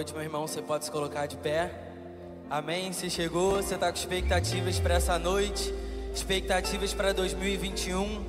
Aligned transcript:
noite, 0.00 0.14
meu 0.14 0.22
irmão. 0.22 0.46
Você 0.46 0.62
pode 0.62 0.86
se 0.86 0.90
colocar 0.90 1.26
de 1.26 1.36
pé. 1.36 1.70
Amém. 2.48 2.90
Se 2.90 3.10
chegou, 3.10 3.56
você 3.56 3.74
está 3.74 3.92
com 3.92 3.98
expectativas 3.98 4.80
para 4.80 4.94
essa 4.94 5.18
noite, 5.18 5.74
expectativas 6.14 6.94
para 6.94 7.12
2021. 7.12 8.24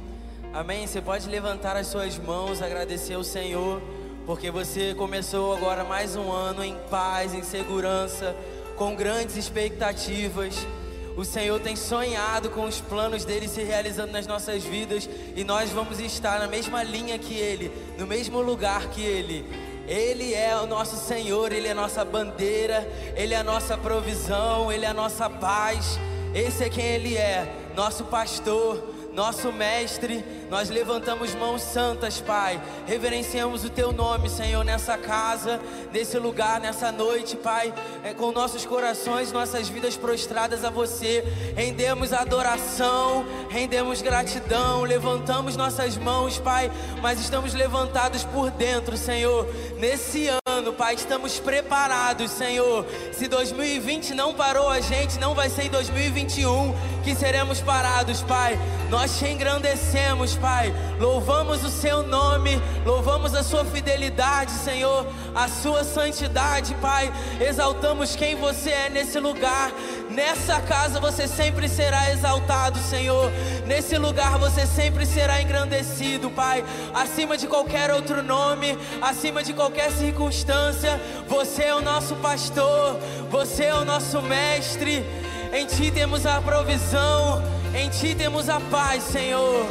Amém. 0.54 0.86
Você 0.86 1.02
pode 1.02 1.30
levantar 1.30 1.78
as 1.78 1.88
suas 1.88 2.18
mãos, 2.18 2.62
agradecer 2.62 3.14
ao 3.14 3.24
Senhor, 3.24 3.82
porque 4.26 4.52
você 4.52 4.94
começou 4.96 5.56
agora 5.56 5.86
mais 5.86 6.18
um 6.18 6.30
ano 6.30 6.62
em 6.62 6.76
paz, 6.90 7.34
em 7.34 7.42
segurança, 7.42 8.36
com 8.76 8.94
grandes 8.94 9.38
expectativas. 9.38 10.68
O 11.16 11.24
Senhor 11.24 11.58
tem 11.62 11.78
sonhado 11.78 12.50
com 12.50 12.66
os 12.66 12.82
planos 12.82 13.24
dele 13.24 13.48
se 13.48 13.64
realizando 13.64 14.12
nas 14.12 14.28
nossas 14.28 14.62
vidas 14.62 15.10
e 15.38 15.46
nós 15.46 15.70
vamos 15.70 16.02
estar 16.02 16.38
na 16.38 16.48
mesma 16.48 16.84
linha 16.84 17.18
que 17.18 17.34
ele, 17.34 17.72
no 17.98 18.06
mesmo 18.06 18.42
lugar 18.42 18.90
que 18.90 19.02
ele. 19.02 19.71
Ele 19.88 20.34
é 20.34 20.56
o 20.56 20.68
nosso 20.68 20.96
Senhor, 20.96 21.52
Ele 21.52 21.68
é 21.68 21.72
a 21.72 21.76
nossa 21.76 22.06
bandeira, 22.06 22.88
Ele 23.16 23.34
é 23.34 23.38
a 23.38 23.44
nossa 23.44 23.78
provisão, 23.78 24.72
Ele 24.72 24.86
é 24.86 24.90
a 24.90 24.94
nossa 24.94 25.30
paz. 25.30 26.00
Esse 26.34 26.64
é 26.64 26.70
quem 26.70 26.86
Ele 26.86 27.18
é, 27.18 27.54
nosso 27.76 28.06
pastor, 28.06 28.91
nosso 29.14 29.52
mestre. 29.52 30.24
Nós 30.50 30.70
levantamos 30.70 31.34
mãos 31.36 31.62
santas, 31.62 32.20
Pai. 32.20 32.62
Reverenciamos 32.86 33.64
o 33.64 33.70
Teu 33.70 33.92
nome, 33.92 34.30
Senhor, 34.30 34.64
nessa 34.64 34.98
casa, 34.98 35.60
nesse 35.92 36.18
lugar, 36.18 36.60
nessa 36.60 36.92
noite, 36.92 37.36
Pai. 37.38 37.74
É, 38.04 38.14
com 38.14 38.32
nossos 38.32 38.66
corações, 38.66 39.32
nossas 39.32 39.70
vidas 39.70 39.96
prostradas 39.96 40.64
a 40.64 40.70
Você. 40.70 41.24
Rendemos 41.56 42.14
adoração, 42.14 43.26
rendemos 43.50 44.02
gratidão, 44.02 44.84
levantamos 44.84 45.56
nossas 45.56 45.98
mãos, 45.98 46.38
Pai. 46.38 46.72
Mas 47.02 47.20
estamos 47.20 47.54
levantados 47.54 48.24
por 48.24 48.52
dentro, 48.52 48.98
Senhor. 48.98 49.48
Nesse 49.78 50.30
ano, 50.48 50.74
Pai, 50.74 50.96
estamos 50.96 51.40
preparados, 51.40 52.32
Senhor. 52.32 52.86
Se 53.14 53.28
2020 53.28 54.14
não 54.14 54.34
parou 54.34 54.70
a 54.70 54.80
gente, 54.80 55.18
não 55.18 55.34
vai 55.34 55.50
ser 55.50 55.64
em 55.64 55.70
2021 55.70 57.01
que 57.02 57.16
seremos 57.16 57.60
parados, 57.62 58.22
Pai. 58.22 58.58
Nós 58.90 59.18
te 59.18 59.28
engrandecemos, 59.28 60.36
Pai. 60.36 60.74
Louvamos 61.00 61.64
o 61.64 61.70
Seu 61.70 62.04
nome, 62.04 62.62
louvamos 62.86 63.34
a 63.34 63.44
Sua 63.44 63.66
fidelidade, 63.66 64.52
Senhor, 64.52 65.08
a 65.34 65.48
Sua 65.48 65.84
santidade, 65.84 66.76
Pai. 66.76 67.12
Exaltamos 67.40 68.16
quem 68.16 68.36
você 68.36 68.70
é 68.70 68.90
nesse 68.90 69.20
lugar. 69.20 69.72
Nessa 70.10 70.60
casa 70.60 71.00
você 71.00 71.28
sempre 71.28 71.70
será 71.70 72.12
exaltado, 72.12 72.78
Senhor. 72.80 73.32
Nesse 73.66 73.98
lugar 73.98 74.38
você 74.38 74.68
sempre 74.68 75.06
será 75.06 75.42
engrandecido, 75.42 76.30
Pai. 76.30 76.64
Acima 76.94 77.38
de 77.38 77.48
qualquer 77.48 77.92
outro 77.92 78.22
nome, 78.22 78.78
acima 79.02 79.42
de 79.42 79.54
qualquer 79.54 79.90
circunstância, 79.92 81.00
você 81.28 81.64
é 81.64 81.76
o 81.76 81.82
nosso 81.82 82.16
pastor, 82.18 83.00
você 83.30 83.66
é 83.66 83.76
o 83.76 83.86
nosso 83.86 84.22
mestre. 84.22 85.06
Em 85.54 85.66
Ti 85.66 85.92
temos 85.92 86.26
a 86.26 86.42
provisão, 86.42 87.44
em 87.76 87.90
Ti 87.90 88.16
temos 88.16 88.48
a 88.48 88.60
paz, 88.60 89.04
Senhor. 89.04 89.66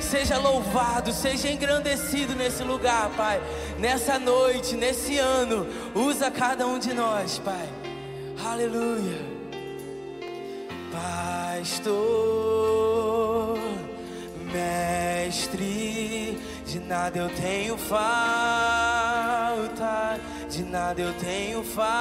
Seja 0.00 0.36
louvado, 0.36 1.12
seja 1.12 1.48
engrandecido 1.48 2.34
nesse 2.34 2.64
lugar, 2.64 3.08
Pai. 3.16 3.40
Nessa 3.78 4.18
noite, 4.18 4.74
nesse 4.74 5.16
ano, 5.18 5.66
usa 5.94 6.28
cada 6.30 6.66
um 6.66 6.78
de 6.78 6.92
nós, 6.92 7.38
Pai. 7.38 7.68
Aleluia. 8.44 9.32
Pastor, 10.90 11.92
mestre, 14.52 16.36
de 16.66 16.80
nada 16.80 17.18
eu 17.18 17.30
tenho 17.30 17.78
falta, 17.78 18.00
de 20.50 20.64
nada 20.64 21.00
eu 21.00 21.14
tenho 21.14 21.62
falta. 21.62 21.92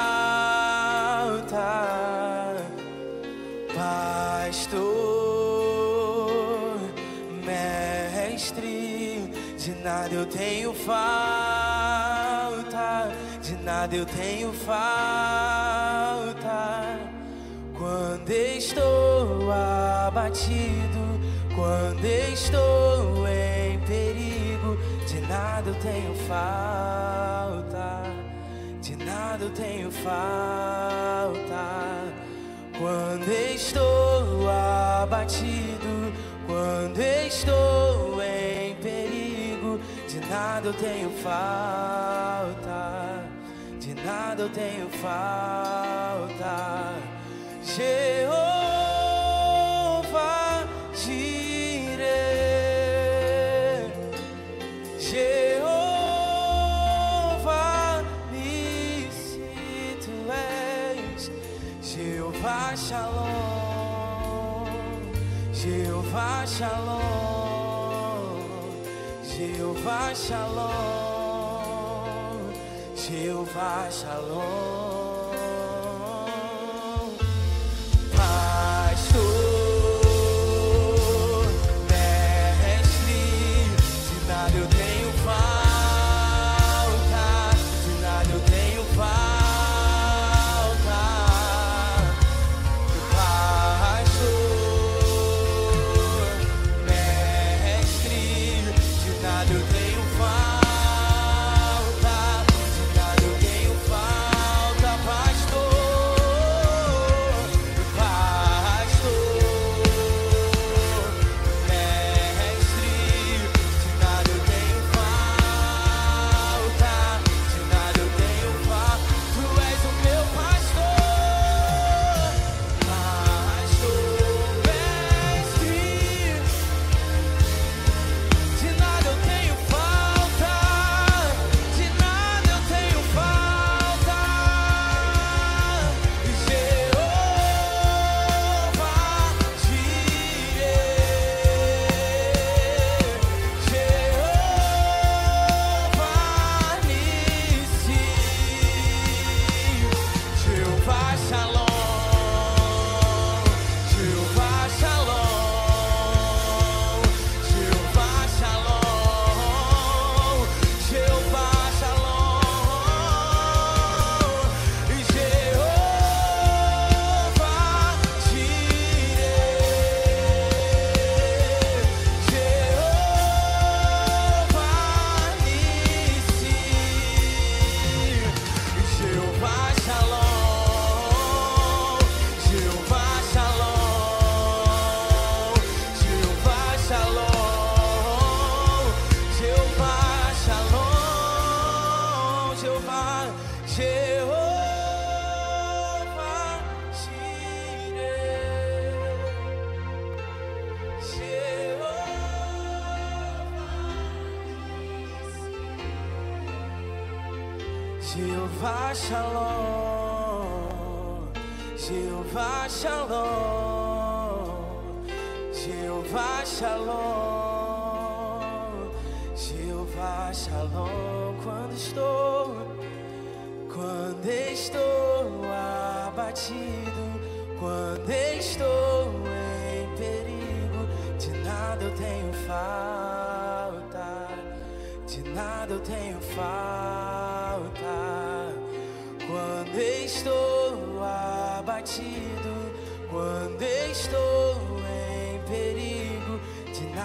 Pastor, 3.81 4.77
mestre, 7.43 9.33
de 9.57 9.71
nada 9.83 10.13
eu 10.13 10.27
tenho 10.27 10.71
falta, 10.71 11.01
de 13.41 13.55
nada 13.63 13.95
eu 13.95 14.05
tenho 14.05 14.53
falta. 14.53 14.75
Quando 17.75 18.29
estou 18.29 19.51
abatido, 19.51 21.19
quando 21.55 22.05
estou 22.05 23.27
em 23.27 23.79
perigo, 23.79 24.77
de 25.07 25.21
nada 25.21 25.71
eu 25.71 25.75
tenho 25.75 26.13
falta, 26.27 28.03
de 28.79 28.95
nada 28.95 29.45
eu 29.45 29.49
tenho 29.49 29.89
falta. 29.89 30.61
Quando 32.81 33.31
estou 33.31 34.49
abatido, 34.49 36.11
quando 36.47 36.99
estou 36.99 38.19
em 38.23 38.73
perigo, 38.77 39.79
de 40.07 40.19
nada 40.27 40.69
eu 40.69 40.73
tenho 40.73 41.11
falta, 41.21 43.23
de 43.79 43.93
nada 43.93 44.41
eu 44.41 44.49
tenho 44.49 44.89
falta. 44.89 46.95
Jeová 47.63 48.90
Shalom, 62.75 64.65
Jeová 65.51 66.45
Shalom, 66.45 67.01
Jeová 69.23 70.13
Shalom, 70.15 71.51
Jeová 72.95 73.89
Shalom. 73.91 74.90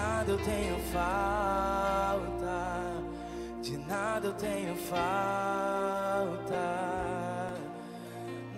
Nada 0.07 0.31
eu 0.31 0.37
tenho 0.37 0.77
falta, 0.93 2.59
de 3.61 3.77
nada 3.77 4.27
eu 4.27 4.33
tenho 4.33 4.75
falta. 4.75 5.07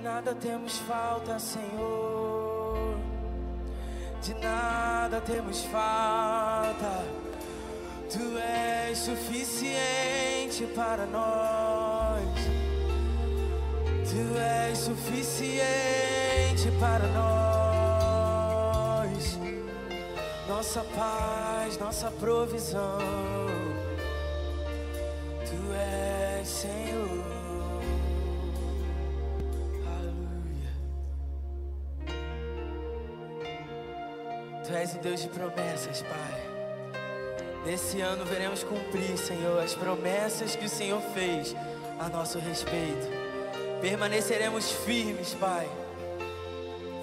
Nada 0.02 0.34
temos 0.34 0.78
falta, 0.80 1.38
Senhor. 1.40 2.98
De 4.22 4.34
nada 4.36 5.22
temos 5.22 5.64
falta. 5.66 7.06
Tu 8.10 8.38
és 8.38 8.98
suficiente 8.98 10.66
para 10.76 11.06
nós. 11.06 12.24
Tu 14.10 14.38
és 14.38 14.78
suficiente 14.78 16.72
para 16.80 17.08
nós. 17.08 17.39
Nossa 20.50 20.84
paz, 20.84 21.78
nossa 21.78 22.10
provisão. 22.10 22.98
Tu 25.46 25.74
és 25.76 26.48
Senhor. 26.48 27.24
Aleluia. 29.86 30.72
Tu 34.66 34.74
és 34.74 34.96
o 34.96 34.98
Deus 34.98 35.22
de 35.22 35.30
promessas, 35.30 36.02
Pai. 36.02 36.50
Nesse 37.64 38.02
ano 38.02 38.26
veremos 38.26 38.64
cumprir, 38.64 39.20
Senhor, 39.20 39.62
as 39.62 39.76
promessas 39.76 40.56
que 40.56 40.66
o 40.66 40.70
Senhor 40.70 41.00
fez 41.14 41.56
a 42.00 42.10
nosso 42.10 42.40
respeito. 42.40 43.08
Permaneceremos 43.82 44.72
firmes, 44.72 45.36
Pai. 45.36 45.70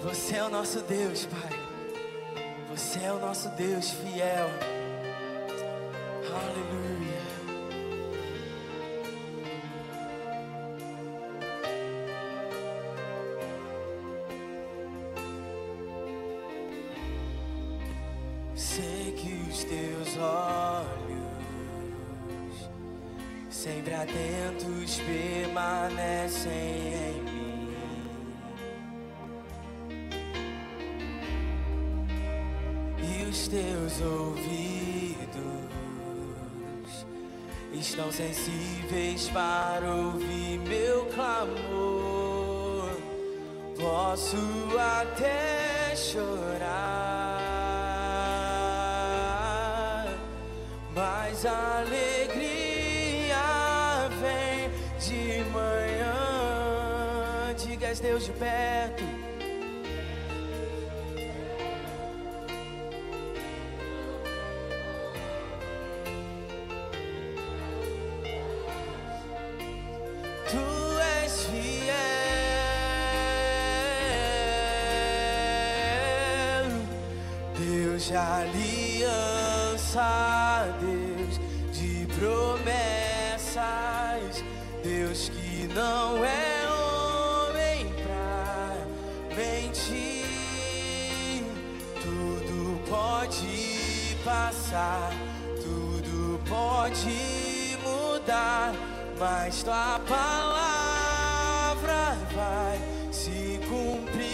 Você 0.03 0.35
é 0.35 0.43
o 0.43 0.49
nosso 0.49 0.81
Deus, 0.81 1.25
Pai. 1.25 1.66
Você 2.77 3.03
é 3.03 3.11
o 3.11 3.17
nosso 3.17 3.49
Deus 3.49 3.89
fiel. 3.89 4.76
Os 33.87 33.93
teus 33.93 34.01
ouvidos 34.01 35.27
estão 37.71 38.11
sensíveis 38.11 39.29
para 39.29 39.89
ouvir 39.95 40.59
meu 40.59 41.05
clamor. 41.05 42.89
Posso 43.79 44.35
até 44.77 45.95
chorar, 45.95 46.67
mas 50.93 51.45
a 51.45 51.79
alegria 51.79 53.37
vem 54.19 54.69
de 54.99 55.43
manhã. 55.51 56.13
Digas 57.55 58.01
Deus 58.01 58.25
de 58.25 58.33
perto. 58.33 59.16
Tudo 95.63 96.39
pode 96.47 97.77
mudar, 97.83 98.73
mas 99.17 99.63
tua 99.63 99.99
palavra 100.07 100.97
vai 102.35 102.79
se 103.11 103.59
cumprir. 103.69 104.27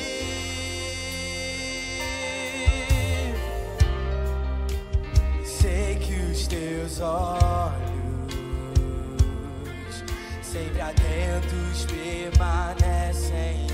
Sei 5.45 5.95
que 5.97 6.15
os 6.31 6.47
teus 6.47 6.99
olhos, 6.99 7.73
sempre 10.41 10.81
atentos, 10.81 11.85
permanecem 11.85 13.72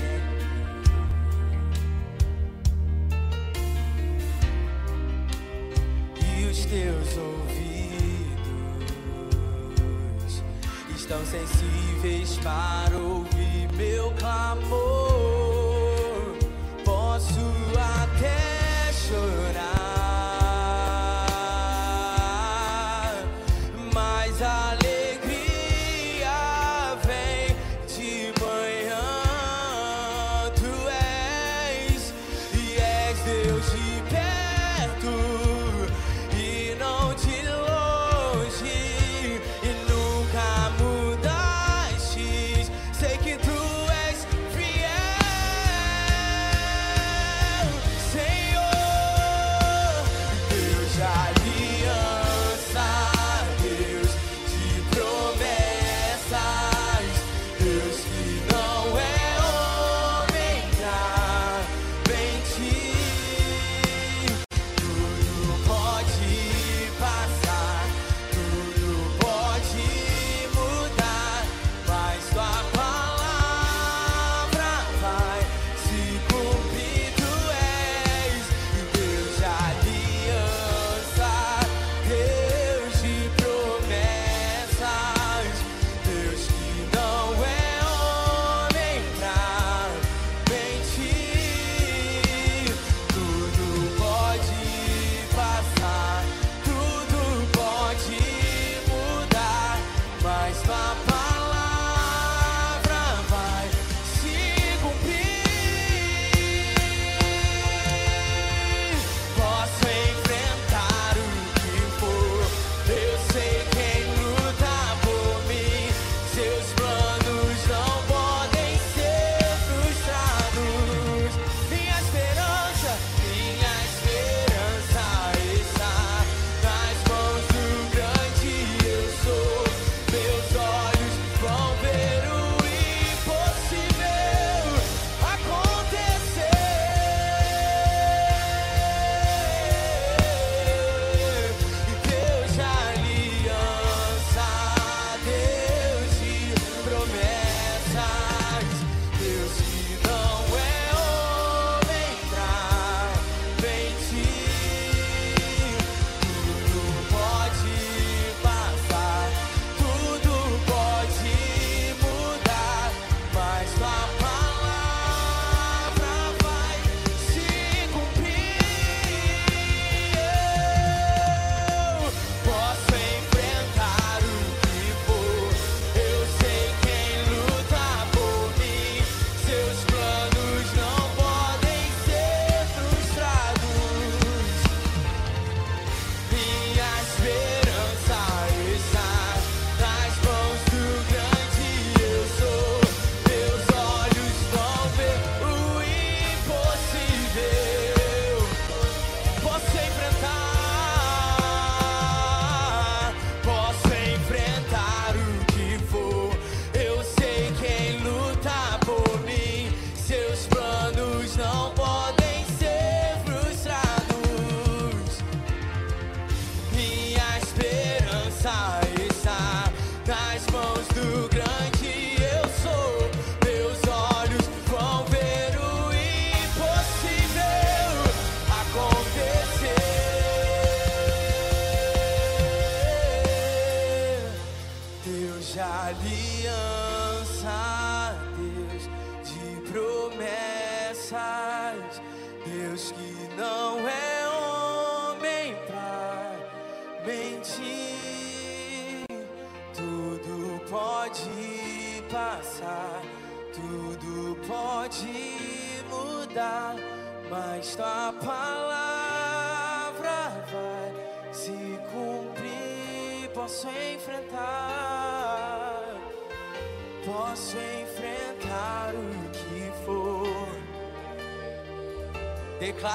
os 7.10 7.16
ouvidos 7.18 8.34
estão 10.94 11.18
sensíveis 11.26 12.38
para 12.38 12.96
ouvir 12.96 13.68
meu 13.76 14.12
clamor. 14.12 14.68
Posso 16.84 17.40
até 17.76 18.92
chorar, 18.92 19.49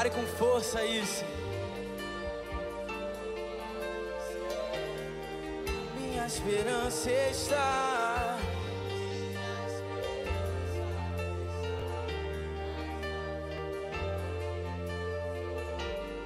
Declare 0.06 0.10
com 0.12 0.26
força 0.38 0.84
isso. 0.84 1.26
Minha 5.98 6.28
esperança 6.28 7.12
está. 7.12 8.38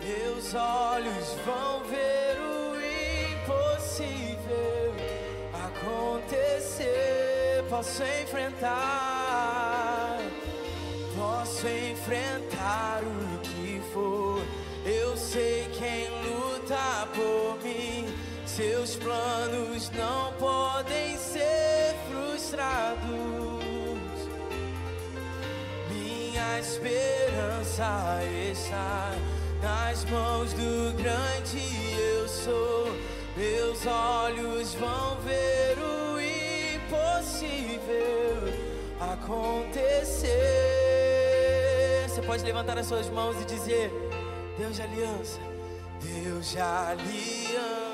Meus 0.03 0.53
olhos 0.55 1.35
vão 1.45 1.83
ver 1.85 2.37
o 2.41 2.75
impossível 3.31 4.93
acontecer. 5.67 6.83
Posso 7.69 8.03
enfrentar, 8.03 9.18
posso 11.19 11.67
enfrentar 11.67 13.03
o 13.03 13.37
que 13.39 13.81
for. 13.91 14.41
Eu 14.85 15.17
sei 15.17 15.67
quem 15.77 16.07
luta 16.23 17.09
por 17.13 17.61
mim. 17.61 18.07
Seus 18.45 18.95
planos 18.95 19.91
não 19.91 20.31
podem 20.33 21.17
ser 21.17 21.95
frustrados. 22.09 22.99
Minha 25.91 26.59
esperança 26.59 28.21
está 28.51 29.11
nas 29.61 30.05
mãos 30.05 30.53
do 30.53 30.93
grande 30.93 31.99
eu 31.99 32.27
sou. 32.29 32.97
Meus 33.35 33.85
olhos 33.85 34.73
vão 34.75 35.17
ver 35.21 35.77
o 35.79 36.17
impossível 36.79 38.53
acontecer. 38.99 40.98
Pode 42.29 42.43
levantar 42.43 42.77
as 42.77 42.85
suas 42.85 43.09
mãos 43.09 43.41
e 43.41 43.45
dizer: 43.45 43.91
Deus 44.55 44.75
de 44.75 44.83
aliança, 44.83 45.39
Deus 45.99 46.51
de 46.51 46.59
aliança. 46.59 47.89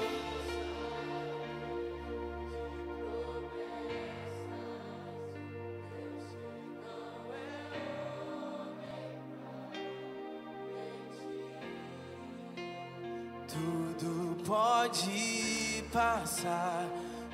Tudo 13.47 14.43
pode 14.45 15.81
passar, 15.93 16.89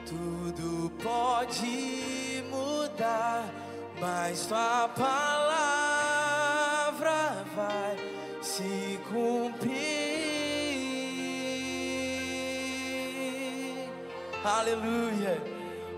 tudo 0.06 0.92
pode 1.02 2.44
mudar, 2.52 3.52
mas 4.00 4.46
tua 4.46 4.88
palavra 4.90 5.71
cumprir. 9.12 9.92
Aleluia. 14.44 15.42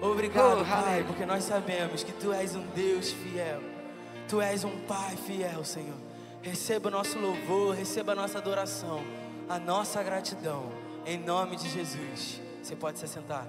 Obrigado, 0.01 0.61
Oh, 0.61 0.65
Pai, 0.65 0.83
aleluia. 0.83 1.03
porque 1.05 1.25
nós 1.25 1.43
sabemos 1.45 2.03
que 2.03 2.11
tu 2.11 2.33
és 2.33 2.55
um 2.55 2.65
Deus 2.75 3.11
fiel. 3.11 3.61
Tu 4.27 4.41
és 4.41 4.63
um 4.63 4.77
Pai 4.85 5.15
fiel, 5.15 5.63
Senhor. 5.63 5.95
Receba 6.41 6.89
o 6.89 6.91
nosso 6.91 7.17
louvor, 7.19 7.73
receba 7.75 8.11
a 8.11 8.15
nossa 8.15 8.37
adoração, 8.37 9.01
a 9.47 9.57
nossa 9.57 10.03
gratidão. 10.03 10.71
Em 11.05 11.17
nome 11.17 11.55
de 11.55 11.69
Jesus. 11.69 12.41
Você 12.61 12.75
pode 12.75 12.99
se 12.99 13.07
sentar. 13.07 13.47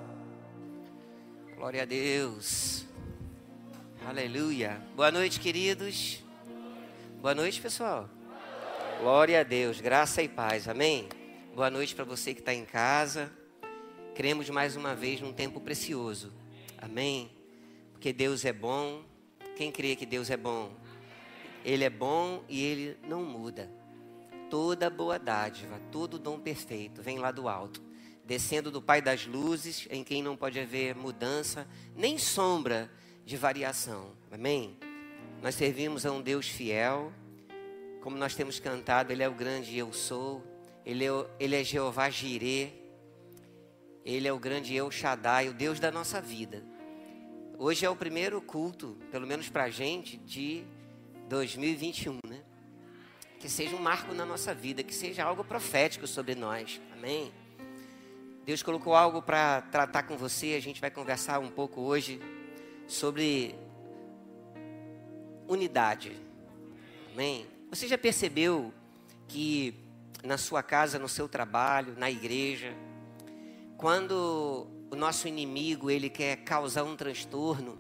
Glória 1.57 1.83
a 1.83 1.85
Deus. 1.85 2.85
Aleluia. 4.07 4.81
Boa 4.95 5.11
noite, 5.11 5.41
queridos. 5.41 6.23
Boa 7.21 7.35
noite, 7.35 7.61
pessoal. 7.61 8.09
Glória 9.05 9.41
a 9.41 9.43
Deus. 9.43 9.83
Graça 9.83 10.23
e 10.23 10.29
paz. 10.31 10.67
Amém. 10.67 11.07
Boa 11.55 11.69
noite 11.69 11.95
para 11.95 12.07
você 12.07 12.33
que 12.33 12.41
está 12.41 12.55
em 12.55 12.65
casa. 12.65 13.31
Cremos 14.15 14.49
mais 14.49 14.77
uma 14.77 14.95
vez 14.95 15.21
num 15.21 15.31
tempo 15.31 15.61
precioso. 15.61 16.33
Amém. 16.79 17.31
Porque 17.93 18.15
Deus 18.15 18.47
é 18.47 18.53
bom. 18.53 19.05
Quem 19.57 19.71
crê 19.71 19.95
que 19.95 20.07
Deus 20.07 20.31
é 20.31 20.39
bom? 20.39 20.73
Ele 21.63 21.85
é 21.85 21.91
bom 21.91 22.43
e 22.49 22.65
ele 22.65 22.97
não 23.07 23.23
muda. 23.23 23.71
Toda 24.49 24.89
boa 24.89 25.19
dádiva, 25.19 25.79
todo 25.93 26.19
dom 26.19 26.41
perfeito 26.41 27.03
vem 27.03 27.19
lá 27.19 27.31
do 27.31 27.47
alto, 27.47 27.83
descendo 28.25 28.71
do 28.71 28.81
Pai 28.81 29.03
das 29.03 29.27
luzes, 29.27 29.87
em 29.91 30.03
quem 30.03 30.23
não 30.23 30.35
pode 30.35 30.59
haver 30.59 30.95
mudança, 30.95 31.69
nem 31.95 32.17
sombra 32.17 32.91
de 33.23 33.37
variação. 33.37 34.13
Amém? 34.33 34.79
Nós 35.43 35.57
servimos 35.57 36.07
a 36.07 36.11
um 36.11 36.23
Deus 36.23 36.49
fiel, 36.49 37.13
como 38.05 38.19
nós 38.19 38.35
temos 38.35 38.61
cantado, 38.61 39.11
Ele 39.11 39.23
é 39.23 39.29
o 39.31 39.33
grande 39.33 39.79
eu 39.79 39.91
sou, 39.91 40.45
Ele 40.85 41.07
é, 41.07 41.27
ele 41.41 41.57
é 41.57 41.65
Jeová 41.65 42.11
Jirê, 42.11 42.69
Ele 44.05 44.29
é 44.29 44.33
o 44.33 44.39
grande 44.39 44.75
eu 44.77 44.91
Shaddai, 44.91 45.49
o 45.49 45.55
Deus 45.55 45.81
da 45.81 45.91
nossa 45.91 46.21
vida. 46.21 46.63
Hoje 47.57 47.87
é 47.87 47.89
o 47.89 47.97
primeiro 47.97 48.43
culto, 48.43 48.99
pelo 49.11 49.27
menos 49.27 49.49
para 49.49 49.65
a 49.65 49.71
gente, 49.71 50.19
de 50.19 50.65
2021, 51.31 52.19
né? 52.29 52.43
Que 53.41 53.49
seja 53.49 53.75
um 53.75 53.81
marco 53.81 54.13
na 54.13 54.27
nossa 54.27 54.53
vida, 54.53 54.83
que 54.83 54.95
seja 54.95 55.25
algo 55.25 55.43
profético 55.43 56.07
sobre 56.07 56.35
nós. 56.35 56.83
Amém? 56.93 57.33
Deus 58.45 58.63
colocou 58.63 58.95
algo 58.95 59.23
para 59.23 59.63
tratar 59.63 60.03
com 60.03 60.19
você. 60.19 60.53
A 60.53 60.61
gente 60.61 60.79
vai 60.79 60.91
conversar 60.91 61.39
um 61.39 61.51
pouco 61.51 61.81
hoje 61.81 62.21
sobre 62.87 63.55
unidade. 65.49 66.15
Amém? 67.11 67.54
Você 67.75 67.89
já 67.89 67.99
percebeu 67.99 68.73
que 69.27 69.75
na 70.23 70.39
sua 70.39 70.63
casa, 70.63 70.97
no 70.97 71.09
seu 71.09 71.29
trabalho, 71.29 71.97
na 71.99 72.09
igreja, 72.09 72.73
quando 73.77 74.69
o 74.93 74.95
nosso 74.95 75.27
inimigo 75.27 75.91
ele 75.91 76.09
quer 76.09 76.37
causar 76.45 76.85
um 76.85 76.95
transtorno, 76.95 77.77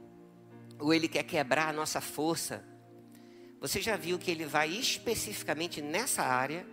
ou 0.80 0.92
ele 0.92 1.06
quer 1.06 1.22
quebrar 1.22 1.68
a 1.68 1.72
nossa 1.72 2.00
força, 2.00 2.64
você 3.60 3.80
já 3.80 3.94
viu 3.94 4.18
que 4.18 4.32
ele 4.32 4.44
vai 4.44 4.68
especificamente 4.68 5.80
nessa 5.80 6.24
área? 6.24 6.66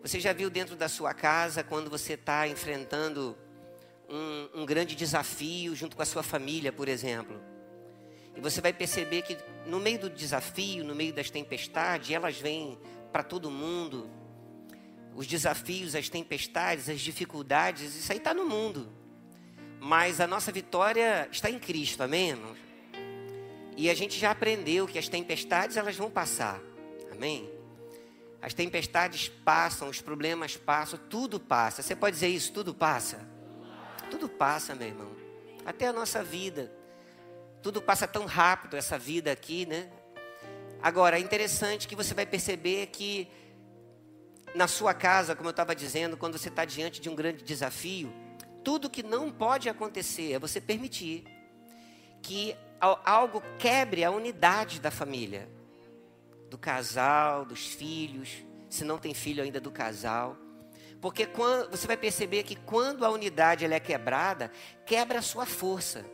Você 0.00 0.20
já 0.20 0.32
viu 0.32 0.48
dentro 0.48 0.74
da 0.74 0.88
sua 0.88 1.12
casa, 1.12 1.62
quando 1.62 1.90
você 1.90 2.14
está 2.14 2.48
enfrentando 2.48 3.36
um, 4.08 4.62
um 4.62 4.64
grande 4.64 4.96
desafio 4.96 5.76
junto 5.76 5.96
com 5.96 6.02
a 6.02 6.06
sua 6.06 6.22
família, 6.22 6.72
por 6.72 6.88
exemplo? 6.88 7.51
E 8.36 8.40
você 8.40 8.60
vai 8.60 8.72
perceber 8.72 9.22
que 9.22 9.36
no 9.66 9.78
meio 9.78 9.98
do 9.98 10.10
desafio, 10.10 10.84
no 10.84 10.94
meio 10.94 11.12
das 11.12 11.30
tempestades, 11.30 12.10
elas 12.10 12.38
vêm 12.38 12.78
para 13.12 13.22
todo 13.22 13.50
mundo. 13.50 14.08
Os 15.14 15.26
desafios, 15.26 15.94
as 15.94 16.08
tempestades, 16.08 16.88
as 16.88 17.00
dificuldades, 17.00 17.94
isso 17.94 18.10
aí 18.10 18.18
está 18.18 18.32
no 18.32 18.46
mundo. 18.46 18.90
Mas 19.78 20.20
a 20.20 20.26
nossa 20.26 20.50
vitória 20.50 21.28
está 21.30 21.50
em 21.50 21.58
Cristo, 21.58 22.02
amém, 22.02 22.30
irmãos? 22.30 22.58
E 23.76 23.90
a 23.90 23.94
gente 23.94 24.18
já 24.18 24.30
aprendeu 24.30 24.86
que 24.86 24.98
as 24.98 25.08
tempestades 25.08 25.76
elas 25.76 25.96
vão 25.96 26.10
passar. 26.10 26.60
Amém? 27.10 27.50
As 28.40 28.52
tempestades 28.52 29.28
passam, 29.28 29.88
os 29.88 30.00
problemas 30.00 30.56
passam, 30.56 30.98
tudo 31.08 31.38
passa. 31.38 31.82
Você 31.82 31.94
pode 31.94 32.14
dizer 32.14 32.28
isso, 32.28 32.52
tudo 32.52 32.74
passa? 32.74 33.26
Tudo 34.10 34.28
passa, 34.28 34.74
meu 34.74 34.88
irmão. 34.88 35.12
Até 35.64 35.86
a 35.86 35.92
nossa 35.92 36.24
vida. 36.24 36.72
Tudo 37.62 37.80
passa 37.80 38.08
tão 38.08 38.26
rápido 38.26 38.76
essa 38.76 38.98
vida 38.98 39.30
aqui, 39.30 39.64
né? 39.66 39.88
Agora, 40.82 41.16
é 41.16 41.20
interessante 41.20 41.86
que 41.86 41.94
você 41.94 42.12
vai 42.12 42.26
perceber 42.26 42.86
que 42.86 43.28
na 44.54 44.66
sua 44.66 44.92
casa, 44.92 45.36
como 45.36 45.48
eu 45.48 45.52
estava 45.52 45.74
dizendo, 45.74 46.16
quando 46.16 46.36
você 46.36 46.48
está 46.48 46.64
diante 46.64 47.00
de 47.00 47.08
um 47.08 47.14
grande 47.14 47.44
desafio, 47.44 48.12
tudo 48.64 48.90
que 48.90 49.02
não 49.02 49.30
pode 49.30 49.68
acontecer 49.68 50.32
é 50.32 50.38
você 50.38 50.60
permitir 50.60 51.24
que 52.20 52.56
al- 52.80 53.00
algo 53.04 53.42
quebre 53.58 54.04
a 54.04 54.10
unidade 54.10 54.80
da 54.80 54.90
família, 54.90 55.48
do 56.50 56.58
casal, 56.58 57.44
dos 57.44 57.66
filhos, 57.68 58.44
se 58.68 58.84
não 58.84 58.98
tem 58.98 59.14
filho 59.14 59.42
ainda 59.42 59.60
do 59.60 59.70
casal. 59.70 60.36
Porque 61.00 61.26
quando, 61.26 61.70
você 61.70 61.86
vai 61.86 61.96
perceber 61.96 62.42
que 62.42 62.56
quando 62.56 63.04
a 63.04 63.10
unidade 63.10 63.64
ela 63.64 63.74
é 63.74 63.80
quebrada, 63.80 64.50
quebra 64.84 65.20
a 65.20 65.22
sua 65.22 65.46
força. 65.46 66.04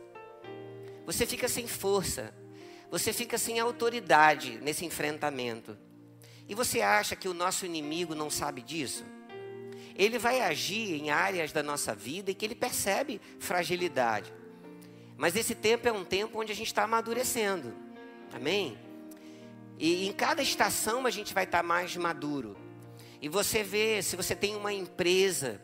Você 1.09 1.25
fica 1.25 1.47
sem 1.47 1.65
força. 1.65 2.31
Você 2.91 3.11
fica 3.11 3.35
sem 3.35 3.59
autoridade 3.59 4.59
nesse 4.61 4.85
enfrentamento. 4.85 5.75
E 6.47 6.53
você 6.53 6.81
acha 6.81 7.15
que 7.15 7.27
o 7.27 7.33
nosso 7.33 7.65
inimigo 7.65 8.13
não 8.13 8.29
sabe 8.29 8.61
disso? 8.61 9.03
Ele 9.95 10.19
vai 10.19 10.41
agir 10.41 11.01
em 11.01 11.09
áreas 11.09 11.51
da 11.51 11.63
nossa 11.63 11.95
vida 11.95 12.29
e 12.29 12.35
que 12.35 12.45
ele 12.45 12.53
percebe 12.53 13.19
fragilidade. 13.39 14.31
Mas 15.17 15.35
esse 15.35 15.55
tempo 15.55 15.87
é 15.87 15.91
um 15.91 16.05
tempo 16.05 16.39
onde 16.39 16.51
a 16.51 16.55
gente 16.55 16.67
está 16.67 16.83
amadurecendo. 16.83 17.73
Amém? 18.31 18.77
E 19.79 20.07
em 20.07 20.13
cada 20.13 20.43
estação 20.43 21.07
a 21.07 21.09
gente 21.09 21.33
vai 21.33 21.45
estar 21.45 21.63
tá 21.63 21.63
mais 21.63 21.97
maduro. 21.97 22.55
E 23.19 23.27
você 23.27 23.63
vê, 23.63 23.99
se 24.03 24.15
você 24.15 24.35
tem 24.35 24.55
uma 24.55 24.71
empresa, 24.71 25.59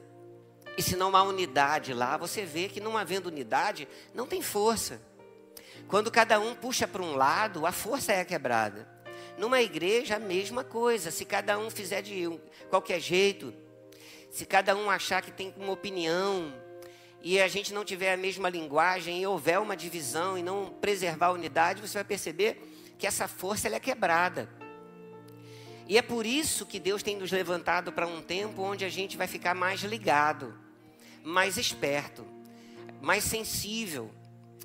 e 0.75 0.81
se 0.81 0.95
não 0.95 1.15
há 1.15 1.21
unidade 1.21 1.93
lá, 1.93 2.17
você 2.17 2.43
vê 2.43 2.67
que 2.67 2.79
não 2.79 2.97
havendo 2.97 3.27
unidade, 3.27 3.87
não 4.11 4.25
tem 4.25 4.41
força. 4.41 4.99
Quando 5.87 6.09
cada 6.09 6.39
um 6.39 6.55
puxa 6.55 6.87
para 6.87 7.01
um 7.01 7.15
lado, 7.15 7.65
a 7.65 7.71
força 7.71 8.11
é 8.11 8.25
quebrada. 8.25 8.87
Numa 9.37 9.61
igreja, 9.61 10.15
a 10.15 10.19
mesma 10.19 10.63
coisa. 10.63 11.11
Se 11.11 11.25
cada 11.25 11.59
um 11.59 11.69
fizer 11.69 12.01
de 12.01 12.27
qualquer 12.69 12.99
jeito, 12.99 13.53
se 14.31 14.45
cada 14.45 14.75
um 14.75 14.89
achar 14.89 15.21
que 15.21 15.31
tem 15.31 15.53
uma 15.57 15.71
opinião, 15.71 16.53
e 17.21 17.39
a 17.39 17.47
gente 17.47 17.73
não 17.73 17.85
tiver 17.85 18.13
a 18.13 18.17
mesma 18.17 18.49
linguagem, 18.49 19.21
e 19.21 19.27
houver 19.27 19.59
uma 19.59 19.75
divisão, 19.77 20.37
e 20.37 20.43
não 20.43 20.67
preservar 20.81 21.27
a 21.27 21.31
unidade, 21.33 21.81
você 21.81 21.99
vai 21.99 22.03
perceber 22.03 22.61
que 22.97 23.05
essa 23.05 23.27
força 23.27 23.67
é 23.67 23.79
quebrada. 23.79 24.49
E 25.87 25.97
é 25.99 26.01
por 26.01 26.25
isso 26.25 26.65
que 26.65 26.79
Deus 26.79 27.03
tem 27.03 27.15
nos 27.15 27.31
levantado 27.31 27.91
para 27.91 28.07
um 28.07 28.21
tempo 28.21 28.63
onde 28.63 28.83
a 28.83 28.89
gente 28.89 29.15
vai 29.15 29.27
ficar 29.27 29.53
mais 29.53 29.81
ligado, 29.81 30.57
mais 31.23 31.57
esperto, 31.57 32.25
mais 33.01 33.23
sensível, 33.23 34.11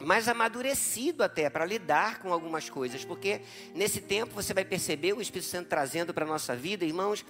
mais 0.00 0.28
amadurecido 0.28 1.22
até 1.22 1.50
para 1.50 1.64
lidar 1.64 2.20
com 2.20 2.32
algumas 2.32 2.68
coisas, 2.70 3.04
porque 3.04 3.42
nesse 3.74 4.00
tempo 4.00 4.34
você 4.34 4.54
vai 4.54 4.64
perceber 4.64 5.12
o 5.12 5.20
Espírito 5.20 5.48
Santo 5.48 5.68
trazendo 5.68 6.14
para 6.14 6.24
a 6.24 6.28
nossa 6.28 6.56
vida, 6.56 6.84
irmãos, 6.84 7.24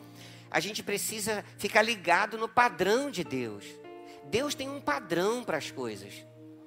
a 0.50 0.61
gente 0.61 0.83
precisa 0.83 1.44
ficar 1.59 1.83
ligado 1.83 2.38
no 2.38 2.48
padrão 2.48 3.11
de 3.11 3.24
Deus. 3.24 3.64
Deus 4.24 4.54
tem 4.54 4.68
um 4.68 4.80
padrão 4.80 5.42
para 5.44 5.56
as 5.56 5.70
coisas. 5.70 6.24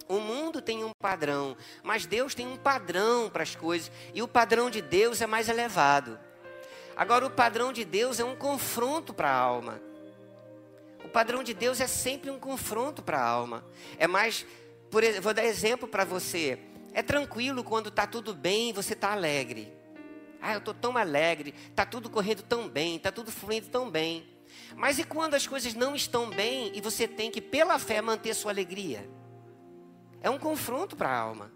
O 0.07 0.19
mundo 0.19 0.61
tem 0.61 0.83
um 0.83 0.91
padrão, 1.01 1.55
mas 1.81 2.05
Deus 2.05 2.35
tem 2.35 2.45
um 2.45 2.57
padrão 2.57 3.29
para 3.29 3.43
as 3.43 3.55
coisas, 3.55 3.91
e 4.13 4.21
o 4.21 4.27
padrão 4.27 4.69
de 4.69 4.81
Deus 4.81 5.21
é 5.21 5.25
mais 5.25 5.47
elevado. 5.47 6.19
Agora, 6.95 7.25
o 7.25 7.31
padrão 7.31 7.73
de 7.73 7.83
Deus 7.83 8.19
é 8.19 8.23
um 8.23 8.35
confronto 8.35 9.13
para 9.13 9.29
a 9.29 9.35
alma. 9.35 9.81
O 11.03 11.09
padrão 11.09 11.43
de 11.43 11.53
Deus 11.53 11.81
é 11.81 11.87
sempre 11.87 12.29
um 12.29 12.39
confronto 12.39 13.01
para 13.01 13.17
a 13.17 13.27
alma. 13.27 13.63
É 13.97 14.07
mais, 14.07 14.45
por, 14.93 15.03
vou 15.21 15.33
dar 15.33 15.43
exemplo 15.43 15.87
para 15.87 16.05
você. 16.05 16.59
É 16.93 17.01
tranquilo 17.01 17.63
quando 17.63 17.89
está 17.89 18.05
tudo 18.05 18.31
bem 18.31 18.69
e 18.69 18.73
você 18.73 18.93
está 18.93 19.11
alegre. 19.11 19.73
Ah, 20.39 20.53
eu 20.53 20.59
estou 20.59 20.71
tão 20.71 20.95
alegre, 20.95 21.51
está 21.67 21.83
tudo 21.83 22.11
correndo 22.11 22.43
tão 22.43 22.69
bem, 22.69 22.97
está 22.97 23.11
tudo 23.11 23.31
fluindo 23.31 23.69
tão 23.69 23.89
bem. 23.89 24.23
Mas 24.75 24.99
e 24.99 25.03
quando 25.03 25.33
as 25.33 25.47
coisas 25.47 25.73
não 25.73 25.95
estão 25.95 26.29
bem 26.29 26.71
e 26.75 26.79
você 26.79 27.07
tem 27.07 27.31
que, 27.31 27.41
pela 27.41 27.79
fé, 27.79 28.03
manter 28.03 28.35
sua 28.35 28.51
alegria? 28.51 29.09
É 30.21 30.29
um 30.29 30.37
confronto 30.37 30.95
para 30.95 31.09
a 31.09 31.17
alma. 31.17 31.51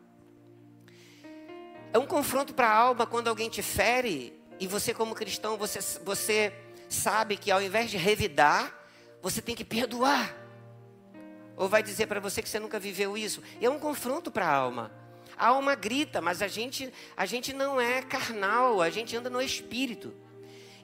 É 1.93 1.99
um 1.99 2.07
confronto 2.07 2.55
para 2.55 2.67
a 2.67 2.75
alma 2.75 3.05
quando 3.05 3.27
alguém 3.27 3.51
te 3.51 3.61
fere 3.61 4.33
e 4.59 4.65
você, 4.65 4.95
como 4.95 5.13
cristão, 5.13 5.57
você, 5.57 5.79
você 6.03 6.51
sabe 6.89 7.37
que 7.37 7.51
ao 7.51 7.61
invés 7.61 7.91
de 7.91 7.97
revidar, 7.97 8.73
você 9.21 9.43
tem 9.43 9.53
que 9.53 9.63
perdoar. 9.63 10.46
Ou 11.57 11.67
vai 11.67 11.81
dizer 11.81 12.05
para 12.05 12.19
você 12.19 12.41
que 12.41 12.47
você 12.47 12.59
nunca 12.59 12.79
viveu 12.79 13.17
isso. 13.17 13.41
E 13.59 13.65
é 13.65 13.69
um 13.69 13.79
confronto 13.79 14.29
para 14.29 14.45
a 14.45 14.53
alma. 14.53 14.91
A 15.35 15.47
alma 15.47 15.73
grita, 15.73 16.21
mas 16.21 16.41
a 16.41 16.47
gente, 16.47 16.93
a 17.15 17.25
gente 17.25 17.51
não 17.51 17.81
é 17.81 18.01
carnal, 18.03 18.81
a 18.81 18.89
gente 18.91 19.15
anda 19.15 19.29
no 19.29 19.41
espírito. 19.41 20.13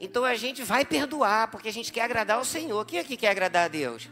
Então 0.02 0.26
a 0.26 0.36
gente 0.36 0.64
vai 0.64 0.84
perdoar, 0.84 1.50
porque 1.50 1.70
a 1.70 1.74
gente 1.74 1.92
quer 1.92 2.02
agradar 2.02 2.38
ao 2.38 2.44
Senhor. 2.44 2.84
Quem 2.86 3.00
aqui 3.00 3.16
quer 3.16 3.30
agradar 3.30 3.66
a 3.66 3.68
Deus? 3.68 4.10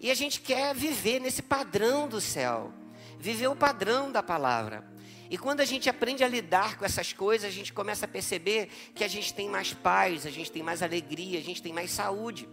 E 0.00 0.10
a 0.10 0.14
gente 0.14 0.40
quer 0.40 0.74
viver 0.74 1.20
nesse 1.20 1.42
padrão 1.42 2.08
do 2.08 2.20
céu, 2.20 2.72
viver 3.18 3.48
o 3.48 3.56
padrão 3.56 4.12
da 4.12 4.22
palavra. 4.22 4.84
E 5.28 5.36
quando 5.36 5.60
a 5.60 5.64
gente 5.64 5.88
aprende 5.88 6.22
a 6.22 6.28
lidar 6.28 6.78
com 6.78 6.84
essas 6.84 7.12
coisas, 7.12 7.48
a 7.48 7.52
gente 7.52 7.72
começa 7.72 8.04
a 8.04 8.08
perceber 8.08 8.68
que 8.94 9.02
a 9.02 9.08
gente 9.08 9.34
tem 9.34 9.48
mais 9.48 9.72
paz, 9.72 10.26
a 10.26 10.30
gente 10.30 10.52
tem 10.52 10.62
mais 10.62 10.82
alegria, 10.82 11.38
a 11.38 11.42
gente 11.42 11.60
tem 11.60 11.72
mais 11.72 11.90
saúde. 11.90 12.48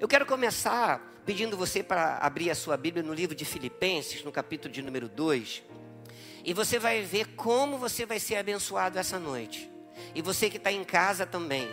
Eu 0.00 0.08
quero 0.08 0.26
começar 0.26 1.00
pedindo 1.24 1.56
você 1.56 1.82
para 1.82 2.18
abrir 2.18 2.50
a 2.50 2.54
sua 2.54 2.76
Bíblia 2.76 3.02
no 3.02 3.14
livro 3.14 3.34
de 3.34 3.44
Filipenses, 3.44 4.24
no 4.24 4.32
capítulo 4.32 4.72
de 4.72 4.82
número 4.82 5.08
2. 5.08 5.62
E 6.44 6.54
você 6.54 6.78
vai 6.78 7.02
ver 7.02 7.28
como 7.36 7.78
você 7.78 8.06
vai 8.06 8.18
ser 8.18 8.36
abençoado 8.36 8.98
essa 8.98 9.18
noite. 9.18 9.70
E 10.14 10.22
você 10.22 10.48
que 10.48 10.56
está 10.56 10.72
em 10.72 10.84
casa 10.84 11.26
também. 11.26 11.68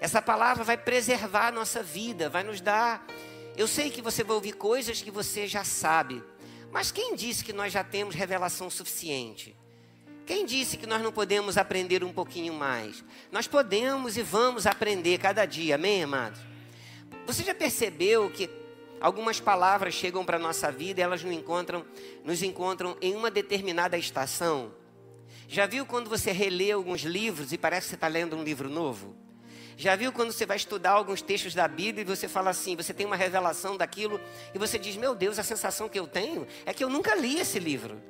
Essa 0.00 0.20
palavra 0.20 0.64
vai 0.64 0.76
preservar 0.76 1.48
a 1.48 1.52
nossa 1.52 1.82
vida, 1.82 2.28
vai 2.28 2.42
nos 2.42 2.60
dar. 2.60 3.06
Eu 3.56 3.66
sei 3.66 3.90
que 3.90 4.02
você 4.02 4.22
vai 4.22 4.34
ouvir 4.34 4.52
coisas 4.52 5.00
que 5.00 5.10
você 5.10 5.46
já 5.46 5.64
sabe, 5.64 6.22
mas 6.70 6.90
quem 6.90 7.14
disse 7.14 7.44
que 7.44 7.52
nós 7.52 7.72
já 7.72 7.84
temos 7.84 8.14
revelação 8.14 8.70
suficiente? 8.70 9.54
Quem 10.24 10.46
disse 10.46 10.76
que 10.76 10.86
nós 10.86 11.02
não 11.02 11.12
podemos 11.12 11.58
aprender 11.58 12.02
um 12.02 12.12
pouquinho 12.12 12.54
mais? 12.54 13.04
Nós 13.30 13.46
podemos 13.46 14.16
e 14.16 14.22
vamos 14.22 14.66
aprender 14.66 15.18
cada 15.18 15.44
dia, 15.44 15.74
amém, 15.74 16.04
amados? 16.04 16.51
Você 17.26 17.42
já 17.44 17.54
percebeu 17.54 18.30
que 18.30 18.50
algumas 19.00 19.40
palavras 19.40 19.94
chegam 19.94 20.24
para 20.24 20.36
a 20.36 20.40
nossa 20.40 20.70
vida 20.70 21.00
e 21.00 21.02
elas 21.02 21.22
nos 21.22 21.32
encontram, 21.32 21.84
nos 22.24 22.42
encontram 22.42 22.96
em 23.00 23.14
uma 23.14 23.30
determinada 23.30 23.96
estação? 23.96 24.72
Já 25.48 25.66
viu 25.66 25.84
quando 25.84 26.08
você 26.08 26.32
relê 26.32 26.72
alguns 26.72 27.02
livros 27.02 27.52
e 27.52 27.58
parece 27.58 27.86
que 27.86 27.90
você 27.90 27.94
está 27.96 28.08
lendo 28.08 28.36
um 28.36 28.42
livro 28.42 28.68
novo? 28.68 29.14
Já 29.76 29.96
viu 29.96 30.12
quando 30.12 30.32
você 30.32 30.46
vai 30.46 30.56
estudar 30.56 30.92
alguns 30.92 31.22
textos 31.22 31.54
da 31.54 31.66
Bíblia 31.66 32.02
e 32.02 32.04
você 32.04 32.28
fala 32.28 32.50
assim, 32.50 32.76
você 32.76 32.92
tem 32.92 33.06
uma 33.06 33.16
revelação 33.16 33.76
daquilo 33.76 34.20
e 34.54 34.58
você 34.58 34.78
diz: 34.78 34.96
Meu 34.96 35.14
Deus, 35.14 35.38
a 35.38 35.42
sensação 35.42 35.88
que 35.88 35.98
eu 35.98 36.06
tenho 36.06 36.46
é 36.64 36.72
que 36.72 36.84
eu 36.84 36.88
nunca 36.90 37.14
li 37.14 37.38
esse 37.38 37.58
livro. 37.58 38.00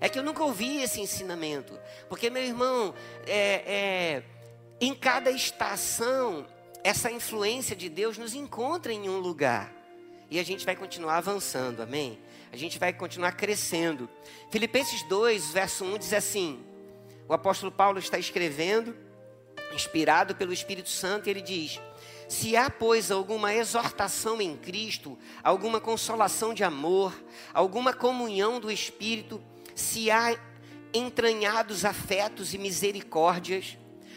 É 0.00 0.08
que 0.08 0.18
eu 0.18 0.22
nunca 0.22 0.42
ouvi 0.42 0.82
esse 0.82 1.00
ensinamento. 1.00 1.78
Porque, 2.08 2.28
meu 2.28 2.42
irmão, 2.42 2.94
é, 3.26 3.62
é, 3.66 4.22
em 4.80 4.94
cada 4.94 5.30
estação, 5.30 6.46
essa 6.84 7.10
influência 7.10 7.74
de 7.74 7.88
Deus 7.88 8.16
nos 8.16 8.34
encontra 8.34 8.92
em 8.92 9.08
um 9.08 9.18
lugar. 9.18 9.72
E 10.30 10.38
a 10.38 10.44
gente 10.44 10.64
vai 10.64 10.76
continuar 10.76 11.16
avançando, 11.16 11.82
amém? 11.82 12.18
A 12.52 12.56
gente 12.56 12.78
vai 12.78 12.92
continuar 12.92 13.32
crescendo. 13.32 14.08
Filipenses 14.50 15.02
2, 15.08 15.50
verso 15.50 15.84
1 15.84 15.98
diz 15.98 16.12
assim: 16.12 16.64
o 17.26 17.32
apóstolo 17.32 17.72
Paulo 17.72 17.98
está 17.98 18.18
escrevendo 18.18 18.94
inspirado 19.72 20.36
pelo 20.36 20.52
Espírito 20.52 20.88
Santo, 20.88 21.28
ele 21.28 21.40
diz: 21.40 21.80
Se 22.28 22.56
há, 22.56 22.70
pois, 22.70 23.10
alguma 23.10 23.54
exortação 23.54 24.40
em 24.40 24.56
Cristo, 24.56 25.18
alguma 25.42 25.80
consolação 25.80 26.54
de 26.54 26.62
amor, 26.62 27.12
alguma 27.52 27.92
comunhão 27.92 28.60
do 28.60 28.70
Espírito, 28.70 29.42
se 29.74 30.10
há 30.10 30.38
entranhados 30.92 31.84
afetos 31.84 32.54
e 32.54 32.58
misericórdias, 32.58 33.76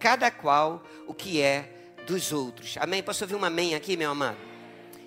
cada 0.00 0.30
qual 0.30 0.82
o 1.06 1.14
que 1.14 1.40
é 1.40 1.72
dos 2.06 2.32
outros. 2.32 2.76
Amém? 2.80 3.02
Posso 3.02 3.22
ouvir 3.22 3.36
um 3.36 3.44
amém 3.44 3.74
aqui, 3.74 3.96
meu 3.96 4.10
amado? 4.10 4.38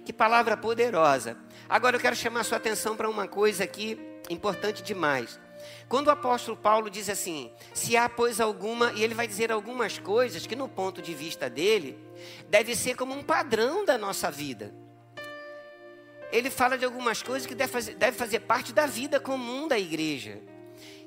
Que 0.05 0.13
palavra 0.13 0.55
poderosa. 0.55 1.35
Agora 1.67 1.95
eu 1.95 1.99
quero 1.99 2.15
chamar 2.15 2.43
sua 2.43 2.57
atenção 2.57 2.95
para 2.95 3.09
uma 3.09 3.27
coisa 3.27 3.63
aqui 3.63 3.97
importante 4.29 4.83
demais. 4.83 5.39
Quando 5.87 6.07
o 6.07 6.11
apóstolo 6.11 6.57
Paulo 6.57 6.89
diz 6.89 7.09
assim, 7.09 7.51
se 7.73 7.95
há 7.97 8.07
pois 8.07 8.39
alguma, 8.39 8.91
e 8.93 9.03
ele 9.03 9.13
vai 9.13 9.27
dizer 9.27 9.51
algumas 9.51 9.97
coisas 9.97 10.45
que 10.45 10.55
no 10.55 10.67
ponto 10.67 11.01
de 11.01 11.13
vista 11.13 11.49
dele, 11.49 11.97
deve 12.49 12.75
ser 12.75 12.95
como 12.95 13.13
um 13.13 13.23
padrão 13.23 13.85
da 13.85 13.97
nossa 13.97 14.29
vida. 14.29 14.73
Ele 16.31 16.49
fala 16.49 16.77
de 16.77 16.85
algumas 16.85 17.21
coisas 17.21 17.45
que 17.45 17.55
deve 17.55 17.71
fazer, 17.71 17.95
deve 17.95 18.17
fazer 18.17 18.39
parte 18.41 18.73
da 18.73 18.85
vida 18.85 19.19
comum 19.19 19.67
da 19.67 19.77
igreja, 19.77 20.39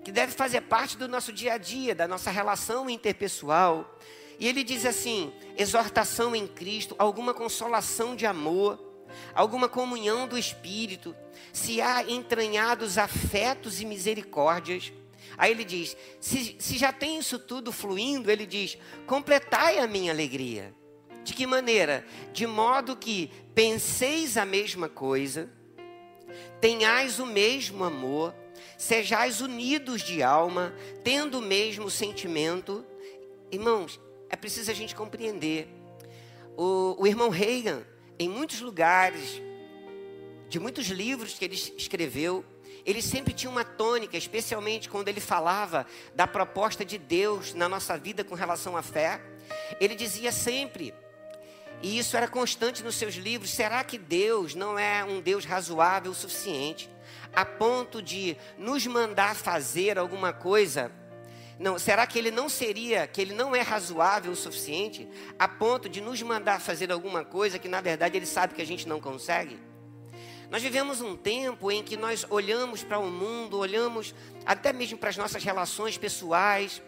que 0.07 0.13
deve 0.13 0.31
fazer 0.31 0.61
parte 0.61 0.97
do 0.97 1.09
nosso 1.09 1.33
dia 1.33 1.55
a 1.55 1.59
dia, 1.59 1.93
da 1.93 2.07
nossa 2.07 2.31
relação 2.31 2.89
interpessoal. 2.89 3.99
E 4.39 4.47
ele 4.47 4.63
diz 4.63 4.87
assim: 4.87 5.33
exortação 5.59 6.37
em 6.37 6.47
Cristo, 6.47 6.95
alguma 6.97 7.35
consolação 7.35 8.15
de 8.15 8.25
amor, 8.25 8.79
alguma 9.35 9.69
comunhão 9.69 10.29
do 10.29 10.39
Espírito, 10.39 11.13
se 11.53 11.81
há 11.81 12.09
entranhados 12.09 12.99
afetos 12.99 13.81
e 13.81 13.85
misericórdias. 13.85 14.93
Aí 15.37 15.51
ele 15.51 15.65
diz: 15.65 15.97
se, 16.21 16.55
se 16.57 16.79
já 16.79 16.93
tem 16.93 17.19
isso 17.19 17.37
tudo 17.37 17.73
fluindo, 17.73 18.31
ele 18.31 18.47
diz: 18.47 18.79
completai 19.09 19.81
a 19.81 19.89
minha 19.89 20.13
alegria. 20.13 20.73
De 21.25 21.35
que 21.35 21.49
maneira? 21.49 22.07
De 22.33 22.47
modo 22.47 22.95
que 22.95 23.29
penseis 23.57 24.37
a 24.37 24.47
mesma 24.47 24.89
coisa, 24.89 25.51
tenhais 26.61 27.19
o 27.19 27.27
mesmo 27.27 27.83
amor, 27.83 28.33
sejais 28.77 29.41
unidos 29.41 30.03
de 30.03 30.23
alma, 30.23 30.75
tendo 31.03 31.39
o 31.39 31.43
mesmo 31.43 31.91
sentimento. 31.91 32.85
Irmãos, 33.51 34.01
é 34.29 34.37
preciso 34.37 34.71
a 34.71 34.75
gente 34.75 34.95
compreender. 34.95 35.69
O, 36.57 36.97
o 36.99 37.07
irmão 37.07 37.29
Reagan, 37.29 37.83
em 38.19 38.29
muitos 38.29 38.61
lugares, 38.61 39.41
de 40.49 40.59
muitos 40.59 40.87
livros 40.87 41.35
que 41.35 41.45
ele 41.45 41.55
escreveu, 41.55 42.45
ele 42.85 43.03
sempre 43.03 43.35
tinha 43.35 43.51
uma 43.51 43.65
tônica, 43.65 44.17
especialmente 44.17 44.89
quando 44.89 45.09
ele 45.09 45.21
falava 45.21 45.87
da 46.15 46.27
proposta 46.27 46.85
de 46.85 46.99
Deus 46.99 47.53
na 47.53 47.69
nossa 47.69 47.99
vida 47.99 48.23
com 48.23 48.35
relação 48.35 48.77
à 48.77 48.83
fé. 48.83 49.21
Ele 49.81 49.95
dizia 49.95 50.31
sempre, 50.31 50.95
e 51.83 51.99
isso 51.99 52.17
era 52.17 52.29
constante 52.29 52.85
nos 52.85 52.95
seus 52.95 53.15
livros: 53.15 53.51
será 53.51 53.83
que 53.83 53.99
Deus 53.99 54.55
não 54.55 54.79
é 54.79 55.05
um 55.05 55.21
Deus 55.21 55.45
razoável 55.45 56.13
o 56.13 56.15
suficiente 56.15 56.89
a 57.37 57.45
ponto 57.45 58.01
de 58.01 58.35
nos 58.57 58.87
mandar 58.87 59.37
fazer 59.37 59.99
alguma 59.99 60.33
coisa? 60.33 60.91
Não, 61.59 61.79
será 61.79 62.07
que 62.07 62.19
ele 62.19 62.31
não 62.31 62.49
seria, 62.49 63.07
que 63.07 63.21
ele 63.21 63.35
não 63.35 63.55
é 63.55 63.61
razoável 63.61 64.33
o 64.33 64.37
suficiente 64.37 65.09
a 65.39 65.47
ponto 65.47 65.89
de 65.89 66.01
nos 66.01 66.21
mandar 66.23 66.61
fazer 66.61 66.91
alguma 66.91 67.25
coisa 67.25 67.59
que 67.59 67.69
na 67.69 67.81
verdade 67.81 68.17
ele 68.17 68.27
sabe 68.27 68.55
que 68.55 68.63
a 68.63 68.67
gente 68.67 68.89
não 68.89 69.01
consegue? 69.01 69.59
Nós 70.51 70.63
vivemos 70.63 71.01
um 71.01 71.17
tempo 71.17 71.71
em 71.71 71.83
que 71.83 71.97
nós 71.97 72.25
olhamos 72.31 72.85
para 72.85 72.99
o 72.99 73.11
mundo, 73.11 73.59
olhamos 73.59 74.15
até 74.45 74.73
mesmo 74.73 74.97
para 74.97 75.11
as 75.11 75.17
nossas 75.17 75.43
relações 75.43 75.99
pessoais. 75.99 76.81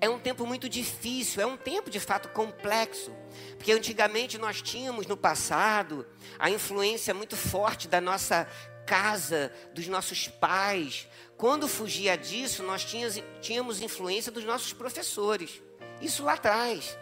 É 0.00 0.08
um 0.08 0.18
tempo 0.18 0.46
muito 0.46 0.68
difícil, 0.68 1.40
é 1.40 1.46
um 1.46 1.56
tempo 1.56 1.88
de 1.88 1.98
fato 1.98 2.28
complexo, 2.28 3.10
porque 3.56 3.72
antigamente 3.72 4.36
nós 4.36 4.60
tínhamos 4.60 5.06
no 5.06 5.16
passado 5.16 6.06
a 6.38 6.50
influência 6.50 7.14
muito 7.14 7.36
forte 7.36 7.88
da 7.88 8.00
nossa 8.00 8.46
casa, 8.86 9.52
dos 9.74 9.86
nossos 9.88 10.28
pais, 10.28 11.08
quando 11.36 11.66
fugia 11.66 12.16
disso, 12.16 12.62
nós 12.62 12.84
tínhamos, 12.84 13.22
tínhamos 13.40 13.82
influência 13.82 14.30
dos 14.30 14.44
nossos 14.44 14.72
professores. 14.72 15.60
Isso 16.00 16.22
lá 16.22 16.34
atrás. 16.34 16.96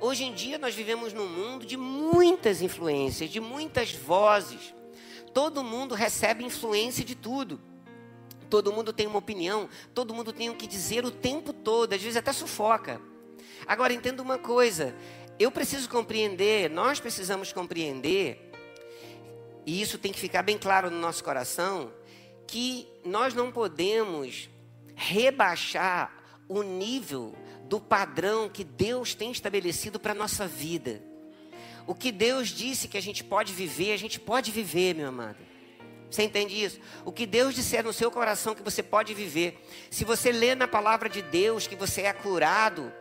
Hoje 0.00 0.24
em 0.24 0.32
dia, 0.32 0.58
nós 0.58 0.74
vivemos 0.74 1.12
num 1.12 1.28
mundo 1.28 1.66
de 1.66 1.76
muitas 1.76 2.62
influências, 2.62 3.28
de 3.28 3.40
muitas 3.40 3.92
vozes. 3.92 4.74
Todo 5.32 5.64
mundo 5.64 5.94
recebe 5.94 6.44
influência 6.44 7.04
de 7.04 7.14
tudo. 7.14 7.60
Todo 8.48 8.72
mundo 8.72 8.92
tem 8.92 9.06
uma 9.06 9.18
opinião, 9.18 9.68
todo 9.92 10.14
mundo 10.14 10.32
tem 10.32 10.48
o 10.48 10.54
que 10.54 10.66
dizer 10.66 11.04
o 11.04 11.10
tempo 11.10 11.52
todo, 11.52 11.92
às 11.92 12.00
vezes 12.00 12.16
até 12.16 12.32
sufoca. 12.32 13.00
Agora, 13.66 13.92
entenda 13.92 14.22
uma 14.22 14.38
coisa: 14.38 14.94
eu 15.38 15.50
preciso 15.50 15.88
compreender, 15.88 16.70
nós 16.70 17.00
precisamos 17.00 17.52
compreender, 17.52 18.52
e 19.66 19.80
isso 19.80 19.98
tem 19.98 20.12
que 20.12 20.20
ficar 20.20 20.42
bem 20.42 20.58
claro 20.58 20.90
no 20.90 20.98
nosso 20.98 21.22
coração 21.24 21.92
que 22.46 22.86
nós 23.04 23.34
não 23.34 23.50
podemos 23.50 24.48
rebaixar 24.94 26.12
o 26.48 26.62
nível 26.62 27.34
do 27.64 27.80
padrão 27.80 28.48
que 28.48 28.62
Deus 28.62 29.14
tem 29.14 29.32
estabelecido 29.32 29.98
para 29.98 30.12
a 30.12 30.14
nossa 30.14 30.46
vida. 30.46 31.02
O 31.86 31.94
que 31.94 32.12
Deus 32.12 32.48
disse 32.48 32.88
que 32.88 32.96
a 32.96 33.02
gente 33.02 33.24
pode 33.24 33.52
viver, 33.52 33.92
a 33.92 33.96
gente 33.96 34.20
pode 34.20 34.50
viver, 34.50 34.94
meu 34.94 35.08
amado. 35.08 35.38
Você 36.10 36.22
entende 36.22 36.62
isso? 36.62 36.78
O 37.04 37.10
que 37.10 37.26
Deus 37.26 37.54
disser 37.54 37.82
no 37.82 37.92
seu 37.92 38.10
coração 38.10 38.54
que 38.54 38.62
você 38.62 38.82
pode 38.82 39.12
viver. 39.14 39.66
Se 39.90 40.04
você 40.04 40.30
lê 40.30 40.54
na 40.54 40.68
palavra 40.68 41.08
de 41.08 41.20
Deus 41.22 41.66
que 41.66 41.74
você 41.74 42.02
é 42.02 42.12
curado, 42.12 42.92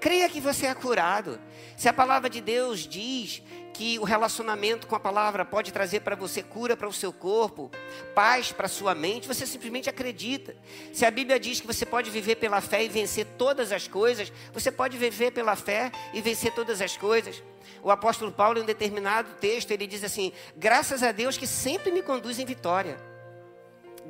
creia 0.00 0.28
que 0.28 0.40
você 0.40 0.66
é 0.66 0.74
curado. 0.74 1.38
Se 1.76 1.88
a 1.88 1.92
palavra 1.92 2.28
de 2.28 2.40
Deus 2.40 2.80
diz 2.80 3.42
que 3.72 3.98
o 3.98 4.04
relacionamento 4.04 4.86
com 4.86 4.94
a 4.94 5.00
palavra 5.00 5.44
pode 5.44 5.72
trazer 5.72 6.00
para 6.00 6.16
você 6.16 6.42
cura 6.42 6.76
para 6.76 6.88
o 6.88 6.92
seu 6.92 7.12
corpo, 7.12 7.70
paz 8.14 8.52
para 8.52 8.66
a 8.66 8.68
sua 8.68 8.94
mente, 8.94 9.28
você 9.28 9.46
simplesmente 9.46 9.88
acredita. 9.88 10.56
Se 10.92 11.06
a 11.06 11.10
Bíblia 11.10 11.38
diz 11.38 11.60
que 11.60 11.66
você 11.66 11.86
pode 11.86 12.10
viver 12.10 12.36
pela 12.36 12.60
fé 12.60 12.84
e 12.84 12.88
vencer 12.88 13.26
todas 13.38 13.72
as 13.72 13.86
coisas, 13.86 14.32
você 14.52 14.70
pode 14.70 14.98
viver 14.98 15.30
pela 15.30 15.56
fé 15.56 15.90
e 16.12 16.20
vencer 16.20 16.52
todas 16.52 16.80
as 16.80 16.96
coisas. 16.96 17.42
O 17.82 17.90
apóstolo 17.90 18.32
Paulo, 18.32 18.58
em 18.58 18.62
um 18.62 18.66
determinado 18.66 19.32
texto, 19.40 19.70
ele 19.70 19.86
diz 19.86 20.04
assim: 20.04 20.32
graças 20.56 21.02
a 21.02 21.12
Deus 21.12 21.38
que 21.38 21.46
sempre 21.46 21.90
me 21.90 22.02
conduz 22.02 22.38
em 22.38 22.44
vitória. 22.44 23.09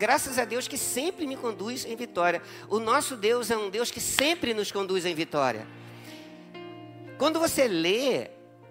Graças 0.00 0.38
a 0.38 0.46
Deus 0.46 0.66
que 0.66 0.78
sempre 0.78 1.26
me 1.26 1.36
conduz 1.36 1.84
em 1.84 1.94
vitória. 1.94 2.40
O 2.70 2.80
nosso 2.80 3.18
Deus 3.18 3.50
é 3.50 3.56
um 3.58 3.68
Deus 3.68 3.90
que 3.90 4.00
sempre 4.00 4.54
nos 4.54 4.72
conduz 4.72 5.04
em 5.04 5.14
vitória. 5.14 5.66
Quando 7.18 7.38
você 7.38 7.68
lê 7.68 8.30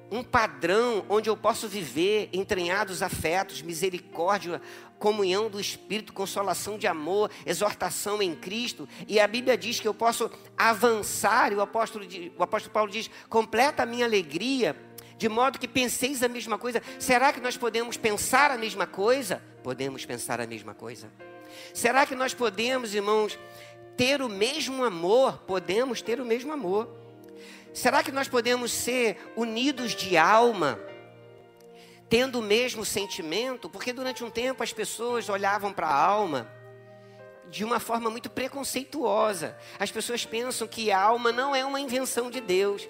um 0.10 0.24
padrão 0.24 1.06
onde 1.08 1.30
eu 1.30 1.38
posso 1.38 1.68
viver 1.68 2.30
entranhados 2.34 3.04
afetos, 3.04 3.62
misericórdia, 3.62 4.60
comunhão 4.98 5.52
do 5.52 5.60
Espírito, 5.60 6.14
consolação 6.14 6.80
de 6.80 6.88
amor, 6.88 7.30
exortação 7.46 8.24
em 8.24 8.34
Cristo. 8.34 8.90
E 9.08 9.20
a 9.20 9.28
Bíblia 9.28 9.56
diz 9.56 9.80
que 9.80 9.88
eu 9.88 9.94
posso 9.94 10.32
avançar, 10.58 11.52
e 11.52 11.56
o 11.56 11.62
apóstolo, 11.62 12.08
o 12.40 12.42
apóstolo 12.42 12.74
Paulo 12.74 12.92
diz: 12.92 13.08
completa 13.30 13.84
a 13.84 13.86
minha 13.86 14.06
alegria, 14.06 14.76
de 15.16 15.30
modo 15.30 15.60
que 15.60 15.68
penseis 15.68 16.24
a 16.24 16.28
mesma 16.28 16.58
coisa. 16.58 16.82
Será 16.98 17.32
que 17.32 17.40
nós 17.40 17.56
podemos 17.56 17.98
pensar 17.98 18.50
a 18.50 18.58
mesma 18.58 18.88
coisa? 18.88 19.44
Podemos 19.70 20.04
pensar 20.04 20.42
a 20.42 20.48
mesma 20.48 20.74
coisa. 20.74 21.12
Será 21.76 22.04
que 22.04 22.16
nós 22.16 22.34
podemos, 22.34 22.96
irmãos, 22.96 23.38
ter 23.96 24.20
o 24.20 24.28
mesmo 24.28 24.84
amor? 24.84 25.44
Podemos 25.46 26.02
ter 26.02 26.20
o 26.20 26.26
mesmo 26.26 26.52
amor. 26.52 26.90
Será 27.72 28.02
que 28.02 28.12
nós 28.12 28.28
podemos 28.28 28.72
ser 28.72 29.32
unidos 29.36 29.92
de 29.92 30.18
alma, 30.18 30.80
tendo 32.10 32.40
o 32.40 32.42
mesmo 32.42 32.84
sentimento? 32.84 33.70
Porque 33.70 33.94
durante 33.94 34.24
um 34.24 34.32
tempo 34.32 34.64
as 34.64 34.74
pessoas 34.74 35.30
olhavam 35.30 35.72
para 35.72 35.86
a 35.86 36.04
alma 36.04 36.52
de 37.48 37.64
uma 37.64 37.80
forma 37.80 38.10
muito 38.10 38.28
preconceituosa. 38.28 39.56
As 39.78 39.92
pessoas 39.92 40.26
pensam 40.26 40.68
que 40.68 40.92
a 40.92 41.00
alma 41.00 41.32
não 41.32 41.56
é 41.56 41.64
uma 41.64 41.80
invenção 41.80 42.32
de 42.32 42.42
Deus. 42.42 42.90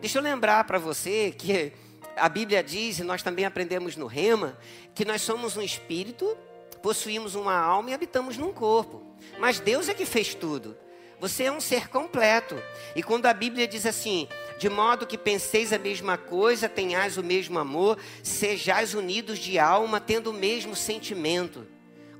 Deixa 0.00 0.18
eu 0.18 0.22
lembrar 0.22 0.62
para 0.68 0.78
você 0.78 1.32
que 1.36 1.72
a 2.16 2.28
Bíblia 2.28 2.62
diz, 2.62 2.98
e 2.98 3.04
nós 3.04 3.22
também 3.22 3.44
aprendemos 3.44 3.96
no 3.96 4.06
Rema, 4.06 4.58
que 4.94 5.04
nós 5.04 5.22
somos 5.22 5.56
um 5.56 5.62
espírito, 5.62 6.36
possuímos 6.82 7.34
uma 7.34 7.54
alma 7.54 7.90
e 7.90 7.94
habitamos 7.94 8.36
num 8.36 8.52
corpo. 8.52 9.02
Mas 9.38 9.60
Deus 9.60 9.88
é 9.88 9.94
que 9.94 10.04
fez 10.04 10.34
tudo. 10.34 10.76
Você 11.20 11.44
é 11.44 11.52
um 11.52 11.60
ser 11.60 11.88
completo. 11.88 12.60
E 12.96 13.02
quando 13.02 13.26
a 13.26 13.32
Bíblia 13.32 13.68
diz 13.68 13.86
assim: 13.86 14.26
de 14.58 14.68
modo 14.68 15.06
que 15.06 15.16
penseis 15.16 15.72
a 15.72 15.78
mesma 15.78 16.18
coisa, 16.18 16.68
tenhais 16.68 17.16
o 17.16 17.22
mesmo 17.22 17.58
amor, 17.60 17.96
sejais 18.24 18.92
unidos 18.92 19.38
de 19.38 19.58
alma, 19.58 20.00
tendo 20.00 20.30
o 20.30 20.34
mesmo 20.34 20.74
sentimento. 20.74 21.66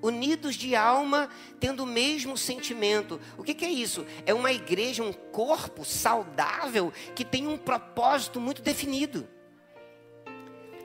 Unidos 0.00 0.54
de 0.54 0.74
alma, 0.76 1.28
tendo 1.58 1.82
o 1.82 1.86
mesmo 1.86 2.36
sentimento. 2.36 3.20
O 3.36 3.42
que, 3.42 3.54
que 3.54 3.64
é 3.64 3.70
isso? 3.70 4.06
É 4.24 4.32
uma 4.32 4.52
igreja, 4.52 5.02
um 5.02 5.12
corpo 5.12 5.84
saudável 5.84 6.92
que 7.14 7.24
tem 7.24 7.46
um 7.48 7.56
propósito 7.56 8.40
muito 8.40 8.62
definido. 8.62 9.28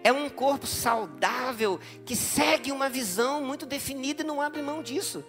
É 0.03 0.11
um 0.11 0.29
corpo 0.29 0.65
saudável 0.65 1.79
que 2.05 2.15
segue 2.15 2.71
uma 2.71 2.89
visão 2.89 3.43
muito 3.43 3.65
definida 3.65 4.23
e 4.23 4.25
não 4.25 4.41
abre 4.41 4.61
mão 4.61 4.81
disso. 4.81 5.23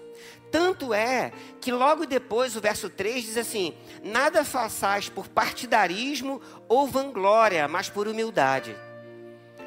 Tanto 0.51 0.95
é 0.95 1.33
que 1.61 1.71
logo 1.73 2.07
depois 2.07 2.57
o 2.57 2.61
verso 2.61 2.89
3 2.89 3.25
diz 3.25 3.37
assim: 3.37 3.75
Nada 4.03 4.45
façais 4.45 5.09
por 5.09 5.29
partidarismo 5.29 6.41
ou 6.69 6.87
vanglória, 6.87 7.67
mas 7.69 7.89
por 7.89 8.09
humildade. 8.09 8.77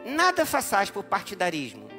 Nada 0.05 0.45
façais 0.45 0.89
por 0.89 1.03
partidarismo. 1.03 1.89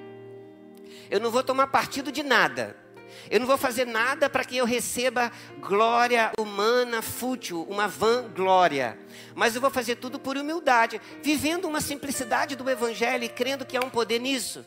Eu 1.10 1.20
não 1.20 1.30
vou 1.30 1.42
tomar 1.42 1.68
partido 1.68 2.10
de 2.10 2.22
nada. 2.22 2.81
Eu 3.30 3.40
não 3.40 3.46
vou 3.46 3.56
fazer 3.56 3.86
nada 3.86 4.28
para 4.28 4.44
que 4.44 4.56
eu 4.56 4.64
receba 4.64 5.30
glória 5.60 6.32
humana 6.38 7.00
fútil, 7.02 7.66
uma 7.68 7.88
vanglória. 7.88 8.98
Mas 9.34 9.54
eu 9.54 9.60
vou 9.60 9.70
fazer 9.70 9.96
tudo 9.96 10.18
por 10.18 10.36
humildade, 10.36 11.00
vivendo 11.22 11.66
uma 11.66 11.80
simplicidade 11.80 12.56
do 12.56 12.68
Evangelho 12.68 13.24
e 13.24 13.28
crendo 13.28 13.64
que 13.64 13.76
há 13.76 13.80
um 13.80 13.90
poder 13.90 14.18
nisso. 14.18 14.64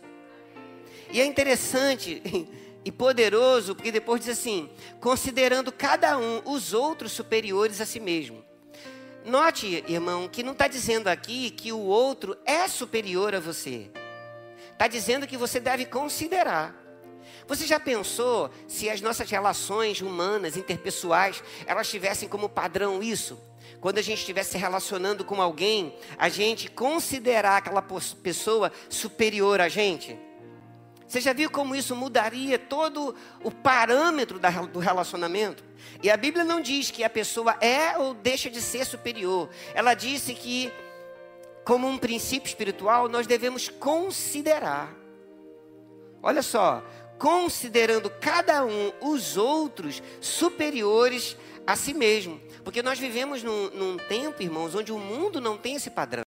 E 1.11 1.21
é 1.21 1.25
interessante 1.25 2.21
e 2.83 2.91
poderoso, 2.91 3.75
porque 3.75 3.91
depois 3.91 4.21
diz 4.21 4.37
assim: 4.37 4.69
considerando 4.99 5.71
cada 5.71 6.17
um 6.17 6.41
os 6.45 6.73
outros 6.73 7.11
superiores 7.11 7.81
a 7.81 7.85
si 7.85 7.99
mesmo. 7.99 8.43
Note, 9.25 9.83
irmão, 9.87 10.27
que 10.27 10.43
não 10.43 10.51
está 10.51 10.67
dizendo 10.67 11.07
aqui 11.07 11.49
que 11.49 11.71
o 11.71 11.79
outro 11.79 12.37
é 12.45 12.67
superior 12.67 13.33
a 13.33 13.39
você. 13.39 13.89
Está 14.71 14.87
dizendo 14.87 15.25
que 15.25 15.35
você 15.35 15.59
deve 15.59 15.85
considerar. 15.85 16.84
Você 17.47 17.67
já 17.67 17.79
pensou 17.79 18.49
se 18.67 18.89
as 18.89 19.01
nossas 19.01 19.29
relações 19.29 20.01
humanas, 20.01 20.57
interpessoais, 20.57 21.43
elas 21.65 21.89
tivessem 21.89 22.27
como 22.27 22.49
padrão 22.49 23.03
isso? 23.03 23.39
Quando 23.79 23.99
a 23.99 24.01
gente 24.01 24.19
estiver 24.19 24.43
se 24.43 24.57
relacionando 24.57 25.23
com 25.23 25.41
alguém, 25.41 25.95
a 26.17 26.27
gente 26.27 26.69
considerar 26.69 27.57
aquela 27.57 27.81
pessoa 27.81 28.71
superior 28.89 29.61
a 29.61 29.69
gente? 29.69 30.17
Você 31.07 31.21
já 31.21 31.33
viu 31.33 31.51
como 31.51 31.75
isso 31.75 31.95
mudaria 31.95 32.57
todo 32.57 33.15
o 33.43 33.51
parâmetro 33.51 34.39
do 34.71 34.79
relacionamento? 34.79 35.63
E 36.01 36.09
a 36.09 36.17
Bíblia 36.17 36.43
não 36.43 36.59
diz 36.59 36.89
que 36.89 37.03
a 37.03 37.09
pessoa 37.09 37.55
é 37.61 37.95
ou 37.97 38.15
deixa 38.15 38.49
de 38.49 38.59
ser 38.59 38.85
superior. 38.85 39.49
Ela 39.75 39.93
disse 39.93 40.33
que, 40.33 40.73
como 41.63 41.87
um 41.87 41.97
princípio 41.97 42.47
espiritual, 42.47 43.07
nós 43.07 43.27
devemos 43.27 43.69
considerar. 43.69 44.91
Olha 46.23 46.41
só, 46.41 46.83
considerando 47.17 48.09
cada 48.09 48.65
um 48.65 48.91
os 49.01 49.37
outros 49.37 50.01
superiores 50.19 51.37
a 51.65 51.75
si 51.75 51.93
mesmo. 51.93 52.39
Porque 52.63 52.81
nós 52.81 52.99
vivemos 52.99 53.43
num, 53.43 53.69
num 53.71 53.97
tempo, 53.97 54.41
irmãos, 54.41 54.75
onde 54.75 54.91
o 54.91 54.99
mundo 54.99 55.39
não 55.39 55.57
tem 55.57 55.75
esse 55.75 55.89
padrão. 55.89 56.23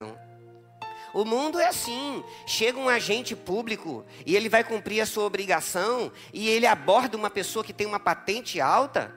O 1.12 1.24
mundo 1.24 1.58
é 1.58 1.66
assim: 1.66 2.22
chega 2.46 2.78
um 2.78 2.88
agente 2.88 3.34
público 3.34 4.04
e 4.24 4.36
ele 4.36 4.48
vai 4.48 4.62
cumprir 4.62 5.00
a 5.00 5.06
sua 5.06 5.24
obrigação 5.24 6.12
e 6.32 6.48
ele 6.48 6.66
aborda 6.66 7.16
uma 7.16 7.30
pessoa 7.30 7.64
que 7.64 7.72
tem 7.72 7.86
uma 7.86 8.00
patente 8.00 8.60
alta. 8.60 9.14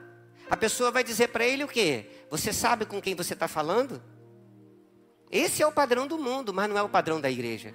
A 0.48 0.56
pessoa 0.56 0.90
vai 0.90 1.04
dizer 1.04 1.28
para 1.28 1.44
ele 1.44 1.62
o 1.62 1.68
quê? 1.68 2.06
Você 2.30 2.52
sabe 2.52 2.86
com 2.86 3.00
quem 3.00 3.14
você 3.14 3.34
está 3.34 3.46
falando? 3.46 4.02
Esse 5.30 5.62
é 5.62 5.66
o 5.66 5.72
padrão 5.72 6.06
do 6.06 6.18
mundo, 6.18 6.52
mas 6.52 6.68
não 6.68 6.76
é 6.76 6.82
o 6.82 6.88
padrão 6.88 7.20
da 7.20 7.30
igreja. 7.30 7.74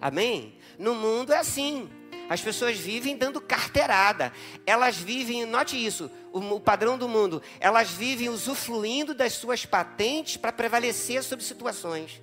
Amém? 0.00 0.58
No 0.78 0.94
mundo 0.94 1.32
é 1.32 1.38
assim. 1.38 1.88
As 2.28 2.40
pessoas 2.40 2.76
vivem 2.78 3.16
dando 3.16 3.40
carteirada. 3.40 4.32
Elas 4.66 4.96
vivem, 4.96 5.46
note 5.46 5.82
isso, 5.82 6.10
o, 6.32 6.38
o 6.38 6.60
padrão 6.60 6.98
do 6.98 7.08
mundo. 7.08 7.42
Elas 7.58 7.90
vivem 7.90 8.28
usufruindo 8.28 9.14
das 9.14 9.32
suas 9.32 9.64
patentes 9.64 10.36
para 10.36 10.52
prevalecer 10.52 11.22
sobre 11.22 11.44
situações. 11.44 12.22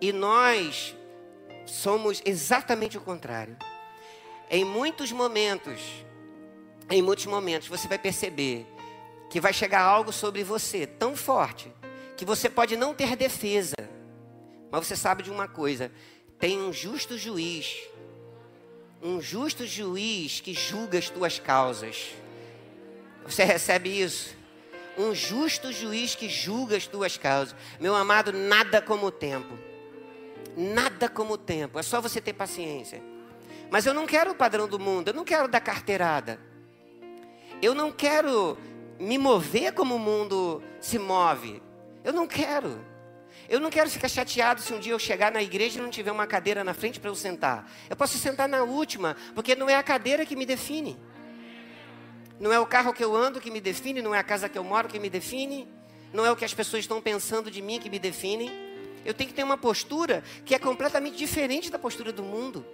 E 0.00 0.12
nós 0.12 0.94
somos 1.64 2.22
exatamente 2.24 2.96
o 2.96 3.00
contrário. 3.00 3.56
Em 4.48 4.64
muitos 4.64 5.10
momentos, 5.10 5.80
em 6.88 7.02
muitos 7.02 7.26
momentos, 7.26 7.66
você 7.66 7.88
vai 7.88 7.98
perceber 7.98 8.64
que 9.28 9.40
vai 9.40 9.52
chegar 9.52 9.80
algo 9.80 10.12
sobre 10.12 10.44
você 10.44 10.86
tão 10.86 11.16
forte 11.16 11.72
que 12.16 12.24
você 12.24 12.48
pode 12.48 12.76
não 12.76 12.94
ter 12.94 13.16
defesa, 13.16 13.74
mas 14.70 14.86
você 14.86 14.94
sabe 14.94 15.24
de 15.24 15.30
uma 15.30 15.48
coisa: 15.48 15.90
tem 16.38 16.60
um 16.60 16.72
justo 16.72 17.18
juiz, 17.18 17.76
um 19.06 19.20
justo 19.20 19.64
juiz 19.64 20.40
que 20.40 20.52
julga 20.52 20.98
as 20.98 21.08
tuas 21.08 21.38
causas. 21.38 22.12
Você 23.24 23.44
recebe 23.44 23.88
isso? 23.88 24.36
Um 24.98 25.14
justo 25.14 25.72
juiz 25.72 26.16
que 26.16 26.28
julga 26.28 26.76
as 26.76 26.88
tuas 26.88 27.16
causas. 27.16 27.54
Meu 27.78 27.94
amado, 27.94 28.32
nada 28.32 28.82
como 28.82 29.06
o 29.06 29.10
tempo. 29.12 29.56
Nada 30.56 31.08
como 31.08 31.34
o 31.34 31.38
tempo, 31.38 31.78
é 31.78 31.82
só 31.82 32.00
você 32.00 32.20
ter 32.20 32.32
paciência. 32.32 33.02
Mas 33.70 33.86
eu 33.86 33.94
não 33.94 34.06
quero 34.06 34.32
o 34.32 34.34
padrão 34.34 34.66
do 34.66 34.78
mundo, 34.78 35.08
eu 35.08 35.14
não 35.14 35.24
quero 35.24 35.46
dar 35.46 35.60
carteirada. 35.60 36.40
Eu 37.62 37.74
não 37.74 37.92
quero 37.92 38.58
me 38.98 39.18
mover 39.18 39.72
como 39.72 39.96
o 39.96 40.00
mundo 40.00 40.62
se 40.80 40.98
move. 40.98 41.62
Eu 42.02 42.12
não 42.12 42.26
quero. 42.26 42.80
Eu 43.48 43.60
não 43.60 43.70
quero 43.70 43.88
ficar 43.88 44.08
chateado 44.08 44.60
se 44.60 44.72
um 44.74 44.80
dia 44.80 44.92
eu 44.92 44.98
chegar 44.98 45.30
na 45.30 45.42
igreja 45.42 45.78
e 45.78 45.82
não 45.82 45.90
tiver 45.90 46.10
uma 46.10 46.26
cadeira 46.26 46.64
na 46.64 46.74
frente 46.74 46.98
para 46.98 47.10
eu 47.10 47.14
sentar. 47.14 47.70
Eu 47.88 47.96
posso 47.96 48.18
sentar 48.18 48.48
na 48.48 48.62
última, 48.62 49.16
porque 49.34 49.54
não 49.54 49.68
é 49.68 49.76
a 49.76 49.82
cadeira 49.82 50.26
que 50.26 50.34
me 50.34 50.44
define. 50.44 50.98
Não 52.40 52.52
é 52.52 52.58
o 52.58 52.66
carro 52.66 52.92
que 52.92 53.04
eu 53.04 53.14
ando 53.14 53.40
que 53.40 53.50
me 53.50 53.60
define, 53.60 54.02
não 54.02 54.14
é 54.14 54.18
a 54.18 54.24
casa 54.24 54.48
que 54.48 54.58
eu 54.58 54.64
moro 54.64 54.88
que 54.88 54.98
me 54.98 55.08
define, 55.08 55.68
não 56.12 56.26
é 56.26 56.30
o 56.30 56.36
que 56.36 56.44
as 56.44 56.52
pessoas 56.52 56.82
estão 56.82 57.00
pensando 57.00 57.50
de 57.50 57.62
mim 57.62 57.78
que 57.78 57.88
me 57.88 57.98
define. 57.98 58.50
Eu 59.04 59.14
tenho 59.14 59.28
que 59.28 59.34
ter 59.34 59.44
uma 59.44 59.56
postura 59.56 60.24
que 60.44 60.54
é 60.54 60.58
completamente 60.58 61.16
diferente 61.16 61.70
da 61.70 61.78
postura 61.78 62.12
do 62.12 62.22
mundo. 62.22 62.66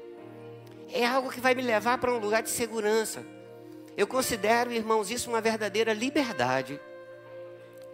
É 0.90 1.06
algo 1.06 1.30
que 1.30 1.40
vai 1.40 1.54
me 1.54 1.62
levar 1.62 1.98
para 1.98 2.12
um 2.12 2.18
lugar 2.18 2.42
de 2.42 2.50
segurança. 2.50 3.24
Eu 3.96 4.06
considero, 4.06 4.72
irmãos, 4.72 5.10
isso 5.10 5.28
uma 5.28 5.40
verdadeira 5.40 5.92
liberdade. 5.92 6.80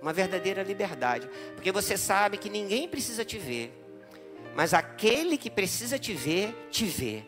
Uma 0.00 0.12
verdadeira 0.12 0.62
liberdade. 0.62 1.28
Porque 1.54 1.72
você 1.72 1.96
sabe 1.96 2.38
que 2.38 2.48
ninguém 2.48 2.88
precisa 2.88 3.24
te 3.24 3.38
ver. 3.38 3.72
Mas 4.54 4.74
aquele 4.74 5.36
que 5.36 5.50
precisa 5.50 5.98
te 5.98 6.12
ver, 6.12 6.54
te 6.70 6.84
vê. 6.84 7.24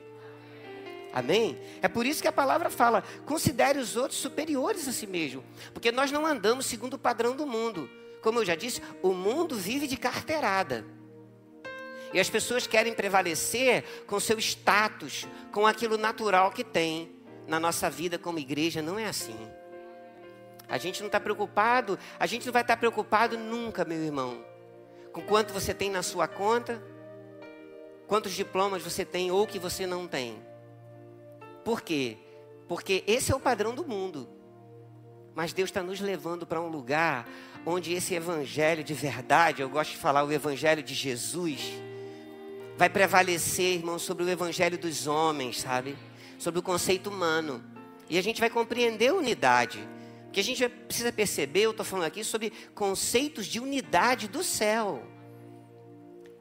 Amém? 1.13 1.59
É 1.83 1.89
por 1.89 2.07
isso 2.07 2.23
que 2.23 2.29
a 2.29 2.33
palavra 2.33 2.71
fala: 2.71 3.03
considere 3.27 3.79
os 3.79 3.97
outros 3.97 4.21
superiores 4.21 4.87
a 4.87 4.93
si 4.93 5.07
mesmo. 5.07 5.45
Porque 5.73 5.91
nós 5.91 6.11
não 6.11 6.25
andamos 6.25 6.67
segundo 6.67 6.95
o 6.95 6.99
padrão 6.99 7.35
do 7.35 7.47
mundo. 7.47 7.91
Como 8.23 8.39
eu 8.39 8.45
já 8.45 8.55
disse, 8.55 8.83
o 9.03 9.13
mundo 9.13 9.57
vive 9.57 9.87
de 9.87 9.97
carteirada. 9.97 10.85
E 12.13 12.19
as 12.19 12.29
pessoas 12.29 12.67
querem 12.67 12.93
prevalecer 12.93 13.85
com 14.07 14.19
seu 14.19 14.39
status, 14.39 15.27
com 15.53 15.67
aquilo 15.67 15.97
natural 15.97 16.51
que 16.51 16.65
tem. 16.65 17.13
Na 17.47 17.59
nossa 17.59 17.89
vida 17.89 18.19
como 18.19 18.39
igreja 18.39 18.83
não 18.83 18.99
é 18.99 19.07
assim. 19.07 19.37
A 20.71 20.79
gente 20.79 21.01
não 21.01 21.07
está 21.07 21.19
preocupado, 21.19 21.99
a 22.19 22.27
gente 22.27 22.47
não 22.47 22.53
vai 22.53 22.63
estar 22.63 22.77
tá 22.77 22.79
preocupado 22.79 23.37
nunca, 23.37 23.85
meu 23.85 24.03
irmão, 24.03 24.45
com 25.13 25.21
quanto 25.21 25.53
você 25.53 25.75
tem 25.75 25.91
na 25.91 26.03
sua 26.03 26.29
conta, 26.29 26.81
quantos 28.07 28.33
diplomas 28.33 28.83
você 28.83 29.05
tem 29.05 29.31
ou 29.31 29.47
que 29.47 29.59
você 29.59 29.87
não 29.87 30.07
tem. 30.07 30.41
Por 31.65 31.83
quê? 31.83 32.17
Porque 32.69 33.03
esse 33.07 33.33
é 33.33 33.37
o 33.37 33.41
padrão 33.41 33.75
do 33.75 33.85
mundo. 33.85 34.29
Mas 35.35 35.53
Deus 35.53 35.71
está 35.71 35.83
nos 35.83 36.01
levando 36.01 36.47
para 36.47 36.61
um 36.61 36.69
lugar 36.69 37.29
onde 37.67 37.93
esse 37.93 38.15
evangelho 38.15 38.83
de 38.83 38.95
verdade, 38.95 39.63
eu 39.63 39.69
gosto 39.69 39.91
de 39.91 39.97
falar 39.97 40.25
o 40.25 40.33
evangelho 40.33 40.83
de 40.83 40.95
Jesus, 40.95 41.73
vai 42.77 42.89
prevalecer, 42.89 43.75
irmão, 43.75 43.99
sobre 43.99 44.25
o 44.25 44.29
evangelho 44.29 44.79
dos 44.79 45.07
homens, 45.07 45.61
sabe? 45.61 45.97
Sobre 46.39 46.61
o 46.61 46.63
conceito 46.63 47.11
humano. 47.11 47.63
E 48.09 48.19
a 48.19 48.23
gente 48.23 48.41
vai 48.41 48.49
compreender 48.49 49.09
a 49.09 49.15
unidade. 49.15 49.87
Que 50.33 50.41
a 50.41 50.45
gente 50.45 50.69
precisa 50.69 51.13
perceber, 51.13 51.63
eu 51.63 51.71
estou 51.73 51.85
falando 51.85 52.07
aqui 52.07 52.23
sobre 52.23 52.53
conceitos 52.75 53.47
de 53.47 53.59
unidade 53.59 54.29
do 54.29 54.45
céu. 54.45 55.03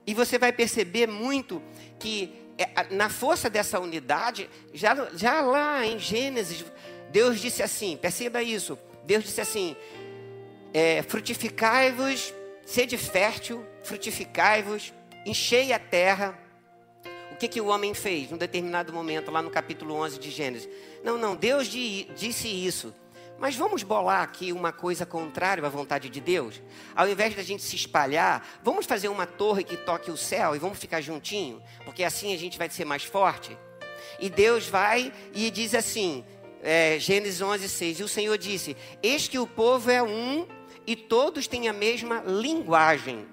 E 0.06 0.14
você 0.14 0.38
vai 0.38 0.52
perceber 0.52 1.08
muito 1.08 1.62
que 2.00 2.34
é, 2.58 2.94
na 2.94 3.10
força 3.10 3.50
dessa 3.50 3.80
unidade, 3.80 4.50
já, 4.74 5.10
já 5.16 5.42
lá 5.42 5.86
em 5.86 5.98
Gênesis, 5.98 6.66
Deus 7.10 7.40
disse 7.40 7.64
assim: 7.64 7.96
perceba 7.96 8.44
isso. 8.44 8.78
Deus 9.06 9.24
disse 9.24 9.40
assim: 9.40 9.76
é, 10.74 11.02
frutificai-vos, 11.04 12.34
sede 12.66 12.98
fértil, 12.98 13.66
frutificai-vos, 13.84 14.94
enchei 15.26 15.72
a 15.74 15.80
terra. 15.80 16.38
O 17.32 17.36
que, 17.40 17.48
que 17.48 17.62
o 17.62 17.68
homem 17.68 17.94
fez 17.94 18.30
num 18.30 18.38
determinado 18.38 18.92
momento, 18.92 19.32
lá 19.32 19.42
no 19.42 19.50
capítulo 19.50 19.96
11 19.96 20.20
de 20.20 20.30
Gênesis? 20.30 20.70
Não, 21.04 21.18
não, 21.18 21.36
Deus 21.36 21.68
disse 21.68 22.48
isso. 22.48 22.94
Mas 23.40 23.56
vamos 23.56 23.84
bolar 23.84 24.22
aqui 24.22 24.52
uma 24.52 24.74
coisa 24.74 25.06
contrária 25.06 25.66
à 25.66 25.70
vontade 25.70 26.10
de 26.10 26.20
Deus? 26.20 26.62
Ao 26.94 27.08
invés 27.08 27.34
da 27.36 27.42
gente 27.42 27.64
se 27.64 27.76
espalhar, 27.76 28.46
vamos 28.62 28.86
fazer 28.86 29.08
uma 29.08 29.26
torre 29.26 29.64
que 29.64 29.78
toque 29.78 30.12
o 30.12 30.18
céu 30.18 30.56
e 30.56 30.60
vamos 30.60 30.78
ficar 30.78 31.00
juntinho? 31.00 31.62
Porque 31.86 32.04
assim 32.04 32.34
a 32.34 32.38
gente 32.38 32.58
vai 32.58 32.70
ser 32.70 32.84
mais 32.84 33.04
forte? 33.04 33.58
E 34.20 34.30
Deus 34.30 34.68
vai 34.68 35.14
e 35.34 35.50
diz 35.50 35.74
assim, 35.74 36.26
é, 36.62 37.00
Gênesis 37.00 37.42
11, 37.42 37.70
6. 37.70 38.00
E 38.00 38.04
o 38.04 38.08
Senhor 38.08 38.38
disse: 38.38 38.76
Eis 39.02 39.28
que 39.28 39.40
o 39.40 39.48
povo 39.48 39.90
é 39.90 40.04
um 40.04 40.46
e 40.86 40.96
todos 40.96 41.48
têm 41.48 41.70
a 41.70 41.74
mesma 41.74 42.22
linguagem. 42.26 43.26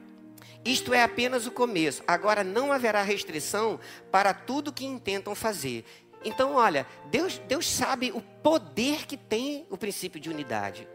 Isto 0.65 0.93
é 0.93 1.03
apenas 1.03 1.47
o 1.47 1.53
começo. 1.53 2.03
Agora 2.09 2.43
não 2.43 2.73
haverá 2.73 3.01
restrição 3.03 3.79
para 4.11 4.35
tudo 4.35 4.73
que 4.73 4.85
intentam 4.85 5.33
fazer. 5.33 5.85
Então, 6.27 6.55
olha, 6.55 6.85
Deus, 7.05 7.41
Deus 7.47 7.70
sabe 7.70 8.11
o 8.12 8.20
poder 8.20 9.07
que 9.07 9.16
tem 9.16 9.64
o 9.70 9.77
princípio 9.79 10.18
de 10.18 10.29
unidade. 10.29 10.87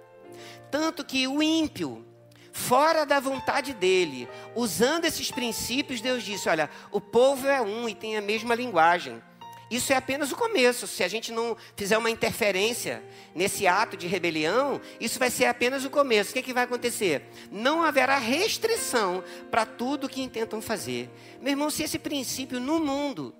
Tanto 0.69 1.05
que 1.05 1.25
o 1.25 1.41
ímpio, 1.41 2.05
fora 2.51 3.05
da 3.05 3.17
vontade 3.21 3.73
dele, 3.73 4.27
usando 4.53 5.05
esses 5.05 5.31
princípios, 5.31 6.01
Deus 6.01 6.23
disse: 6.23 6.49
olha, 6.49 6.69
o 6.91 6.99
povo 6.99 7.47
é 7.47 7.61
um 7.61 7.87
e 7.87 7.95
tem 7.95 8.17
a 8.17 8.21
mesma 8.21 8.53
linguagem. 8.53 9.23
Isso 9.69 9.93
é 9.93 9.95
apenas 9.95 10.33
o 10.33 10.35
começo. 10.35 10.85
Se 10.85 11.01
a 11.01 11.07
gente 11.07 11.31
não 11.31 11.55
fizer 11.77 11.97
uma 11.97 12.09
interferência 12.09 13.01
nesse 13.33 13.65
ato 13.65 13.95
de 13.95 14.07
rebelião, 14.07 14.81
isso 14.99 15.17
vai 15.17 15.31
ser 15.31 15.45
apenas 15.45 15.85
o 15.85 15.89
começo. 15.89 16.31
O 16.31 16.33
que, 16.33 16.39
é 16.39 16.41
que 16.41 16.53
vai 16.53 16.65
acontecer? 16.65 17.29
Não 17.49 17.81
haverá 17.81 18.17
restrição 18.17 19.23
para 19.49 19.65
tudo 19.65 20.09
que 20.09 20.21
intentam 20.21 20.61
fazer. 20.61 21.09
Meu 21.39 21.51
irmão, 21.51 21.69
se 21.69 21.83
esse 21.83 21.97
princípio 21.97 22.59
no 22.59 22.81
mundo, 22.81 23.33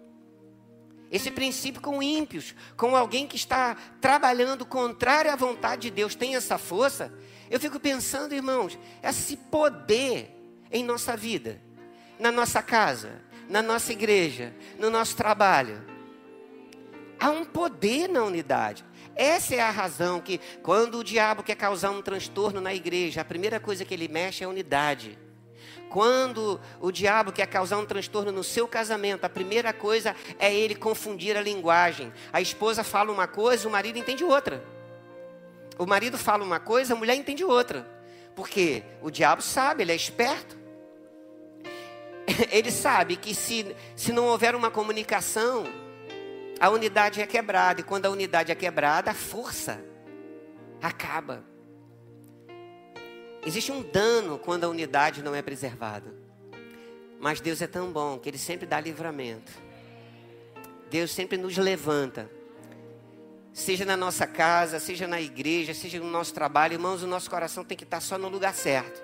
esse 1.12 1.30
princípio 1.30 1.82
com 1.82 2.02
ímpios, 2.02 2.56
com 2.78 2.96
alguém 2.96 3.28
que 3.28 3.36
está 3.36 3.76
trabalhando 4.00 4.66
contrário 4.66 5.32
à 5.32 5.36
vontade 5.36 5.84
de 5.84 5.92
Deus, 5.92 6.16
tem 6.16 6.36
essa 6.36 6.58
força, 6.58 7.14
eu 7.50 7.60
fico 7.60 7.80
pensando, 7.80 8.34
irmãos, 8.34 8.80
esse 9.04 9.36
poder 9.36 10.34
em 10.72 10.84
nossa 10.84 11.18
vida, 11.18 11.62
na 12.18 12.32
nossa 12.32 12.62
casa, 12.62 13.22
na 13.50 13.62
nossa 13.62 13.92
igreja, 13.92 14.56
no 14.80 14.90
nosso 14.90 15.16
trabalho 15.18 15.92
Há 17.22 17.30
um 17.30 17.46
poder 17.46 18.10
na 18.10 18.24
unidade. 18.24 18.84
Essa 19.16 19.54
é 19.54 19.60
a 19.60 19.70
razão 19.70 20.20
que, 20.20 20.40
quando 20.64 20.98
o 20.98 21.04
diabo 21.04 21.44
quer 21.44 21.54
causar 21.54 21.92
um 21.92 22.02
transtorno 22.02 22.60
na 22.60 22.74
igreja, 22.74 23.22
a 23.22 23.26
primeira 23.26 23.60
coisa 23.60 23.86
que 23.86 23.94
ele 23.94 24.08
mexe 24.08 24.44
é 24.44 24.48
a 24.48 24.50
unidade. 24.50 25.20
Quando 25.92 26.58
o 26.80 26.90
diabo 26.90 27.34
quer 27.34 27.46
causar 27.48 27.78
um 27.78 27.86
transtorno 27.86 28.32
no 28.32 28.46
seu 28.46 28.66
casamento, 28.66 29.26
a 29.26 29.30
primeira 29.30 29.74
coisa 29.74 30.16
é 30.40 30.54
ele 30.56 30.74
confundir 30.74 31.36
a 31.36 31.42
linguagem. 31.42 32.14
A 32.32 32.40
esposa 32.40 32.82
fala 32.82 33.12
uma 33.12 33.28
coisa, 33.28 33.68
o 33.68 33.72
marido 33.72 34.00
entende 34.00 34.24
outra. 34.24 34.64
O 35.78 35.86
marido 35.86 36.18
fala 36.18 36.46
uma 36.46 36.62
coisa, 36.62 36.94
a 36.94 36.96
mulher 36.96 37.16
entende 37.16 37.44
outra. 37.44 37.86
Porque 38.34 38.84
o 39.02 39.12
diabo 39.12 39.42
sabe, 39.42 39.84
ele 39.84 39.92
é 39.92 39.96
esperto. 39.96 40.58
Ele 42.50 42.72
sabe 42.72 43.18
que 43.18 43.36
se, 43.36 43.76
se 43.96 44.14
não 44.14 44.28
houver 44.28 44.56
uma 44.56 44.72
comunicação, 44.72 45.66
a 46.60 46.70
unidade 46.70 47.20
é 47.20 47.28
quebrada. 47.28 47.82
E 47.82 47.84
quando 47.84 48.06
a 48.06 48.10
unidade 48.10 48.52
é 48.52 48.56
quebrada, 48.56 49.12
a 49.12 49.14
força 49.14 49.84
acaba. 50.82 51.44
Existe 53.46 53.72
um 53.72 53.82
dano 53.82 54.38
quando 54.38 54.66
a 54.66 54.70
unidade 54.70 55.24
não 55.24 55.34
é 55.34 55.42
preservada. 55.42 56.14
Mas 57.20 57.40
Deus 57.40 57.62
é 57.62 57.68
tão 57.68 57.92
bom 57.92 58.18
que 58.18 58.30
Ele 58.30 58.38
sempre 58.38 58.66
dá 58.66 58.80
livramento. 58.80 59.52
Deus 60.90 61.12
sempre 61.12 61.38
nos 61.38 61.58
levanta. 61.58 62.30
Seja 63.54 63.84
na 63.86 63.98
nossa 63.98 64.26
casa, 64.26 64.80
seja 64.80 65.08
na 65.08 65.22
igreja, 65.22 65.74
seja 65.74 66.00
no 66.00 66.10
nosso 66.10 66.34
trabalho, 66.34 66.74
irmãos, 66.74 67.04
o 67.04 67.08
nosso 67.08 67.30
coração 67.30 67.64
tem 67.64 67.78
que 67.78 67.84
estar 67.84 68.00
só 68.00 68.18
no 68.18 68.30
lugar 68.30 68.54
certo. 68.54 69.02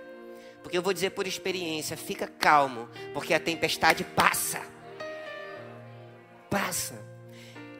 Porque 0.61 0.77
eu 0.77 0.81
vou 0.81 0.93
dizer 0.93 1.11
por 1.11 1.27
experiência, 1.27 1.95
fica 1.95 2.27
calmo, 2.27 2.89
porque 3.13 3.33
a 3.33 3.39
tempestade 3.39 4.03
passa. 4.03 4.61
Passa. 6.49 6.95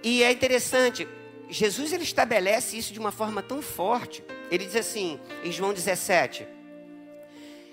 E 0.04 0.24
é 0.24 0.32
interessante, 0.32 1.08
Jesus 1.50 1.94
ele 1.94 2.04
estabelece 2.04 2.78
isso 2.78 2.94
de 2.94 3.00
uma 3.00 3.12
forma 3.12 3.42
tão 3.42 3.62
forte. 3.62 4.24
Ele 4.52 4.66
diz 4.66 4.76
assim, 4.76 5.20
em 5.44 5.52
João 5.52 5.74
17, 5.74 6.44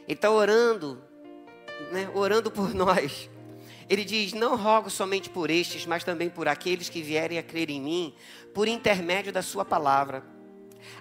ele 0.07 0.15
está 0.15 0.31
orando, 0.31 1.03
né, 1.91 2.09
orando 2.15 2.51
por 2.51 2.73
nós. 2.75 3.29
Ele 3.89 4.05
diz: 4.05 4.33
Não 4.33 4.57
rogo 4.57 4.89
somente 4.89 5.29
por 5.29 5.51
estes, 5.51 5.85
mas 5.87 6.05
também 6.05 6.31
por 6.31 6.49
aqueles 6.49 6.89
que 6.89 7.03
vierem 7.03 7.39
a 7.39 7.43
crer 7.43 7.69
em 7.71 7.81
mim, 7.81 8.15
por 8.55 8.67
intermédio 8.67 9.33
da 9.33 9.43
Sua 9.43 9.65
palavra, 9.65 10.25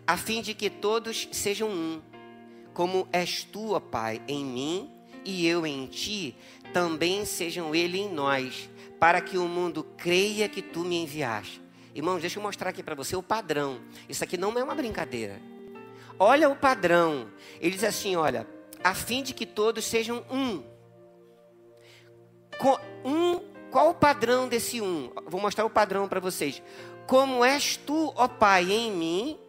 a 0.05 0.17
fim 0.17 0.41
de 0.41 0.53
que 0.53 0.69
todos 0.69 1.29
sejam 1.31 1.69
um, 1.69 2.01
como 2.73 3.07
és 3.11 3.43
tu, 3.43 3.71
ó 3.71 3.79
Pai, 3.79 4.21
em 4.27 4.43
mim 4.43 4.91
e 5.25 5.47
eu 5.47 5.65
em 5.65 5.85
ti, 5.85 6.35
também 6.73 7.25
sejam 7.25 7.73
ele 7.73 7.97
em 7.97 8.09
nós, 8.09 8.69
para 8.99 9.21
que 9.21 9.37
o 9.37 9.47
mundo 9.47 9.85
creia 9.97 10.49
que 10.49 10.61
tu 10.61 10.81
me 10.81 11.01
enviaste. 11.01 11.62
Irmãos, 11.93 12.21
deixa 12.21 12.39
eu 12.39 12.43
mostrar 12.43 12.69
aqui 12.69 12.81
para 12.81 12.95
você 12.95 13.15
o 13.15 13.23
padrão. 13.23 13.81
Isso 14.09 14.23
aqui 14.23 14.37
não 14.37 14.57
é 14.57 14.63
uma 14.63 14.75
brincadeira. 14.75 15.39
Olha 16.17 16.49
o 16.49 16.55
padrão. 16.55 17.29
Ele 17.59 17.75
diz 17.75 17.83
assim: 17.83 18.15
olha, 18.15 18.47
a 18.83 18.93
fim 18.93 19.23
de 19.23 19.33
que 19.33 19.45
todos 19.45 19.85
sejam 19.85 20.25
um. 20.29 20.63
Um, 23.03 23.39
qual 23.69 23.89
o 23.89 23.93
padrão 23.93 24.47
desse 24.47 24.79
um? 24.79 25.11
Vou 25.25 25.41
mostrar 25.41 25.65
o 25.65 25.69
padrão 25.69 26.07
para 26.07 26.19
vocês. 26.19 26.61
Como 27.05 27.43
és 27.43 27.75
tu, 27.75 28.13
ó 28.15 28.27
Pai, 28.27 28.71
em 28.71 28.91
mim 28.91 29.39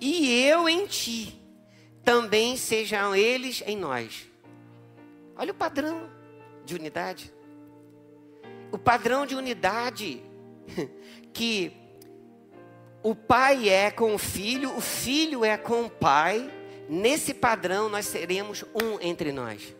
e 0.00 0.44
eu 0.44 0.68
em 0.68 0.86
ti, 0.86 1.40
também 2.04 2.56
sejam 2.56 3.14
eles 3.14 3.62
em 3.66 3.76
nós. 3.76 4.28
Olha 5.36 5.52
o 5.52 5.54
padrão 5.54 6.10
de 6.64 6.74
unidade 6.74 7.32
o 8.72 8.78
padrão 8.78 9.26
de 9.26 9.34
unidade 9.34 10.22
que 11.32 11.72
o 13.02 13.14
pai 13.14 13.68
é 13.68 13.90
com 13.90 14.14
o 14.14 14.18
filho, 14.18 14.76
o 14.76 14.80
filho 14.80 15.44
é 15.44 15.56
com 15.56 15.84
o 15.84 15.90
pai, 15.90 16.50
nesse 16.88 17.32
padrão 17.32 17.88
nós 17.88 18.06
seremos 18.06 18.64
um 18.74 19.00
entre 19.00 19.32
nós. 19.32 19.74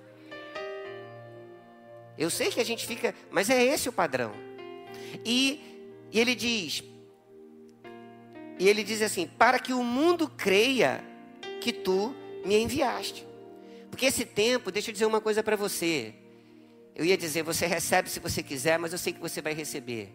Eu 2.16 2.30
sei 2.30 2.50
que 2.50 2.60
a 2.60 2.64
gente 2.64 2.86
fica, 2.86 3.14
mas 3.30 3.48
é 3.50 3.62
esse 3.62 3.88
o 3.88 3.92
padrão. 3.92 4.32
E, 5.24 5.60
e 6.12 6.20
ele 6.20 6.34
diz, 6.34 6.82
e 8.58 8.68
ele 8.68 8.84
diz 8.84 9.00
assim: 9.00 9.26
para 9.26 9.58
que 9.58 9.72
o 9.72 9.82
mundo 9.82 10.28
creia 10.28 11.02
que 11.60 11.72
tu 11.72 12.14
me 12.44 12.56
enviaste. 12.56 13.26
Porque 13.90 14.06
esse 14.06 14.24
tempo, 14.24 14.70
deixa 14.70 14.90
eu 14.90 14.92
dizer 14.92 15.06
uma 15.06 15.20
coisa 15.20 15.42
para 15.42 15.56
você. 15.56 16.14
Eu 16.94 17.04
ia 17.04 17.16
dizer, 17.16 17.42
você 17.42 17.66
recebe 17.66 18.10
se 18.10 18.20
você 18.20 18.42
quiser, 18.42 18.78
mas 18.78 18.92
eu 18.92 18.98
sei 18.98 19.12
que 19.12 19.20
você 19.20 19.40
vai 19.40 19.54
receber. 19.54 20.12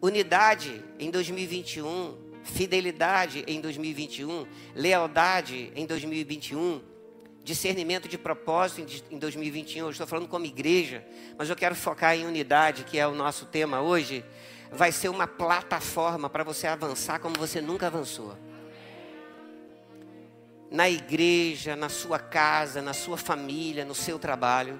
Unidade 0.00 0.84
em 0.98 1.10
2021, 1.10 2.16
fidelidade 2.44 3.44
em 3.46 3.60
2021, 3.60 4.46
lealdade 4.74 5.72
em 5.74 5.86
2021, 5.86 6.82
discernimento 7.42 8.06
de 8.06 8.18
propósito 8.18 8.86
em 9.10 9.18
2021. 9.18 9.86
Eu 9.86 9.90
estou 9.90 10.06
falando 10.06 10.28
como 10.28 10.44
igreja, 10.44 11.04
mas 11.38 11.48
eu 11.48 11.56
quero 11.56 11.74
focar 11.74 12.14
em 12.14 12.26
unidade, 12.26 12.84
que 12.84 12.98
é 12.98 13.06
o 13.06 13.14
nosso 13.14 13.46
tema 13.46 13.80
hoje. 13.80 14.24
Vai 14.70 14.92
ser 14.92 15.08
uma 15.08 15.26
plataforma 15.26 16.28
para 16.28 16.44
você 16.44 16.66
avançar 16.66 17.18
como 17.18 17.38
você 17.38 17.60
nunca 17.60 17.86
avançou. 17.86 18.36
Na 20.70 20.90
igreja, 20.90 21.74
na 21.74 21.88
sua 21.88 22.18
casa, 22.18 22.82
na 22.82 22.92
sua 22.92 23.16
família, 23.16 23.84
no 23.84 23.94
seu 23.94 24.18
trabalho. 24.18 24.78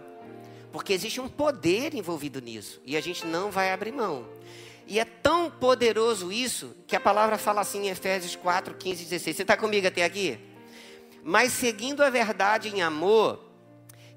Porque 0.73 0.93
existe 0.93 1.21
um 1.21 1.29
poder 1.29 1.95
envolvido 1.95 2.41
nisso. 2.41 2.83
E 2.85 2.97
a 2.97 3.01
gente 3.01 3.25
não 3.25 3.51
vai 3.51 3.73
abrir 3.73 3.93
mão. 3.93 4.27
E 4.87 5.01
é 5.01 5.05
tão 5.05 5.51
poderoso 5.51 6.31
isso 6.31 6.77
que 6.87 6.95
a 6.95 7.01
palavra 7.01 7.37
fala 7.37 7.61
assim 7.61 7.87
em 7.87 7.91
Efésios 7.91 8.37
4, 8.37 8.75
15 8.75 9.03
e 9.03 9.05
16. 9.07 9.37
Você 9.37 9.43
está 9.43 9.57
comigo 9.57 9.87
até 9.87 10.05
aqui? 10.05 10.39
Mas 11.25 11.53
seguindo 11.53 12.05
a 12.05 12.11
verdade 12.11 12.69
em 12.69 12.83
amor, 12.83 13.51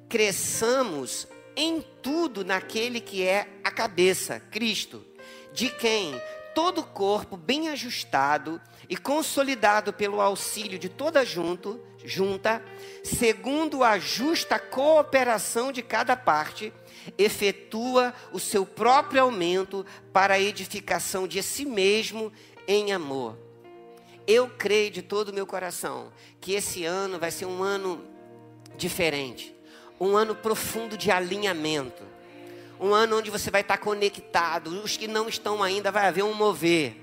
cresçamos 0.08 1.28
em 1.56 1.82
tudo 2.02 2.46
naquele 2.46 3.02
que 3.02 3.28
é 3.28 3.48
a 3.64 3.72
cabeça, 3.72 4.40
Cristo, 4.40 5.04
de 5.52 5.70
quem 5.70 6.22
todo 6.54 6.82
o 6.82 6.86
corpo 6.86 7.36
bem 7.36 7.70
ajustado 7.70 8.62
e 8.88 8.98
consolidado 8.98 9.94
pelo 9.94 10.22
auxílio 10.22 10.78
de 10.78 10.90
toda 10.90 11.26
junto, 11.26 11.84
junta, 12.04 12.64
segundo 13.04 13.84
a 13.84 13.98
justa 13.98 14.60
cooperação 14.60 15.72
de 15.72 15.82
cada 15.82 16.16
parte, 16.16 16.74
efetua 17.18 18.14
o 18.32 18.40
seu 18.40 18.66
próprio 18.66 19.22
aumento 19.22 19.86
para 20.14 20.36
a 20.36 20.40
edificação 20.40 21.28
de 21.28 21.42
si 21.44 21.66
mesmo 21.66 22.32
em 22.68 22.92
amor. 22.92 23.38
Eu 24.28 24.50
creio 24.50 24.92
de 24.92 25.02
todo 25.02 25.30
o 25.30 25.34
meu 25.34 25.48
coração 25.48 26.12
que 26.40 26.54
esse 26.54 26.86
ano 26.86 27.18
vai 27.18 27.32
ser 27.32 27.46
um 27.46 27.64
ano 27.64 28.04
diferente, 28.78 29.56
um 30.00 30.16
ano 30.16 30.36
profundo 30.36 30.98
de 30.98 31.12
alinhamento, 31.12 32.04
um 32.80 32.94
ano 32.94 33.18
onde 33.18 33.30
você 33.30 33.50
vai 33.50 33.62
estar 33.62 33.78
conectado. 33.78 34.68
Os 34.84 34.96
que 34.96 35.08
não 35.08 35.28
estão 35.28 35.64
ainda 35.64 35.92
vai 35.92 36.08
haver 36.08 36.24
um 36.24 36.34
mover. 36.34 36.96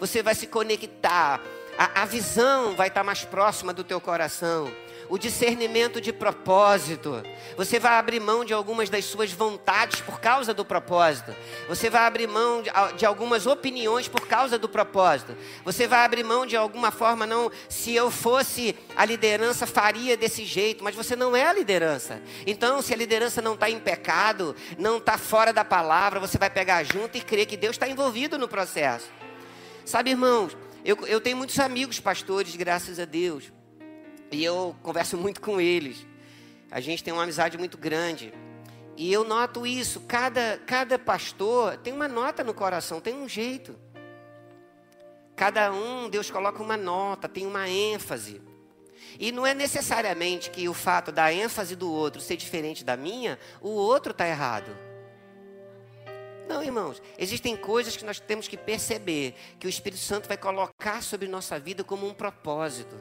Você 0.00 0.22
vai 0.22 0.34
se 0.34 0.46
conectar 0.46 1.40
a, 1.78 2.02
a 2.02 2.04
visão 2.04 2.74
vai 2.74 2.88
estar 2.88 3.04
mais 3.04 3.24
próxima 3.24 3.72
do 3.72 3.84
teu 3.84 4.00
coração. 4.00 4.68
O 5.08 5.16
discernimento 5.16 6.00
de 6.00 6.12
propósito. 6.12 7.22
Você 7.56 7.78
vai 7.78 7.94
abrir 7.94 8.20
mão 8.20 8.44
de 8.44 8.52
algumas 8.52 8.90
das 8.90 9.04
suas 9.04 9.32
vontades 9.32 10.00
por 10.00 10.20
causa 10.20 10.52
do 10.52 10.64
propósito. 10.64 11.34
Você 11.68 11.88
vai 11.88 12.02
abrir 12.06 12.26
mão 12.26 12.62
de, 12.96 13.06
algumas 13.06 13.46
opiniões 13.46 14.06
por 14.06 14.26
causa 14.26 14.58
do 14.58 14.68
propósito. 14.68 15.36
Você 15.64 15.86
vai 15.86 16.04
abrir 16.04 16.24
mão 16.24 16.44
de 16.44 16.56
alguma 16.56 16.90
forma, 16.90 17.26
não. 17.26 17.50
Se 17.68 17.94
eu 17.94 18.10
fosse 18.10 18.76
a 18.94 19.04
liderança, 19.04 19.66
faria 19.66 20.16
desse 20.16 20.44
jeito. 20.44 20.84
Mas 20.84 20.94
você 20.94 21.16
não 21.16 21.34
é 21.34 21.46
a 21.46 21.52
liderança. 21.52 22.20
Então, 22.46 22.82
se 22.82 22.92
a 22.92 22.96
liderança 22.96 23.40
não 23.40 23.54
está 23.54 23.70
em 23.70 23.80
pecado, 23.80 24.54
não 24.78 24.98
está 24.98 25.16
fora 25.16 25.52
da 25.52 25.64
palavra, 25.64 26.20
você 26.20 26.36
vai 26.36 26.50
pegar 26.50 26.84
junto 26.84 27.16
e 27.16 27.20
crer 27.20 27.46
que 27.46 27.56
Deus 27.56 27.76
está 27.76 27.88
envolvido 27.88 28.38
no 28.38 28.46
processo. 28.46 29.08
Sabe, 29.84 30.10
irmãos? 30.10 30.56
Eu, 30.84 30.96
eu 31.06 31.20
tenho 31.20 31.36
muitos 31.36 31.58
amigos 31.58 31.98
pastores, 31.98 32.54
graças 32.54 32.98
a 32.98 33.04
Deus. 33.04 33.57
E 34.30 34.44
eu 34.44 34.76
converso 34.82 35.16
muito 35.16 35.40
com 35.40 35.60
eles. 35.60 36.06
A 36.70 36.80
gente 36.80 37.02
tem 37.02 37.12
uma 37.12 37.22
amizade 37.22 37.56
muito 37.56 37.78
grande. 37.78 38.32
E 38.96 39.12
eu 39.12 39.24
noto 39.24 39.66
isso. 39.66 40.00
Cada, 40.00 40.58
cada 40.66 40.98
pastor 40.98 41.76
tem 41.78 41.92
uma 41.92 42.08
nota 42.08 42.44
no 42.44 42.52
coração, 42.52 43.00
tem 43.00 43.14
um 43.14 43.28
jeito. 43.28 43.76
Cada 45.34 45.72
um, 45.72 46.10
Deus 46.10 46.30
coloca 46.30 46.62
uma 46.62 46.76
nota, 46.76 47.28
tem 47.28 47.46
uma 47.46 47.68
ênfase. 47.68 48.42
E 49.18 49.32
não 49.32 49.46
é 49.46 49.54
necessariamente 49.54 50.50
que 50.50 50.68
o 50.68 50.74
fato 50.74 51.10
da 51.12 51.32
ênfase 51.32 51.76
do 51.76 51.90
outro 51.90 52.20
ser 52.20 52.36
diferente 52.36 52.84
da 52.84 52.96
minha, 52.96 53.38
o 53.60 53.70
outro 53.70 54.10
está 54.10 54.26
errado. 54.26 54.76
Não, 56.48 56.62
irmãos, 56.62 57.00
existem 57.18 57.56
coisas 57.56 57.96
que 57.96 58.04
nós 58.04 58.18
temos 58.18 58.48
que 58.48 58.56
perceber 58.56 59.34
que 59.60 59.66
o 59.66 59.70
Espírito 59.70 60.00
Santo 60.00 60.26
vai 60.26 60.36
colocar 60.36 61.02
sobre 61.02 61.28
nossa 61.28 61.58
vida 61.58 61.84
como 61.84 62.06
um 62.06 62.14
propósito. 62.14 62.96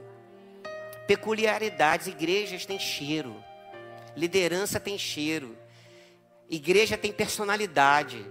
Peculiaridades, 1.08 2.08
igrejas 2.08 2.66
têm 2.66 2.78
cheiro, 2.78 3.42
liderança 4.16 4.80
tem 4.80 4.98
cheiro, 4.98 5.58
igreja 6.50 6.98
tem 6.98 7.12
personalidade. 7.12 8.26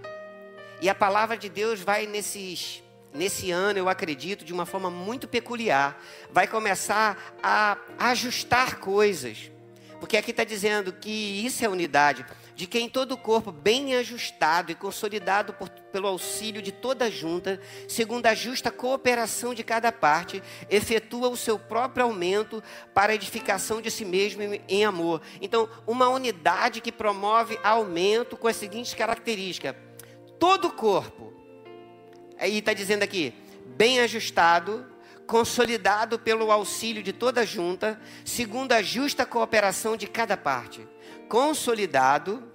E 0.79 0.87
a 0.87 0.95
palavra 0.95 1.35
de 1.35 1.49
Deus 1.49 1.81
vai 1.81 2.05
nesses 2.05 2.83
nesse 3.13 3.49
ano, 3.49 3.79
eu 3.79 3.89
acredito, 3.89 4.45
de 4.45 4.53
uma 4.53 4.65
forma 4.65 4.91
muito 4.91 5.27
peculiar, 5.27 5.99
vai 6.31 6.47
começar 6.47 7.35
a 7.41 7.77
ajustar 7.97 8.79
coisas. 8.79 9.51
Porque 9.99 10.15
aqui 10.15 10.31
está 10.31 10.43
dizendo 10.43 10.93
que 10.93 11.09
isso 11.09 11.65
é 11.65 11.67
unidade 11.67 12.25
de 12.57 12.65
quem 12.65 12.89
todo 12.89 13.11
o 13.11 13.17
corpo 13.17 13.51
bem 13.51 13.95
ajustado 13.95 14.71
e 14.71 14.75
consolidado 14.75 15.53
por, 15.53 15.69
pelo 15.69 16.07
auxílio 16.07 16.59
de 16.59 16.71
toda 16.71 17.05
a 17.05 17.09
junta, 17.09 17.61
segundo 17.87 18.25
a 18.25 18.33
justa 18.33 18.71
cooperação 18.71 19.53
de 19.53 19.63
cada 19.63 19.91
parte, 19.91 20.41
efetua 20.67 21.29
o 21.29 21.37
seu 21.37 21.59
próprio 21.59 22.05
aumento 22.05 22.63
para 22.95 23.11
a 23.11 23.15
edificação 23.15 23.79
de 23.79 23.91
si 23.91 24.03
mesmo 24.03 24.41
em, 24.67 24.83
amor. 24.83 25.21
Então, 25.39 25.69
uma 25.85 26.09
unidade 26.09 26.81
que 26.81 26.91
promove 26.91 27.59
aumento 27.63 28.35
com 28.35 28.47
as 28.47 28.55
seguintes 28.55 28.95
características: 28.95 29.75
todo 30.39 30.69
o 30.69 30.73
corpo, 30.73 31.31
aí 32.39 32.57
está 32.57 32.73
dizendo 32.73 33.03
aqui, 33.03 33.35
bem 33.67 33.99
ajustado, 33.99 34.83
consolidado 35.27 36.17
pelo 36.17 36.51
auxílio 36.51 37.03
de 37.03 37.13
toda 37.13 37.41
a 37.41 37.45
junta, 37.45 38.01
segundo 38.25 38.71
a 38.71 38.81
justa 38.81 39.27
cooperação 39.27 39.95
de 39.95 40.07
cada 40.07 40.35
parte 40.35 40.87
consolidado 41.27 42.51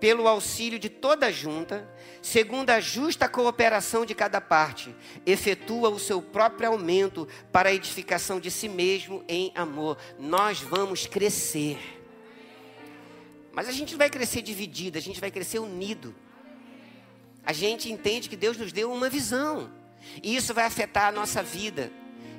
pelo 0.00 0.28
auxílio 0.28 0.78
de 0.78 0.88
toda 0.88 1.26
a 1.26 1.30
junta, 1.30 1.88
segundo 2.22 2.70
a 2.70 2.80
justa 2.80 3.28
cooperação 3.28 4.06
de 4.06 4.14
cada 4.14 4.40
parte, 4.40 4.94
efetua 5.26 5.88
o 5.88 5.98
seu 5.98 6.22
próprio 6.22 6.68
aumento 6.68 7.26
para 7.52 7.68
a 7.68 7.74
edificação 7.74 8.38
de 8.38 8.50
si 8.50 8.68
mesmo 8.68 9.24
em 9.28 9.52
amor. 9.54 9.98
Nós 10.18 10.60
vamos 10.60 11.06
crescer. 11.06 11.78
Mas 13.52 13.68
a 13.68 13.72
gente 13.72 13.92
não 13.92 13.98
vai 13.98 14.10
crescer 14.10 14.42
dividido, 14.42 14.98
a 14.98 15.00
gente 15.00 15.20
vai 15.20 15.30
crescer 15.30 15.58
unido. 15.58 16.14
A 17.44 17.52
gente 17.52 17.90
entende 17.90 18.28
que 18.28 18.36
Deus 18.36 18.56
nos 18.56 18.72
deu 18.72 18.92
uma 18.92 19.08
visão. 19.08 19.72
E 20.22 20.36
isso 20.36 20.54
vai 20.54 20.64
afetar 20.64 21.08
a 21.08 21.12
nossa 21.12 21.42
vida. 21.42 21.90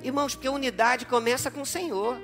Irmãos, 0.02 0.34
porque 0.34 0.48
a 0.48 0.52
unidade 0.52 1.04
começa 1.04 1.50
com 1.50 1.60
o 1.60 1.66
Senhor. 1.66 2.16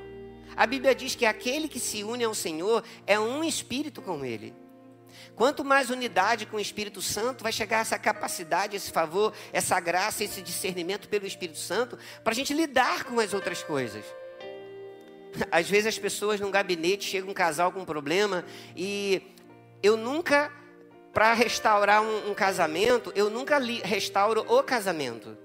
A 0.56 0.66
Bíblia 0.66 0.94
diz 0.94 1.14
que 1.14 1.26
aquele 1.26 1.68
que 1.68 1.78
se 1.78 2.02
une 2.02 2.24
ao 2.24 2.34
Senhor 2.34 2.82
é 3.06 3.20
um 3.20 3.44
espírito 3.44 4.00
com 4.00 4.24
Ele. 4.24 4.54
Quanto 5.34 5.62
mais 5.62 5.90
unidade 5.90 6.46
com 6.46 6.56
o 6.56 6.60
Espírito 6.60 7.02
Santo, 7.02 7.42
vai 7.42 7.52
chegar 7.52 7.80
essa 7.80 7.98
capacidade, 7.98 8.74
esse 8.74 8.90
favor, 8.90 9.34
essa 9.52 9.78
graça, 9.78 10.24
esse 10.24 10.40
discernimento 10.40 11.08
pelo 11.08 11.26
Espírito 11.26 11.58
Santo, 11.58 11.98
para 12.24 12.32
a 12.32 12.34
gente 12.34 12.54
lidar 12.54 13.04
com 13.04 13.20
as 13.20 13.34
outras 13.34 13.62
coisas. 13.62 14.02
Às 15.50 15.68
vezes 15.68 15.88
as 15.88 15.98
pessoas 15.98 16.40
num 16.40 16.50
gabinete 16.50 17.04
chega 17.04 17.30
um 17.30 17.34
casal 17.34 17.70
com 17.70 17.80
um 17.80 17.84
problema 17.84 18.46
e 18.74 19.20
eu 19.82 19.94
nunca, 19.94 20.50
para 21.12 21.34
restaurar 21.34 22.02
um, 22.02 22.30
um, 22.30 22.34
casamento, 22.34 23.12
eu 23.14 23.28
nunca 23.28 23.58
li, 23.58 23.80
restauro 23.84 24.44
o 24.48 24.62
casamento. 24.62 25.36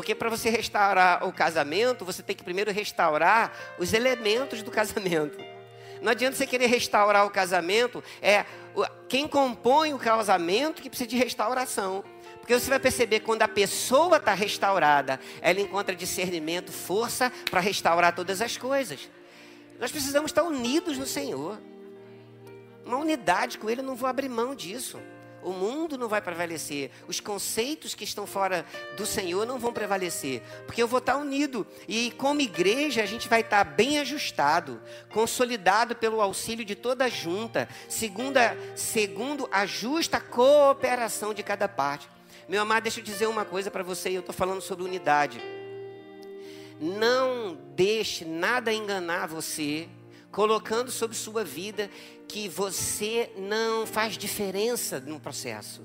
Porque 0.00 0.14
para 0.14 0.30
você 0.30 0.48
restaurar 0.48 1.28
o 1.28 1.30
casamento, 1.30 2.06
você 2.06 2.22
tem 2.22 2.34
que 2.34 2.42
primeiro 2.42 2.72
restaurar 2.72 3.52
os 3.78 3.92
elementos 3.92 4.62
do 4.62 4.70
casamento. 4.70 5.36
Não 6.00 6.12
adianta 6.12 6.38
você 6.38 6.46
querer 6.46 6.68
restaurar 6.68 7.26
o 7.26 7.30
casamento, 7.30 8.02
é 8.22 8.46
quem 9.10 9.28
compõe 9.28 9.92
o 9.92 9.98
casamento 9.98 10.80
que 10.80 10.88
precisa 10.88 11.06
de 11.06 11.18
restauração. 11.18 12.02
Porque 12.38 12.58
você 12.58 12.70
vai 12.70 12.80
perceber 12.80 13.20
quando 13.20 13.42
a 13.42 13.48
pessoa 13.48 14.16
está 14.16 14.32
restaurada, 14.32 15.20
ela 15.42 15.60
encontra 15.60 15.94
discernimento, 15.94 16.72
força 16.72 17.30
para 17.50 17.60
restaurar 17.60 18.14
todas 18.14 18.40
as 18.40 18.56
coisas. 18.56 19.06
Nós 19.78 19.92
precisamos 19.92 20.30
estar 20.30 20.44
unidos 20.44 20.96
no 20.96 21.04
Senhor. 21.04 21.60
Uma 22.86 22.96
unidade 22.96 23.58
com 23.58 23.68
Ele, 23.68 23.82
eu 23.82 23.84
não 23.84 23.94
vou 23.94 24.08
abrir 24.08 24.30
mão 24.30 24.54
disso. 24.54 24.98
O 25.42 25.52
mundo 25.52 25.96
não 25.96 26.08
vai 26.08 26.20
prevalecer. 26.20 26.90
Os 27.06 27.20
conceitos 27.20 27.94
que 27.94 28.04
estão 28.04 28.26
fora 28.26 28.64
do 28.96 29.06
Senhor 29.06 29.46
não 29.46 29.58
vão 29.58 29.72
prevalecer. 29.72 30.42
Porque 30.66 30.82
eu 30.82 30.88
vou 30.88 30.98
estar 30.98 31.16
unido. 31.16 31.66
E 31.88 32.10
como 32.12 32.40
igreja, 32.40 33.02
a 33.02 33.06
gente 33.06 33.28
vai 33.28 33.40
estar 33.40 33.64
bem 33.64 33.98
ajustado, 33.98 34.80
consolidado 35.10 35.96
pelo 35.96 36.20
auxílio 36.20 36.64
de 36.64 36.74
toda 36.74 37.04
a 37.04 37.08
junta, 37.08 37.68
segundo 37.88 38.38
segundo 38.74 39.48
a 39.50 39.66
justa 39.66 40.20
cooperação 40.20 41.34
de 41.34 41.42
cada 41.42 41.68
parte. 41.68 42.08
Meu 42.48 42.62
amado, 42.62 42.82
deixa 42.82 43.00
eu 43.00 43.04
dizer 43.04 43.26
uma 43.26 43.44
coisa 43.44 43.70
para 43.70 43.82
você. 43.82 44.10
Eu 44.10 44.20
estou 44.20 44.34
falando 44.34 44.60
sobre 44.60 44.84
unidade. 44.84 45.40
Não 46.80 47.58
deixe 47.74 48.24
nada 48.24 48.72
enganar 48.72 49.26
você 49.26 49.88
colocando 50.30 50.90
sobre 50.90 51.16
sua 51.16 51.44
vida 51.44 51.90
que 52.28 52.48
você 52.48 53.32
não 53.36 53.86
faz 53.86 54.16
diferença 54.16 55.00
no 55.00 55.18
processo. 55.18 55.82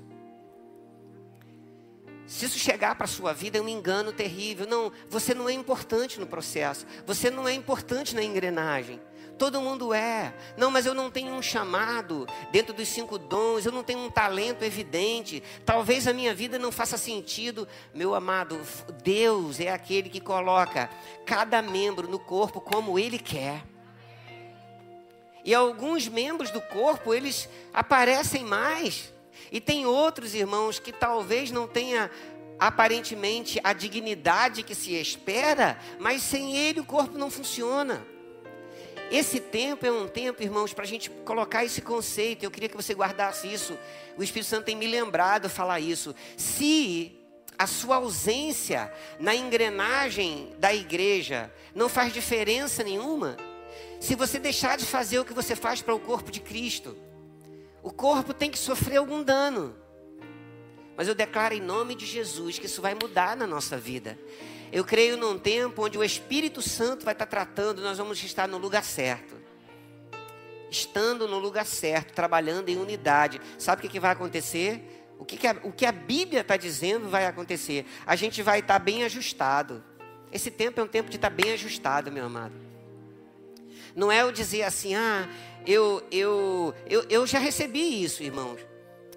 Se 2.26 2.44
isso 2.44 2.58
chegar 2.58 2.96
para 2.96 3.04
a 3.04 3.08
sua 3.08 3.32
vida 3.32 3.58
é 3.58 3.60
um 3.60 3.68
engano 3.68 4.12
terrível. 4.12 4.66
Não, 4.66 4.92
você 5.08 5.32
não 5.32 5.48
é 5.48 5.52
importante 5.52 6.18
no 6.18 6.26
processo. 6.26 6.84
Você 7.06 7.30
não 7.30 7.46
é 7.46 7.54
importante 7.54 8.16
na 8.16 8.22
engrenagem. 8.22 9.00
Todo 9.38 9.60
mundo 9.60 9.94
é. 9.94 10.34
Não, 10.56 10.70
mas 10.70 10.86
eu 10.86 10.94
não 10.94 11.10
tenho 11.10 11.32
um 11.32 11.42
chamado 11.42 12.26
dentro 12.50 12.74
dos 12.74 12.88
cinco 12.88 13.16
dons. 13.16 13.64
Eu 13.64 13.70
não 13.70 13.84
tenho 13.84 14.00
um 14.00 14.10
talento 14.10 14.64
evidente. 14.64 15.40
Talvez 15.64 16.08
a 16.08 16.12
minha 16.12 16.34
vida 16.34 16.58
não 16.58 16.72
faça 16.72 16.98
sentido. 16.98 17.68
Meu 17.94 18.12
amado, 18.12 18.60
Deus 19.04 19.60
é 19.60 19.70
aquele 19.70 20.08
que 20.08 20.20
coloca 20.20 20.90
cada 21.24 21.62
membro 21.62 22.08
no 22.08 22.18
corpo 22.18 22.60
como 22.60 22.98
Ele 22.98 23.20
quer. 23.20 23.62
E 25.46 25.54
alguns 25.54 26.08
membros 26.08 26.50
do 26.50 26.60
corpo, 26.60 27.14
eles 27.14 27.48
aparecem 27.72 28.44
mais. 28.44 29.14
E 29.52 29.60
tem 29.60 29.86
outros 29.86 30.34
irmãos 30.34 30.80
que 30.80 30.90
talvez 30.90 31.52
não 31.52 31.68
tenha 31.68 32.10
aparentemente 32.58 33.60
a 33.62 33.72
dignidade 33.72 34.64
que 34.64 34.74
se 34.74 34.94
espera, 34.94 35.78
mas 36.00 36.22
sem 36.22 36.56
ele 36.56 36.80
o 36.80 36.84
corpo 36.84 37.16
não 37.16 37.30
funciona. 37.30 38.04
Esse 39.08 39.38
tempo 39.38 39.86
é 39.86 39.92
um 39.92 40.08
tempo, 40.08 40.42
irmãos, 40.42 40.72
para 40.72 40.82
a 40.82 40.88
gente 40.88 41.08
colocar 41.24 41.64
esse 41.64 41.80
conceito. 41.80 42.42
Eu 42.42 42.50
queria 42.50 42.68
que 42.68 42.76
você 42.76 42.92
guardasse 42.92 43.46
isso. 43.46 43.78
O 44.18 44.24
Espírito 44.24 44.48
Santo 44.48 44.64
tem 44.64 44.74
me 44.74 44.88
lembrado 44.88 45.48
falar 45.48 45.78
isso. 45.78 46.12
Se 46.36 47.16
a 47.56 47.68
sua 47.68 47.96
ausência 47.96 48.92
na 49.20 49.32
engrenagem 49.32 50.52
da 50.58 50.74
igreja 50.74 51.52
não 51.72 51.88
faz 51.88 52.12
diferença 52.12 52.82
nenhuma, 52.82 53.36
se 54.00 54.14
você 54.14 54.38
deixar 54.38 54.76
de 54.76 54.84
fazer 54.84 55.18
o 55.18 55.24
que 55.24 55.32
você 55.32 55.56
faz 55.56 55.82
para 55.82 55.94
o 55.94 56.00
corpo 56.00 56.30
de 56.30 56.40
Cristo, 56.40 56.96
o 57.82 57.92
corpo 57.92 58.34
tem 58.34 58.50
que 58.50 58.58
sofrer 58.58 58.96
algum 58.96 59.22
dano. 59.22 59.76
Mas 60.96 61.08
eu 61.08 61.14
declaro 61.14 61.54
em 61.54 61.60
nome 61.60 61.94
de 61.94 62.06
Jesus 62.06 62.58
que 62.58 62.66
isso 62.66 62.82
vai 62.82 62.94
mudar 62.94 63.36
na 63.36 63.46
nossa 63.46 63.76
vida. 63.76 64.18
Eu 64.72 64.84
creio 64.84 65.16
num 65.16 65.38
tempo 65.38 65.84
onde 65.84 65.96
o 65.96 66.02
Espírito 66.02 66.60
Santo 66.60 67.04
vai 67.04 67.12
estar 67.12 67.26
tratando, 67.26 67.82
nós 67.82 67.98
vamos 67.98 68.22
estar 68.22 68.48
no 68.48 68.58
lugar 68.58 68.82
certo. 68.82 69.36
Estando 70.70 71.28
no 71.28 71.38
lugar 71.38 71.64
certo, 71.64 72.12
trabalhando 72.12 72.68
em 72.68 72.76
unidade. 72.76 73.40
Sabe 73.58 73.86
o 73.86 73.90
que, 73.90 74.00
vai 74.00 74.10
acontecer? 74.10 75.14
O 75.18 75.24
que, 75.24 75.46
a, 75.46 75.56
o 75.62 75.70
que 75.70 75.86
a 75.86 75.92
Bíblia 75.92 76.40
está 76.40 76.56
dizendo 76.56 77.08
vai 77.08 77.26
acontecer? 77.26 77.86
A 78.04 78.16
gente 78.16 78.42
vai 78.42 78.58
estar 78.58 78.78
bem 78.78 79.04
ajustado. 79.04 79.84
Esse 80.32 80.50
tempo 80.50 80.80
é 80.80 80.82
um 80.82 80.88
tempo 80.88 81.08
de 81.08 81.16
estar 81.16 81.30
bem 81.30 81.52
ajustado, 81.52 82.10
meu 82.10 82.24
amado. 82.24 82.65
Não 83.96 84.12
é 84.12 84.20
eu 84.20 84.30
dizer 84.30 84.62
assim, 84.62 84.94
ah, 84.94 85.26
eu, 85.66 86.06
eu, 86.12 86.74
eu, 86.86 87.06
eu 87.08 87.26
já 87.26 87.38
recebi 87.38 88.04
isso, 88.04 88.22
irmãos. 88.22 88.60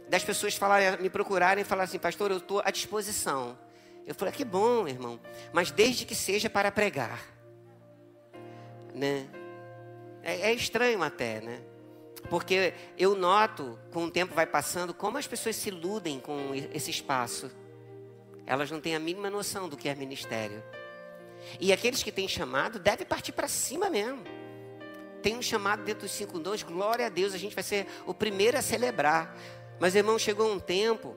Das 0.08 0.24
pessoas 0.24 0.56
falarem, 0.56 1.02
me 1.02 1.10
procurarem 1.10 1.64
e 1.64 1.66
falar 1.66 1.84
assim, 1.84 2.00
pastor, 2.00 2.32
eu 2.32 2.38
estou 2.38 2.62
à 2.64 2.72
disposição. 2.72 3.60
Eu 4.08 4.16
falei, 4.16 4.34
ah, 4.34 4.38
que 4.38 4.46
bom, 4.46 4.88
irmão. 4.88 5.20
Mas 5.52 5.70
desde 5.70 6.06
que 6.06 6.16
seja 6.16 6.50
para 6.50 6.72
pregar. 6.72 7.22
Né? 8.96 9.28
É, 10.24 10.50
é 10.50 10.54
estranho 10.54 11.04
até, 11.04 11.42
né? 11.42 11.62
Porque 12.30 12.74
eu 12.98 13.16
noto, 13.16 13.78
com 13.92 14.06
o 14.06 14.12
tempo 14.12 14.34
vai 14.34 14.46
passando, 14.46 14.94
como 14.94 15.18
as 15.18 15.28
pessoas 15.28 15.58
se 15.58 15.68
iludem 15.68 16.22
com 16.22 16.56
esse 16.74 16.90
espaço. 16.90 17.52
Elas 18.46 18.72
não 18.72 18.80
têm 18.80 18.96
a 18.96 19.00
mínima 19.00 19.30
noção 19.30 19.68
do 19.68 19.76
que 19.76 19.90
é 19.90 19.94
ministério. 19.94 20.64
E 21.60 21.74
aqueles 21.74 22.02
que 22.02 22.14
têm 22.14 22.30
chamado 22.30 22.80
devem 22.80 23.06
partir 23.06 23.34
para 23.34 23.48
cima 23.50 23.90
mesmo 23.90 24.39
tem 25.22 25.38
um 25.38 25.42
chamado 25.42 25.84
dentro 25.84 26.04
dos 26.04 26.12
cinco 26.12 26.40
dons, 26.40 26.64
glória 26.64 27.06
a 27.06 27.10
Deus, 27.10 27.34
a 27.34 27.38
gente 27.38 27.54
vai 27.54 27.64
ser 27.64 27.88
o 28.06 28.14
primeiro 28.14 28.58
a 28.58 28.62
celebrar. 28.62 29.36
Mas, 29.80 29.96
irmão, 29.96 30.18
chegou 30.20 30.52
um 30.52 30.60
tempo 30.60 31.16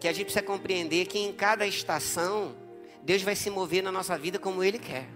que 0.00 0.08
a 0.08 0.12
gente 0.12 0.24
precisa 0.24 0.44
compreender 0.44 1.06
que 1.06 1.18
em 1.18 1.32
cada 1.32 1.66
estação, 1.66 2.54
Deus 3.02 3.22
vai 3.22 3.34
se 3.36 3.50
mover 3.50 3.82
na 3.82 3.92
nossa 3.92 4.16
vida 4.18 4.38
como 4.38 4.62
Ele 4.62 4.78
quer. 4.78 5.08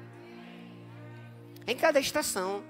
Em 1.67 1.77
cada 1.77 1.99
estação. 1.99 2.63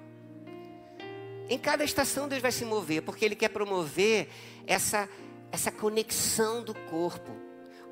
Em 1.49 1.59
cada 1.59 1.85
estação 1.85 2.27
Deus 2.27 2.43
vai 2.43 2.51
se 2.51 2.65
mover, 2.65 3.03
porque 3.03 3.25
Ele 3.25 3.37
quer 3.37 3.49
promover 3.49 4.29
essa, 4.67 5.09
essa 5.53 5.71
conexão 5.71 6.63
do 6.63 6.75
corpo. 6.75 7.33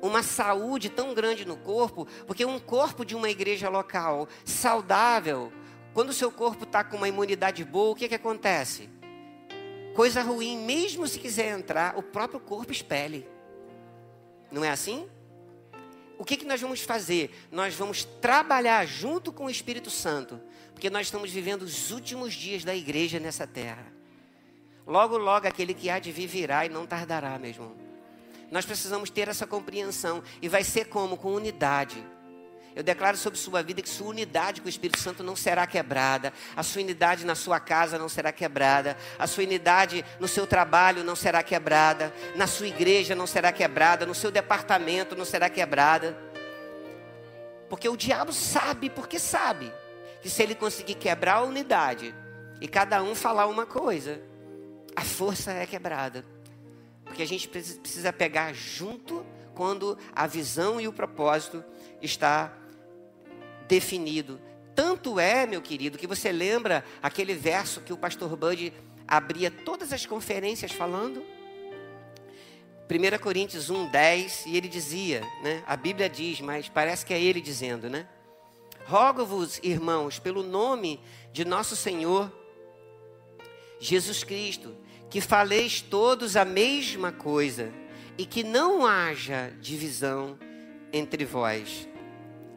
Uma 0.01 0.23
saúde 0.23 0.89
tão 0.89 1.13
grande 1.13 1.45
no 1.45 1.55
corpo, 1.57 2.07
porque 2.27 2.45
um 2.45 2.59
corpo 2.59 3.05
de 3.05 3.15
uma 3.15 3.29
igreja 3.29 3.69
local 3.69 4.27
saudável, 4.43 5.51
quando 5.95 6.09
o 6.09 6.13
seu 6.13 6.29
corpo 6.29 6.65
está 6.65 6.83
com 6.83 6.97
uma 6.97 7.07
imunidade 7.07 7.63
boa, 7.63 7.93
o 7.93 7.95
que, 7.95 8.09
que 8.09 8.15
acontece? 8.15 8.89
Coisa 9.95 10.21
ruim, 10.21 10.57
mesmo 10.57 11.07
se 11.07 11.17
quiser 11.17 11.57
entrar, 11.57 11.97
o 11.97 12.03
próprio 12.03 12.37
corpo 12.37 12.69
expele. 12.69 13.25
Não 14.51 14.61
é 14.61 14.69
assim? 14.69 15.07
O 16.17 16.25
que, 16.25 16.35
que 16.35 16.43
nós 16.43 16.59
vamos 16.59 16.81
fazer? 16.81 17.33
Nós 17.49 17.75
vamos 17.75 18.03
trabalhar 18.03 18.85
junto 18.85 19.31
com 19.31 19.45
o 19.45 19.49
Espírito 19.49 19.89
Santo, 19.89 20.41
porque 20.73 20.89
nós 20.89 21.07
estamos 21.07 21.31
vivendo 21.31 21.61
os 21.61 21.91
últimos 21.91 22.33
dias 22.33 22.65
da 22.65 22.75
igreja 22.75 23.17
nessa 23.17 23.47
terra. 23.47 23.87
Logo, 24.85 25.17
logo, 25.17 25.47
aquele 25.47 25.73
que 25.73 25.89
há 25.89 25.97
de 25.97 26.11
vir 26.11 26.27
virá 26.27 26.65
e 26.65 26.69
não 26.69 26.85
tardará, 26.85 27.39
meu 27.39 27.51
irmão. 27.51 27.73
Nós 28.51 28.65
precisamos 28.65 29.09
ter 29.09 29.29
essa 29.29 29.47
compreensão, 29.47 30.21
e 30.41 30.49
vai 30.49 30.65
ser 30.65 30.89
como? 30.89 31.15
Com 31.15 31.33
unidade. 31.33 32.05
Eu 32.75 32.83
declaro 32.83 33.15
sobre 33.15 33.39
sua 33.39 33.63
vida 33.63 33.81
que 33.81 33.87
sua 33.87 34.07
unidade 34.07 34.59
com 34.59 34.67
o 34.67 34.69
Espírito 34.69 34.99
Santo 34.99 35.23
não 35.23 35.33
será 35.33 35.65
quebrada, 35.65 36.33
a 36.57 36.61
sua 36.61 36.81
unidade 36.81 37.25
na 37.25 37.33
sua 37.33 37.57
casa 37.57 37.97
não 37.97 38.09
será 38.09 38.33
quebrada, 38.33 38.97
a 39.17 39.25
sua 39.25 39.45
unidade 39.45 40.03
no 40.19 40.27
seu 40.27 40.45
trabalho 40.45 41.01
não 41.01 41.15
será 41.15 41.41
quebrada, 41.41 42.13
na 42.35 42.47
sua 42.47 42.67
igreja 42.67 43.15
não 43.15 43.25
será 43.25 43.53
quebrada, 43.53 44.05
no 44.05 44.13
seu 44.13 44.29
departamento 44.29 45.15
não 45.15 45.23
será 45.23 45.49
quebrada. 45.49 46.17
Porque 47.69 47.87
o 47.87 47.95
diabo 47.95 48.33
sabe, 48.33 48.89
porque 48.89 49.19
sabe, 49.19 49.71
que 50.21 50.29
se 50.29 50.43
ele 50.43 50.53
conseguir 50.53 50.95
quebrar 50.95 51.35
a 51.35 51.43
unidade 51.43 52.13
e 52.59 52.67
cada 52.67 53.01
um 53.01 53.15
falar 53.15 53.47
uma 53.47 53.65
coisa, 53.65 54.21
a 54.93 55.01
força 55.01 55.53
é 55.53 55.65
quebrada. 55.65 56.25
Porque 57.05 57.23
a 57.23 57.27
gente 57.27 57.47
precisa 57.47 58.11
pegar 58.11 58.51
junto 58.53 59.25
quando 59.53 59.97
a 60.13 60.27
visão 60.27 60.81
e 60.81 60.87
o 60.87 60.93
propósito 60.93 61.63
está 62.01 62.51
definido. 63.67 64.39
Tanto 64.75 65.19
é, 65.19 65.45
meu 65.45 65.61
querido, 65.61 65.97
que 65.97 66.07
você 66.07 66.31
lembra 66.31 66.83
aquele 67.01 67.33
verso 67.33 67.81
que 67.81 67.93
o 67.93 67.97
pastor 67.97 68.35
Bud 68.35 68.73
abria 69.07 69.49
todas 69.49 69.93
as 69.93 70.05
conferências 70.05 70.71
falando? 70.71 71.23
1 72.89 73.17
Coríntios 73.19 73.69
1, 73.69 73.89
10, 73.89 74.45
e 74.47 74.57
ele 74.57 74.67
dizia, 74.67 75.21
né? 75.41 75.63
A 75.65 75.75
Bíblia 75.75 76.09
diz, 76.09 76.41
mas 76.41 76.69
parece 76.69 77.05
que 77.05 77.13
é 77.13 77.21
ele 77.21 77.41
dizendo, 77.41 77.89
né? 77.89 78.07
Rogo-vos, 78.85 79.59
irmãos, 79.63 80.19
pelo 80.19 80.43
nome 80.43 80.99
de 81.31 81.43
nosso 81.43 81.75
Senhor 81.75 82.31
Jesus 83.79 84.23
Cristo, 84.23 84.75
que 85.09 85.21
faleis 85.21 85.81
todos 85.81 86.35
a 86.35 86.45
mesma 86.45 87.11
coisa 87.11 87.71
e 88.17 88.25
que 88.25 88.43
não 88.43 88.85
haja 88.85 89.51
divisão 89.59 90.37
entre 90.93 91.25
vós 91.25 91.87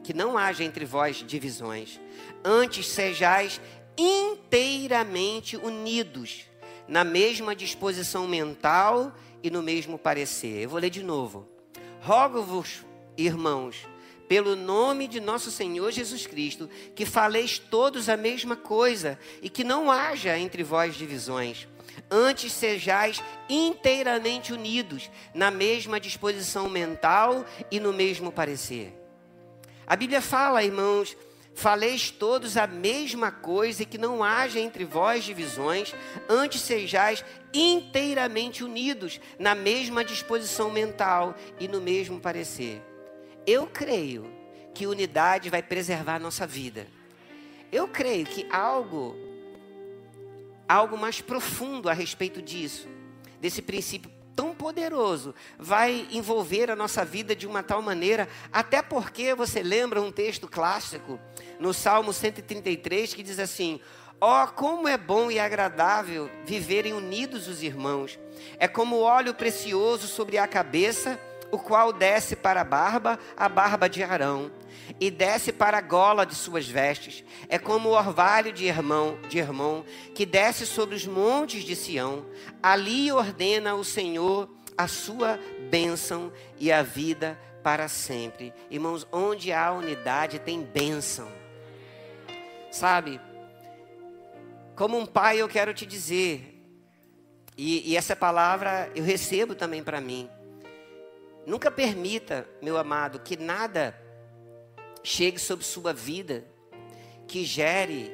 que 0.09 0.15
não 0.15 0.39
haja 0.39 0.65
entre 0.65 0.87
vós 0.87 1.17
divisões. 1.17 2.01
Antes 2.43 2.87
sejais 2.87 3.61
inteiramente 3.95 5.55
unidos, 5.55 6.47
na 6.89 7.05
mesma 7.05 7.55
disposição 7.55 8.27
mental 8.27 9.15
e 9.43 9.51
no 9.51 9.63
mesmo 9.63 9.99
parecer. 9.99 10.63
Eu 10.63 10.71
vou 10.71 10.81
ler 10.81 10.89
de 10.89 11.03
novo. 11.03 11.47
Rogo-vos, 12.01 12.87
irmãos, 13.19 13.87
pelo 14.27 14.57
nome 14.57 15.09
de 15.09 15.21
nosso 15.21 15.51
Senhor 15.51 15.93
Jesus 15.93 16.27
Cristo, 16.27 16.71
que 16.95 17.05
faleis 17.05 17.59
todos 17.59 18.09
a 18.09 18.17
mesma 18.17 18.57
coisa 18.57 19.19
e 19.43 19.51
que 19.51 19.63
não 19.63 19.91
haja 19.93 20.39
entre 20.39 20.63
vós 20.63 20.95
divisões. 20.95 21.69
Antes 22.11 22.55
sejais 22.55 23.23
inteiramente 23.47 24.55
unidos, 24.55 25.11
na 25.35 25.51
mesma 25.51 26.01
disposição 26.01 26.67
mental 26.67 27.45
e 27.71 27.79
no 27.79 27.93
mesmo 27.93 28.33
parecer. 28.33 28.99
A 29.89 29.97
Bíblia 29.97 30.21
fala, 30.21 30.63
irmãos, 30.63 31.17
faleis 31.55 32.11
todos 32.11 32.59
a 32.59 32.67
mesma 32.67 33.33
coisa 33.33 33.83
e 33.83 33.87
que 33.87 33.97
não 33.97 34.23
haja 34.23 34.61
entre 34.61 34.85
vós 34.85 35.25
divisões, 35.25 35.95
antes 36.29 36.61
sejais 36.61 37.25
inteiramente 37.55 38.63
unidos 38.63 39.19
na 39.39 39.55
mesma 39.55 40.05
disposição 40.05 40.71
mental 40.71 41.35
e 41.59 41.67
no 41.67 41.81
mesmo 41.81 42.21
parecer. 42.21 42.83
Eu 43.47 43.67
creio 43.67 44.31
que 44.75 44.87
unidade 44.87 45.49
vai 45.49 45.63
preservar 45.63 46.17
a 46.17 46.21
nossa 46.21 46.47
vida. 46.47 46.87
Eu 47.73 47.89
creio 47.89 48.27
que 48.27 48.47
algo 48.51 49.17
algo 50.69 50.99
mais 50.99 51.23
profundo 51.23 51.89
a 51.89 51.95
respeito 51.95 52.43
disso, 52.43 52.87
desse 53.41 53.63
princípio 53.63 54.18
tão 54.39 54.55
poderoso 54.55 55.35
vai 55.59 56.07
envolver 56.13 56.71
a 56.71 56.77
nossa 56.77 57.05
vida 57.05 57.35
de 57.35 57.45
uma 57.45 57.61
tal 57.61 57.83
maneira, 57.83 58.29
até 58.53 58.81
porque 58.81 59.35
você 59.35 59.65
lembra 59.65 60.01
um 60.01 60.13
texto 60.13 60.47
clássico 60.47 61.19
no 61.59 61.75
Salmo 61.75 62.13
133 62.13 63.15
que 63.15 63.25
diz 63.25 63.41
assim: 63.41 63.81
Ó, 64.21 64.45
oh, 64.45 64.47
como 64.47 64.87
é 64.87 64.97
bom 64.97 65.29
e 65.29 65.41
agradável 65.41 66.31
viverem 66.45 66.93
unidos 66.93 67.49
os 67.49 67.65
irmãos. 67.65 68.17
É 68.61 68.69
como 68.69 69.01
óleo 69.01 69.35
precioso 69.35 70.07
sobre 70.07 70.39
a 70.39 70.47
cabeça, 70.47 71.19
o 71.51 71.59
qual 71.59 71.93
desce 71.93 72.37
para 72.37 72.61
a 72.61 72.65
barba, 72.65 73.19
a 73.37 73.49
barba 73.49 73.89
de 73.89 74.03
Arão, 74.03 74.51
e 75.01 75.11
desce 75.11 75.53
para 75.53 75.79
a 75.79 75.83
gola 75.83 76.25
de 76.25 76.35
suas 76.35 76.69
vestes. 76.69 77.25
É 77.49 77.59
como 77.59 77.91
o 77.91 77.93
orvalho 77.93 78.53
de 78.53 78.67
irmão, 78.67 79.19
de 79.29 79.39
irmão, 79.39 79.85
que 80.15 80.27
desce 80.27 80.67
sobre 80.67 80.95
os 80.95 81.07
montes 81.07 81.65
de 81.65 81.75
Sião. 81.75 82.27
Ali 82.63 83.11
ordena 83.13 83.75
o 83.75 83.85
Senhor 83.85 84.49
a 84.77 84.87
sua 84.87 85.41
bênção 85.69 86.33
e 86.57 86.71
a 86.71 86.83
vida 86.83 87.39
para 87.65 87.89
sempre. 87.89 88.55
Irmãos, 88.71 89.07
onde 89.11 89.53
há 89.53 89.73
unidade 89.73 90.39
tem 90.39 90.63
bênção. 90.63 91.29
Sabe? 92.71 93.21
Como 94.77 94.97
um 94.97 95.05
pai, 95.05 95.43
eu 95.43 95.49
quero 95.49 95.75
te 95.75 95.85
dizer, 95.85 96.63
e, 97.57 97.91
e 97.91 97.97
essa 97.97 98.15
palavra 98.15 98.89
eu 98.95 99.03
recebo 99.03 99.57
também 99.57 99.83
para 99.83 100.01
mim. 100.01 100.31
Nunca 101.49 101.71
permita, 101.71 102.47
meu 102.61 102.77
amado, 102.77 103.21
que 103.21 103.35
nada 103.35 103.99
chegue 105.03 105.39
sobre 105.39 105.65
sua 105.65 105.95
vida 105.95 106.45
que 107.27 107.43
gere 107.43 108.13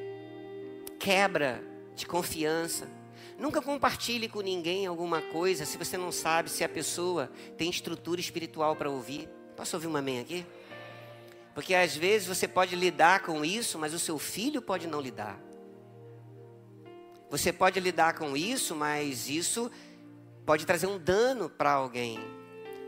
quebra 1.01 1.61
de 1.97 2.07
confiança. 2.07 2.89
Nunca 3.37 3.61
compartilhe 3.61 4.29
com 4.29 4.41
ninguém 4.41 4.87
alguma 4.87 5.21
coisa 5.21 5.65
se 5.65 5.77
você 5.77 5.97
não 5.97 6.13
sabe 6.13 6.49
se 6.49 6.63
a 6.63 6.69
pessoa 6.69 7.29
tem 7.59 7.69
estrutura 7.69 8.21
espiritual 8.21 8.77
para 8.77 8.89
ouvir. 8.89 9.29
Posso 9.57 9.75
ouvir 9.75 9.89
uma 9.89 9.99
amém 9.99 10.21
aqui? 10.21 10.47
Porque 11.57 11.75
às 11.75 11.97
vezes 11.97 12.29
você 12.29 12.47
pode 12.47 12.77
lidar 12.77 13.25
com 13.25 13.45
isso, 13.45 13.81
mas 13.81 13.93
o 13.93 13.99
seu 13.99 14.17
filho 14.17 14.63
pode 14.63 14.87
não 14.87 15.01
lidar. 15.01 15.41
Você 17.31 17.53
pode 17.53 17.81
lidar 17.81 18.17
com 18.17 18.37
isso, 18.37 18.77
mas 18.77 19.29
isso 19.29 19.69
pode 20.47 20.65
trazer 20.65 20.87
um 20.87 21.01
dano 21.01 21.51
para 21.51 21.73
alguém. 21.73 22.44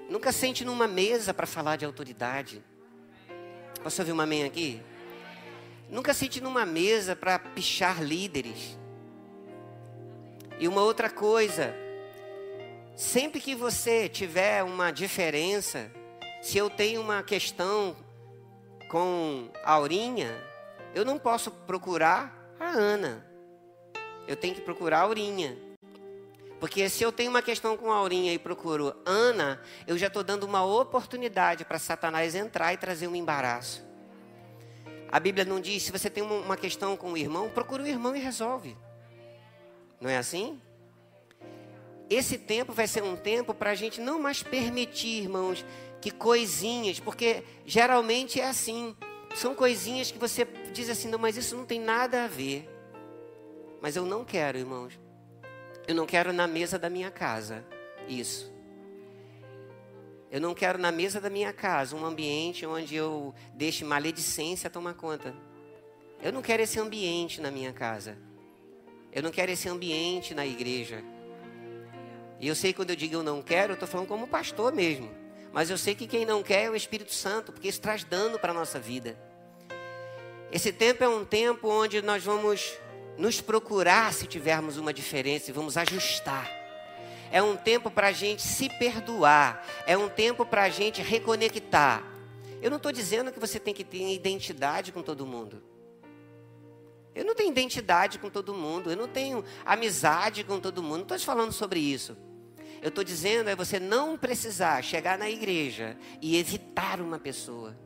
Nunca 0.08 0.30
sente 0.30 0.64
numa 0.64 0.86
mesa 0.86 1.34
para 1.34 1.46
falar 1.46 1.76
de 1.76 1.84
autoridade. 1.84 2.62
Posso 3.82 4.00
ouvir 4.00 4.12
uma 4.12 4.22
amém 4.22 4.44
aqui? 4.44 4.80
Nunca 5.90 6.14
sente 6.14 6.40
numa 6.40 6.64
mesa 6.64 7.16
para 7.16 7.38
pichar 7.38 8.02
líderes. 8.02 8.78
E 10.58 10.68
uma 10.68 10.82
outra 10.82 11.10
coisa, 11.10 11.74
sempre 12.96 13.40
que 13.40 13.54
você 13.54 14.08
tiver 14.08 14.62
uma 14.62 14.90
diferença, 14.90 15.90
se 16.40 16.56
eu 16.56 16.70
tenho 16.70 17.00
uma 17.00 17.22
questão 17.22 17.96
com 18.88 19.50
a 19.64 19.72
Aurinha, 19.72 20.30
eu 20.94 21.04
não 21.04 21.18
posso 21.18 21.50
procurar 21.50 22.54
a 22.58 22.68
Ana. 22.68 23.26
Eu 24.26 24.36
tenho 24.36 24.54
que 24.54 24.60
procurar 24.60 25.00
a 25.00 25.02
Aurinha. 25.02 25.65
Porque 26.58 26.88
se 26.88 27.02
eu 27.04 27.12
tenho 27.12 27.30
uma 27.30 27.42
questão 27.42 27.76
com 27.76 27.92
a 27.92 27.96
Aurinha 27.96 28.32
e 28.32 28.38
procuro 28.38 28.94
Ana, 29.04 29.60
eu 29.86 29.98
já 29.98 30.06
estou 30.06 30.24
dando 30.24 30.44
uma 30.44 30.64
oportunidade 30.64 31.64
para 31.64 31.78
Satanás 31.78 32.34
entrar 32.34 32.72
e 32.72 32.76
trazer 32.76 33.08
um 33.08 33.14
embaraço. 33.14 33.84
A 35.10 35.20
Bíblia 35.20 35.44
não 35.44 35.60
diz, 35.60 35.82
se 35.82 35.92
você 35.92 36.08
tem 36.08 36.22
uma 36.22 36.56
questão 36.56 36.96
com 36.96 37.12
o 37.12 37.16
irmão, 37.16 37.48
procura 37.50 37.82
o 37.82 37.86
irmão 37.86 38.16
e 38.16 38.18
resolve. 38.18 38.76
Não 40.00 40.10
é 40.10 40.16
assim? 40.16 40.60
Esse 42.08 42.38
tempo 42.38 42.72
vai 42.72 42.86
ser 42.86 43.02
um 43.02 43.16
tempo 43.16 43.52
para 43.52 43.70
a 43.70 43.74
gente 43.74 44.00
não 44.00 44.20
mais 44.20 44.42
permitir, 44.42 45.22
irmãos, 45.22 45.64
que 46.00 46.10
coisinhas, 46.10 47.00
porque 47.00 47.44
geralmente 47.64 48.40
é 48.40 48.48
assim. 48.48 48.96
São 49.34 49.54
coisinhas 49.54 50.10
que 50.10 50.18
você 50.18 50.44
diz 50.72 50.88
assim, 50.88 51.08
não, 51.08 51.18
mas 51.18 51.36
isso 51.36 51.56
não 51.56 51.66
tem 51.66 51.80
nada 51.80 52.24
a 52.24 52.28
ver. 52.28 52.68
Mas 53.80 53.96
eu 53.96 54.06
não 54.06 54.24
quero, 54.24 54.56
irmãos. 54.56 54.98
Eu 55.86 55.94
não 55.94 56.06
quero 56.06 56.32
na 56.32 56.46
mesa 56.46 56.78
da 56.78 56.90
minha 56.90 57.10
casa 57.10 57.64
isso. 58.08 58.52
Eu 60.30 60.40
não 60.40 60.54
quero 60.54 60.78
na 60.78 60.90
mesa 60.90 61.20
da 61.20 61.30
minha 61.30 61.52
casa 61.52 61.94
um 61.94 62.04
ambiente 62.04 62.66
onde 62.66 62.96
eu 62.96 63.34
deixe 63.54 63.84
maledicência 63.84 64.68
tomar 64.68 64.94
conta. 64.94 65.34
Eu 66.20 66.32
não 66.32 66.42
quero 66.42 66.62
esse 66.62 66.80
ambiente 66.80 67.40
na 67.40 67.50
minha 67.50 67.72
casa. 67.72 68.18
Eu 69.12 69.22
não 69.22 69.30
quero 69.30 69.52
esse 69.52 69.68
ambiente 69.68 70.34
na 70.34 70.44
igreja. 70.44 71.02
E 72.40 72.48
eu 72.48 72.54
sei 72.54 72.72
quando 72.72 72.90
eu 72.90 72.96
digo 72.96 73.14
eu 73.14 73.22
não 73.22 73.40
quero, 73.40 73.72
eu 73.72 73.74
estou 73.74 73.88
falando 73.88 74.08
como 74.08 74.26
pastor 74.26 74.72
mesmo. 74.72 75.08
Mas 75.52 75.70
eu 75.70 75.78
sei 75.78 75.94
que 75.94 76.06
quem 76.06 76.26
não 76.26 76.42
quer 76.42 76.64
é 76.64 76.70
o 76.70 76.76
Espírito 76.76 77.14
Santo, 77.14 77.52
porque 77.52 77.68
isso 77.68 77.80
traz 77.80 78.04
dano 78.04 78.38
para 78.38 78.50
a 78.50 78.54
nossa 78.54 78.78
vida. 78.78 79.16
Esse 80.52 80.72
tempo 80.72 81.02
é 81.02 81.08
um 81.08 81.24
tempo 81.24 81.68
onde 81.68 82.02
nós 82.02 82.22
vamos 82.22 82.76
nos 83.18 83.40
procurar 83.40 84.12
se 84.12 84.26
tivermos 84.26 84.76
uma 84.76 84.92
diferença 84.92 85.50
e 85.50 85.52
vamos 85.52 85.76
ajustar. 85.76 86.50
É 87.30 87.42
um 87.42 87.56
tempo 87.56 87.90
para 87.90 88.08
a 88.08 88.12
gente 88.12 88.42
se 88.42 88.68
perdoar. 88.68 89.64
É 89.86 89.96
um 89.96 90.08
tempo 90.08 90.44
para 90.46 90.64
a 90.64 90.68
gente 90.68 91.02
reconectar. 91.02 92.04
Eu 92.62 92.70
não 92.70 92.76
estou 92.76 92.92
dizendo 92.92 93.32
que 93.32 93.40
você 93.40 93.58
tem 93.58 93.74
que 93.74 93.84
ter 93.84 94.12
identidade 94.12 94.92
com 94.92 95.02
todo 95.02 95.26
mundo. 95.26 95.62
Eu 97.14 97.24
não 97.24 97.34
tenho 97.34 97.50
identidade 97.50 98.18
com 98.18 98.30
todo 98.30 98.54
mundo. 98.54 98.90
Eu 98.90 98.96
não 98.96 99.08
tenho 99.08 99.44
amizade 99.64 100.44
com 100.44 100.60
todo 100.60 100.82
mundo. 100.82 100.96
Não 100.96 101.02
estou 101.02 101.18
te 101.18 101.26
falando 101.26 101.52
sobre 101.52 101.80
isso. 101.80 102.16
Eu 102.82 102.88
estou 102.88 103.02
dizendo 103.02 103.48
é 103.48 103.56
você 103.56 103.80
não 103.80 104.16
precisar 104.16 104.82
chegar 104.82 105.18
na 105.18 105.28
igreja 105.28 105.96
e 106.20 106.36
evitar 106.36 107.00
uma 107.00 107.18
pessoa. 107.18 107.76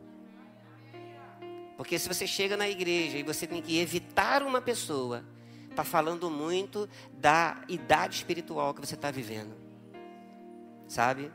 Porque 1.81 1.99
se 1.99 2.07
você 2.07 2.27
chega 2.27 2.59
na 2.59 2.69
igreja 2.69 3.17
e 3.17 3.23
você 3.23 3.47
tem 3.47 3.63
que 3.63 3.79
evitar 3.79 4.43
uma 4.43 4.61
pessoa, 4.61 5.25
está 5.71 5.83
falando 5.83 6.31
muito 6.31 6.87
da 7.11 7.65
idade 7.69 8.17
espiritual 8.17 8.75
que 8.75 8.83
você 8.83 8.97
está 8.97 9.11
vivendo. 9.11 9.55
Sabe? 10.87 11.33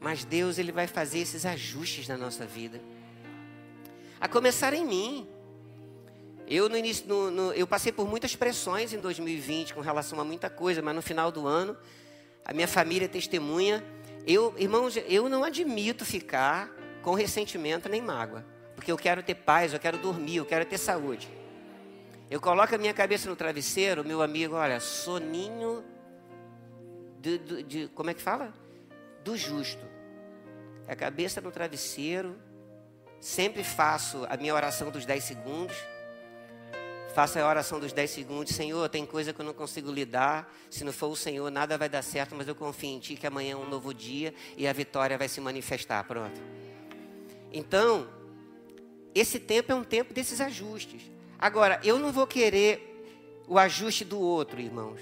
Mas 0.00 0.24
Deus 0.24 0.58
ele 0.58 0.72
vai 0.72 0.88
fazer 0.88 1.20
esses 1.20 1.46
ajustes 1.46 2.08
na 2.08 2.16
nossa 2.16 2.44
vida. 2.44 2.80
A 4.20 4.26
começar 4.26 4.74
em 4.74 4.84
mim. 4.84 5.28
Eu 6.48 6.68
no 6.68 6.76
início, 6.76 7.06
no, 7.06 7.30
no, 7.30 7.52
eu 7.52 7.64
passei 7.64 7.92
por 7.92 8.08
muitas 8.08 8.34
pressões 8.34 8.92
em 8.92 8.98
2020 8.98 9.72
com 9.72 9.80
relação 9.82 10.20
a 10.20 10.24
muita 10.24 10.50
coisa, 10.50 10.82
mas 10.82 10.96
no 10.96 11.00
final 11.00 11.30
do 11.30 11.46
ano, 11.46 11.76
a 12.44 12.52
minha 12.52 12.66
família 12.66 13.08
testemunha. 13.08 13.84
Eu, 14.26 14.52
irmãos, 14.58 14.96
eu 15.06 15.28
não 15.28 15.44
admito 15.44 16.04
ficar 16.04 16.72
com 17.02 17.14
ressentimento 17.14 17.88
nem 17.88 18.02
mágoa. 18.02 18.55
Porque 18.76 18.92
eu 18.92 18.96
quero 18.96 19.22
ter 19.22 19.34
paz, 19.34 19.72
eu 19.72 19.80
quero 19.80 19.98
dormir, 19.98 20.36
eu 20.36 20.46
quero 20.46 20.64
ter 20.64 20.78
saúde. 20.78 21.28
Eu 22.30 22.40
coloco 22.40 22.74
a 22.74 22.78
minha 22.78 22.94
cabeça 22.94 23.28
no 23.28 23.34
travesseiro, 23.34 24.04
meu 24.04 24.22
amigo, 24.22 24.54
olha, 24.54 24.78
soninho 24.78 25.84
de, 27.20 27.38
de, 27.38 27.62
de 27.62 27.88
como 27.88 28.10
é 28.10 28.14
que 28.14 28.22
fala? 28.22 28.52
Do 29.24 29.36
justo. 29.36 29.84
A 30.86 30.94
cabeça 30.94 31.40
no 31.40 31.50
travesseiro. 31.50 32.36
Sempre 33.20 33.64
faço 33.64 34.24
a 34.28 34.36
minha 34.36 34.54
oração 34.54 34.90
dos 34.90 35.04
10 35.04 35.24
segundos. 35.24 35.76
Faço 37.14 37.38
a 37.38 37.48
oração 37.48 37.80
dos 37.80 37.92
10 37.92 38.10
segundos. 38.10 38.54
Senhor, 38.54 38.88
tem 38.88 39.06
coisa 39.06 39.32
que 39.32 39.40
eu 39.40 39.44
não 39.44 39.54
consigo 39.54 39.90
lidar. 39.90 40.52
Se 40.70 40.84
não 40.84 40.92
for 40.92 41.08
o 41.08 41.16
Senhor, 41.16 41.50
nada 41.50 41.78
vai 41.78 41.88
dar 41.88 42.02
certo, 42.02 42.34
mas 42.36 42.46
eu 42.46 42.54
confio 42.54 42.90
em 42.90 42.98
Ti 43.00 43.16
que 43.16 43.26
amanhã 43.26 43.54
é 43.54 43.56
um 43.56 43.68
novo 43.68 43.92
dia 43.94 44.34
e 44.56 44.68
a 44.68 44.72
vitória 44.72 45.16
vai 45.16 45.28
se 45.28 45.40
manifestar. 45.40 46.04
Pronto. 46.04 46.40
Então, 47.52 48.06
esse 49.20 49.38
tempo 49.38 49.72
é 49.72 49.74
um 49.74 49.84
tempo 49.84 50.12
desses 50.12 50.40
ajustes. 50.40 51.02
Agora, 51.38 51.80
eu 51.82 51.98
não 51.98 52.12
vou 52.12 52.26
querer 52.26 53.02
o 53.48 53.58
ajuste 53.58 54.04
do 54.04 54.20
outro, 54.20 54.60
irmãos. 54.60 55.00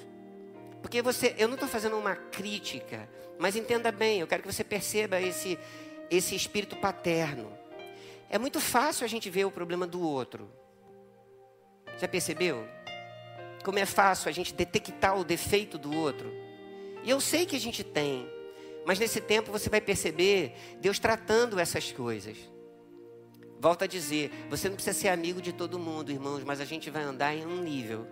Porque 0.82 1.00
você, 1.02 1.34
eu 1.38 1.48
não 1.48 1.54
estou 1.54 1.68
fazendo 1.68 1.96
uma 1.96 2.14
crítica, 2.14 3.08
mas 3.38 3.56
entenda 3.56 3.90
bem, 3.90 4.20
eu 4.20 4.26
quero 4.26 4.42
que 4.42 4.52
você 4.52 4.62
perceba 4.62 5.20
esse, 5.20 5.58
esse 6.10 6.34
espírito 6.34 6.76
paterno. 6.76 7.50
É 8.28 8.38
muito 8.38 8.60
fácil 8.60 9.04
a 9.04 9.08
gente 9.08 9.30
ver 9.30 9.44
o 9.46 9.50
problema 9.50 9.86
do 9.86 10.00
outro. 10.00 10.50
Já 11.98 12.06
percebeu? 12.06 12.66
Como 13.64 13.78
é 13.78 13.86
fácil 13.86 14.28
a 14.28 14.32
gente 14.32 14.52
detectar 14.52 15.18
o 15.18 15.24
defeito 15.24 15.78
do 15.78 15.92
outro. 15.96 16.32
E 17.02 17.10
eu 17.10 17.20
sei 17.20 17.46
que 17.46 17.56
a 17.56 17.60
gente 17.60 17.82
tem, 17.82 18.28
mas 18.84 18.98
nesse 18.98 19.20
tempo 19.20 19.50
você 19.50 19.68
vai 19.70 19.80
perceber 19.80 20.54
Deus 20.80 20.98
tratando 20.98 21.58
essas 21.58 21.90
coisas. 21.90 22.36
Volto 23.64 23.84
a 23.84 23.86
dizer, 23.86 24.30
você 24.50 24.68
não 24.68 24.76
precisa 24.76 24.94
ser 24.94 25.08
amigo 25.08 25.40
de 25.40 25.50
todo 25.50 25.78
mundo, 25.78 26.12
irmãos, 26.12 26.44
mas 26.44 26.60
a 26.60 26.66
gente 26.66 26.90
vai 26.90 27.02
andar 27.02 27.34
em 27.34 27.46
um 27.46 27.62
nível, 27.62 28.06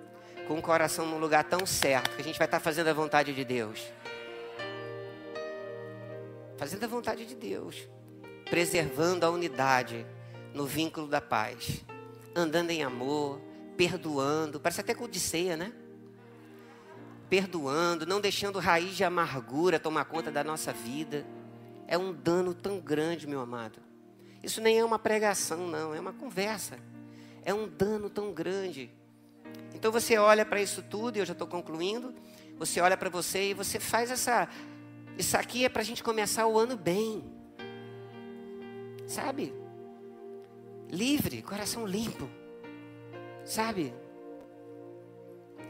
com 0.49 0.59
o 0.59 0.63
coração 0.63 1.05
num 1.05 1.19
lugar 1.19 1.45
tão 1.45 1.67
certo, 1.67 2.17
que 2.17 2.23
a 2.23 2.25
gente 2.25 2.39
vai 2.39 2.47
estar 2.47 2.59
fazendo 2.59 2.89
a 2.89 2.95
vontade 2.95 3.35
de 3.35 3.45
Deus. 3.45 3.93
Fazendo 6.57 6.83
a 6.85 6.87
vontade 6.87 7.27
de 7.27 7.35
Deus, 7.35 7.87
preservando 8.49 9.27
a 9.27 9.31
unidade 9.31 10.07
no 10.55 10.65
vínculo 10.65 11.07
da 11.07 11.21
paz, 11.21 11.85
andando 12.35 12.71
em 12.71 12.83
amor, 12.83 13.39
perdoando, 13.77 14.59
parece 14.59 14.81
até 14.81 14.95
codiceia, 14.95 15.55
né? 15.55 15.71
Perdoando, 17.29 18.07
não 18.07 18.23
deixando 18.23 18.59
raiz 18.59 18.97
de 18.97 19.05
amargura 19.05 19.79
tomar 19.79 20.07
conta 20.07 20.31
da 20.31 20.43
nossa 20.43 20.73
vida. 20.73 21.27
É 21.87 21.99
um 21.99 22.11
dano 22.11 22.55
tão 22.55 22.81
grande, 22.81 23.27
meu 23.27 23.41
amado. 23.41 23.92
Isso 24.43 24.61
nem 24.61 24.79
é 24.79 24.85
uma 24.85 24.99
pregação, 24.99 25.69
não, 25.69 25.95
é 25.95 26.01
uma 26.01 26.13
conversa. 26.13 26.79
É 27.45 27.55
um 27.55 27.69
dano 27.69 28.11
tão 28.11 28.33
grande. 28.33 28.91
Então 29.75 29.93
você 29.93 30.19
olha 30.19 30.45
para 30.45 30.61
isso 30.61 30.83
tudo, 30.83 31.17
e 31.17 31.21
eu 31.21 31.27
já 31.27 31.33
estou 31.33 31.47
concluindo. 31.47 32.15
Você 32.59 32.81
olha 32.81 32.97
para 32.97 33.09
você 33.09 33.51
e 33.51 33.55
você 33.55 33.79
faz 33.81 34.11
essa. 34.11 34.49
Isso 35.17 35.37
aqui 35.37 35.65
é 35.65 35.69
para 35.69 35.83
a 35.83 35.85
gente 35.85 36.03
começar 36.03 36.47
o 36.47 36.59
ano 36.59 36.77
bem. 36.77 37.25
Sabe? 39.07 39.55
Livre, 40.89 41.43
coração 41.43 41.87
limpo. 41.87 42.29
Sabe? 43.45 43.95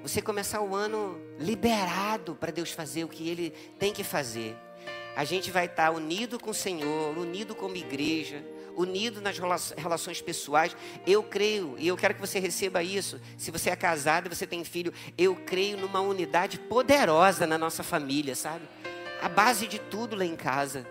Você 0.02 0.20
começar 0.20 0.60
o 0.60 0.74
ano 0.74 1.18
liberado 1.38 2.34
para 2.34 2.50
Deus 2.50 2.72
fazer 2.72 3.04
o 3.04 3.08
que 3.08 3.28
Ele 3.28 3.50
tem 3.78 3.92
que 3.92 4.02
fazer. 4.02 4.56
A 5.14 5.24
gente 5.24 5.50
vai 5.50 5.66
estar 5.66 5.90
unido 5.90 6.40
com 6.40 6.50
o 6.50 6.54
Senhor, 6.54 7.16
unido 7.16 7.54
como 7.54 7.76
igreja, 7.76 8.44
unido 8.76 9.20
nas 9.20 9.38
relações 9.76 10.20
pessoais. 10.20 10.76
Eu 11.06 11.22
creio, 11.22 11.76
e 11.78 11.88
eu 11.88 11.96
quero 11.96 12.14
que 12.14 12.20
você 12.20 12.38
receba 12.38 12.82
isso. 12.82 13.20
Se 13.36 13.50
você 13.50 13.70
é 13.70 13.76
casado 13.76 14.26
e 14.26 14.34
você 14.34 14.46
tem 14.46 14.64
filho, 14.64 14.92
eu 15.16 15.34
creio 15.34 15.76
numa 15.78 16.00
unidade 16.00 16.58
poderosa 16.58 17.46
na 17.46 17.58
nossa 17.58 17.82
família, 17.82 18.34
sabe? 18.34 18.68
A 19.20 19.28
base 19.28 19.66
de 19.66 19.78
tudo 19.78 20.16
lá 20.16 20.24
em 20.24 20.36
casa. 20.36 20.86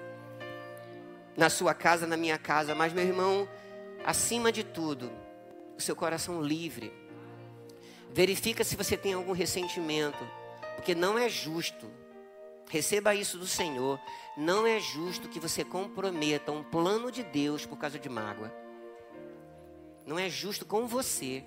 Na 1.36 1.50
sua 1.50 1.74
casa, 1.74 2.06
na 2.06 2.18
minha 2.18 2.38
casa. 2.38 2.76
Mas, 2.76 2.94
meu 2.94 3.04
irmão, 3.04 3.48
acima 4.06 4.52
de 4.52 4.64
tudo, 4.64 5.12
o 5.78 5.82
seu 5.82 5.96
coração 5.96 6.42
livre. 6.42 6.94
Verifica 8.14 8.64
se 8.64 8.76
você 8.76 8.98
tem 8.98 9.14
algum 9.14 9.32
ressentimento, 9.32 10.20
porque 10.76 10.94
não 10.94 11.18
é 11.18 11.30
justo 11.30 11.90
Receba 12.72 13.14
isso 13.14 13.38
do 13.38 13.46
Senhor. 13.46 14.00
Não 14.36 14.66
é 14.66 14.80
justo 14.80 15.28
que 15.28 15.40
você 15.40 15.64
comprometa 15.64 16.52
um 16.52 16.64
plano 16.64 17.12
de 17.12 17.22
Deus 17.22 17.66
por 17.66 17.78
causa 17.78 18.00
de 18.00 18.08
mágoa. 18.08 18.52
Não 20.06 20.18
é 20.18 20.30
justo 20.30 20.66
com 20.66 20.88
você 20.88 21.44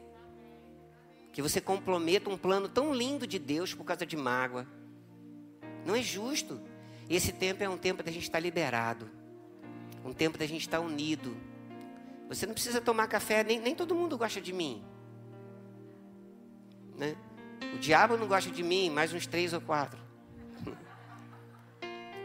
que 1.32 1.42
você 1.42 1.60
comprometa 1.60 2.30
um 2.30 2.36
plano 2.36 2.68
tão 2.68 2.94
lindo 2.94 3.26
de 3.26 3.38
Deus 3.38 3.74
por 3.74 3.84
causa 3.84 4.04
de 4.04 4.16
mágoa. 4.16 4.66
Não 5.84 5.96
é 5.96 6.02
justo. 6.02 6.60
Esse 7.08 7.32
tempo 7.32 7.62
é 7.62 7.68
um 7.68 7.78
tempo 7.78 8.02
da 8.02 8.12
gente 8.12 8.24
estar 8.24 8.38
liberado. 8.38 9.10
Um 10.04 10.12
tempo 10.12 10.36
da 10.36 10.46
gente 10.46 10.60
estar 10.60 10.80
unido. 10.80 11.36
Você 12.28 12.46
não 12.46 12.52
precisa 12.52 12.80
tomar 12.80 13.08
café, 13.08 13.42
nem, 13.42 13.58
nem 13.58 13.74
todo 13.74 13.94
mundo 13.94 14.16
gosta 14.16 14.40
de 14.40 14.52
mim. 14.52 14.84
Né? 16.96 17.16
O 17.74 17.78
diabo 17.78 18.16
não 18.16 18.28
gosta 18.28 18.50
de 18.50 18.62
mim, 18.62 18.90
mais 18.90 19.12
uns 19.12 19.26
três 19.26 19.52
ou 19.52 19.60
quatro 19.60 20.03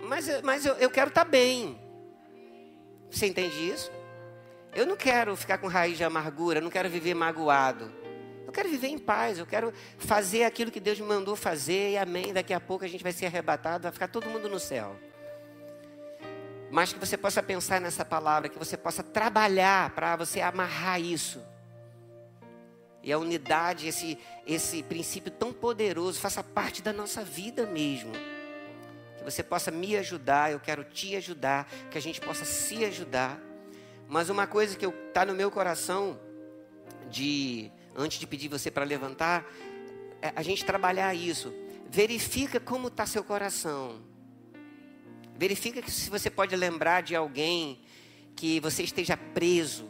mas, 0.10 0.42
mas 0.42 0.66
eu, 0.66 0.74
eu 0.76 0.90
quero 0.90 1.10
estar 1.10 1.24
tá 1.24 1.30
bem. 1.30 1.80
Você 3.12 3.28
entende 3.28 3.56
isso? 3.70 3.92
Eu 4.74 4.86
não 4.86 4.96
quero 4.96 5.36
ficar 5.36 5.60
com 5.60 5.68
raiz 5.68 5.98
de 5.98 6.04
amargura, 6.04 6.60
não 6.60 6.70
quero 6.72 6.90
viver 6.90 7.14
magoado. 7.14 7.92
Eu 8.46 8.52
quero 8.52 8.68
viver 8.68 8.88
em 8.88 8.98
paz, 8.98 9.38
eu 9.38 9.46
quero 9.46 9.72
fazer 10.00 10.44
aquilo 10.44 10.72
que 10.72 10.80
Deus 10.80 11.00
me 11.00 11.06
mandou 11.06 11.36
fazer, 11.36 11.92
e 11.92 11.98
amém. 11.98 12.34
Daqui 12.34 12.54
a 12.54 12.60
pouco 12.60 12.84
a 12.84 12.88
gente 12.88 13.04
vai 13.04 13.12
ser 13.12 13.28
arrebatado, 13.28 13.84
vai 13.84 13.92
ficar 13.92 14.08
todo 14.08 14.28
mundo 14.28 14.50
no 14.50 14.60
céu. 14.60 14.96
Mas 16.72 16.92
que 16.92 17.00
você 17.00 17.16
possa 17.16 17.44
pensar 17.44 17.80
nessa 17.80 18.04
palavra, 18.04 18.50
que 18.50 18.58
você 18.58 18.76
possa 18.76 19.04
trabalhar 19.04 19.92
para 19.92 20.16
você 20.16 20.42
amarrar 20.42 21.00
isso. 21.00 21.40
E 23.04 23.12
a 23.14 23.18
unidade, 23.20 23.88
esse, 23.88 24.18
esse 24.46 24.82
princípio 24.82 25.32
tão 25.32 25.54
poderoso, 25.54 26.20
faça 26.20 26.44
parte 26.44 26.82
da 26.82 26.92
nossa 26.92 27.24
vida 27.24 27.68
mesmo 27.68 28.12
que 29.20 29.24
você 29.24 29.44
possa 29.44 29.70
me 29.70 29.96
ajudar, 29.98 30.52
eu 30.52 30.60
quero 30.60 30.84
te 30.84 31.16
ajudar, 31.16 31.70
que 31.92 31.98
a 31.98 32.02
gente 32.02 32.20
possa 32.20 32.46
se 32.46 32.84
ajudar. 32.86 33.40
Mas 34.08 34.30
uma 34.30 34.48
coisa 34.48 34.76
que 34.76 34.86
está 34.86 35.26
no 35.26 35.36
meu 35.36 35.52
coração, 35.52 36.20
de 37.10 37.72
antes 37.96 38.20
de 38.20 38.26
pedir 38.26 38.48
você 38.48 38.72
para 38.72 38.86
levantar, 38.86 39.46
é 40.22 40.32
a 40.36 40.42
gente 40.42 40.66
trabalhar 40.66 41.14
isso. 41.14 41.54
Verifica 41.90 42.60
como 42.60 42.88
está 42.88 43.06
seu 43.06 43.24
coração. 43.24 44.02
Verifica 45.36 45.88
se 45.90 46.10
você 46.10 46.30
pode 46.30 46.56
lembrar 46.56 47.02
de 47.02 47.16
alguém 47.16 47.82
que 48.36 48.60
você 48.60 48.84
esteja 48.84 49.18
preso. 49.18 49.90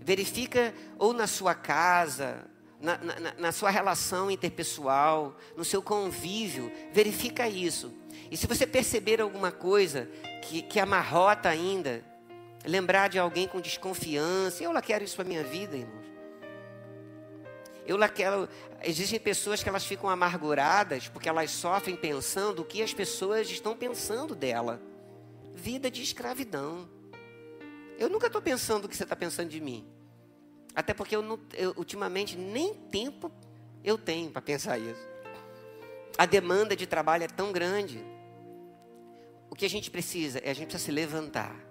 Verifica 0.00 0.74
ou 0.98 1.12
na 1.12 1.26
sua 1.26 1.54
casa, 1.54 2.48
na, 2.80 2.98
na, 2.98 3.34
na, 3.38 3.52
sua 3.52 3.70
relação 3.70 4.30
interpessoal, 4.30 5.36
no 5.56 5.64
seu 5.64 5.82
convívio, 5.82 6.70
verifica 6.92 7.48
isso. 7.48 7.92
E 8.30 8.36
se 8.36 8.46
você 8.46 8.66
perceber 8.66 9.20
alguma 9.20 9.50
coisa 9.50 10.08
que, 10.42 10.62
que 10.62 10.78
amarrota 10.78 11.48
ainda, 11.48 12.04
lembrar 12.64 13.08
de 13.08 13.18
alguém 13.18 13.48
com 13.48 13.60
desconfiança, 13.60 14.62
eu 14.62 14.72
lá 14.72 14.82
quero 14.82 15.04
isso 15.04 15.16
para 15.16 15.24
minha 15.24 15.44
vida, 15.44 15.76
irmãos. 15.76 16.06
Eu 17.86 17.96
naquela, 17.96 18.48
existem 18.82 19.18
pessoas 19.18 19.62
que 19.62 19.68
elas 19.68 19.84
ficam 19.84 20.10
amarguradas 20.10 21.08
porque 21.08 21.28
elas 21.28 21.52
sofrem 21.52 21.94
pensando 21.94 22.62
o 22.62 22.64
que 22.64 22.82
as 22.82 22.92
pessoas 22.92 23.48
estão 23.48 23.76
pensando 23.76 24.34
dela. 24.34 24.82
Vida 25.54 25.90
de 25.90 26.02
escravidão. 26.02 26.88
Eu 27.96 28.10
nunca 28.10 28.26
estou 28.26 28.42
pensando 28.42 28.84
o 28.84 28.88
que 28.88 28.96
você 28.96 29.04
está 29.04 29.14
pensando 29.14 29.48
de 29.48 29.60
mim. 29.60 29.86
Até 30.76 30.94
porque 30.94 31.16
eu, 31.16 31.22
não, 31.22 31.40
eu 31.54 31.72
ultimamente 31.76 32.36
nem 32.36 32.74
tempo 32.74 33.32
eu 33.82 33.98
tenho 33.98 34.30
para 34.30 34.42
pensar 34.42 34.78
isso. 34.78 35.04
A 36.16 36.26
demanda 36.26 36.76
de 36.76 36.86
trabalho 36.86 37.24
é 37.24 37.28
tão 37.28 37.50
grande. 37.50 38.04
O 39.50 39.56
que 39.56 39.64
a 39.64 39.70
gente 39.70 39.90
precisa 39.90 40.38
é 40.38 40.50
a 40.50 40.54
gente 40.54 40.68
precisa 40.68 40.84
se 40.84 40.92
levantar 40.92 41.66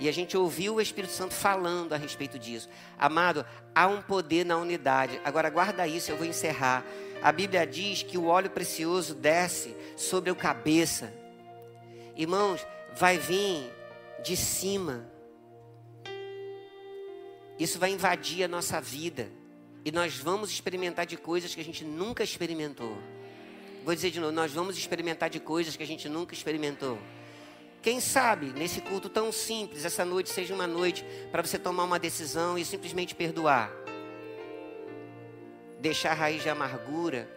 e 0.00 0.08
a 0.08 0.12
gente 0.12 0.34
ouviu 0.34 0.76
o 0.76 0.80
Espírito 0.80 1.12
Santo 1.12 1.34
falando 1.34 1.92
a 1.92 1.98
respeito 1.98 2.38
disso. 2.38 2.70
Amado, 2.98 3.44
há 3.74 3.86
um 3.86 4.00
poder 4.00 4.46
na 4.46 4.56
unidade. 4.56 5.20
Agora 5.22 5.50
guarda 5.50 5.86
isso, 5.86 6.10
eu 6.10 6.16
vou 6.16 6.26
encerrar. 6.26 6.82
A 7.22 7.30
Bíblia 7.30 7.66
diz 7.66 8.02
que 8.02 8.16
o 8.16 8.24
óleo 8.24 8.48
precioso 8.48 9.14
desce 9.14 9.76
sobre 9.98 10.30
a 10.30 10.34
cabeça. 10.34 11.12
Irmãos, 12.16 12.66
vai 12.96 13.18
vir 13.18 13.70
de 14.24 14.38
cima. 14.38 15.06
Isso 17.60 17.78
vai 17.78 17.90
invadir 17.90 18.42
a 18.42 18.48
nossa 18.48 18.80
vida. 18.80 19.28
E 19.84 19.92
nós 19.92 20.16
vamos 20.16 20.50
experimentar 20.50 21.04
de 21.04 21.18
coisas 21.18 21.54
que 21.54 21.60
a 21.60 21.64
gente 21.64 21.84
nunca 21.84 22.24
experimentou. 22.24 22.96
Vou 23.84 23.94
dizer 23.94 24.10
de 24.10 24.18
novo, 24.18 24.32
nós 24.32 24.50
vamos 24.50 24.78
experimentar 24.78 25.28
de 25.28 25.38
coisas 25.38 25.76
que 25.76 25.82
a 25.82 25.86
gente 25.86 26.08
nunca 26.08 26.34
experimentou. 26.34 26.98
Quem 27.82 28.00
sabe 28.00 28.46
nesse 28.46 28.80
culto 28.80 29.10
tão 29.10 29.30
simples, 29.30 29.84
essa 29.84 30.06
noite 30.06 30.30
seja 30.30 30.54
uma 30.54 30.66
noite 30.66 31.04
para 31.30 31.42
você 31.42 31.58
tomar 31.58 31.84
uma 31.84 31.98
decisão 31.98 32.58
e 32.58 32.64
simplesmente 32.64 33.14
perdoar. 33.14 33.70
Deixar 35.80 36.12
a 36.12 36.14
raiz 36.14 36.42
de 36.42 36.48
amargura, 36.48 37.28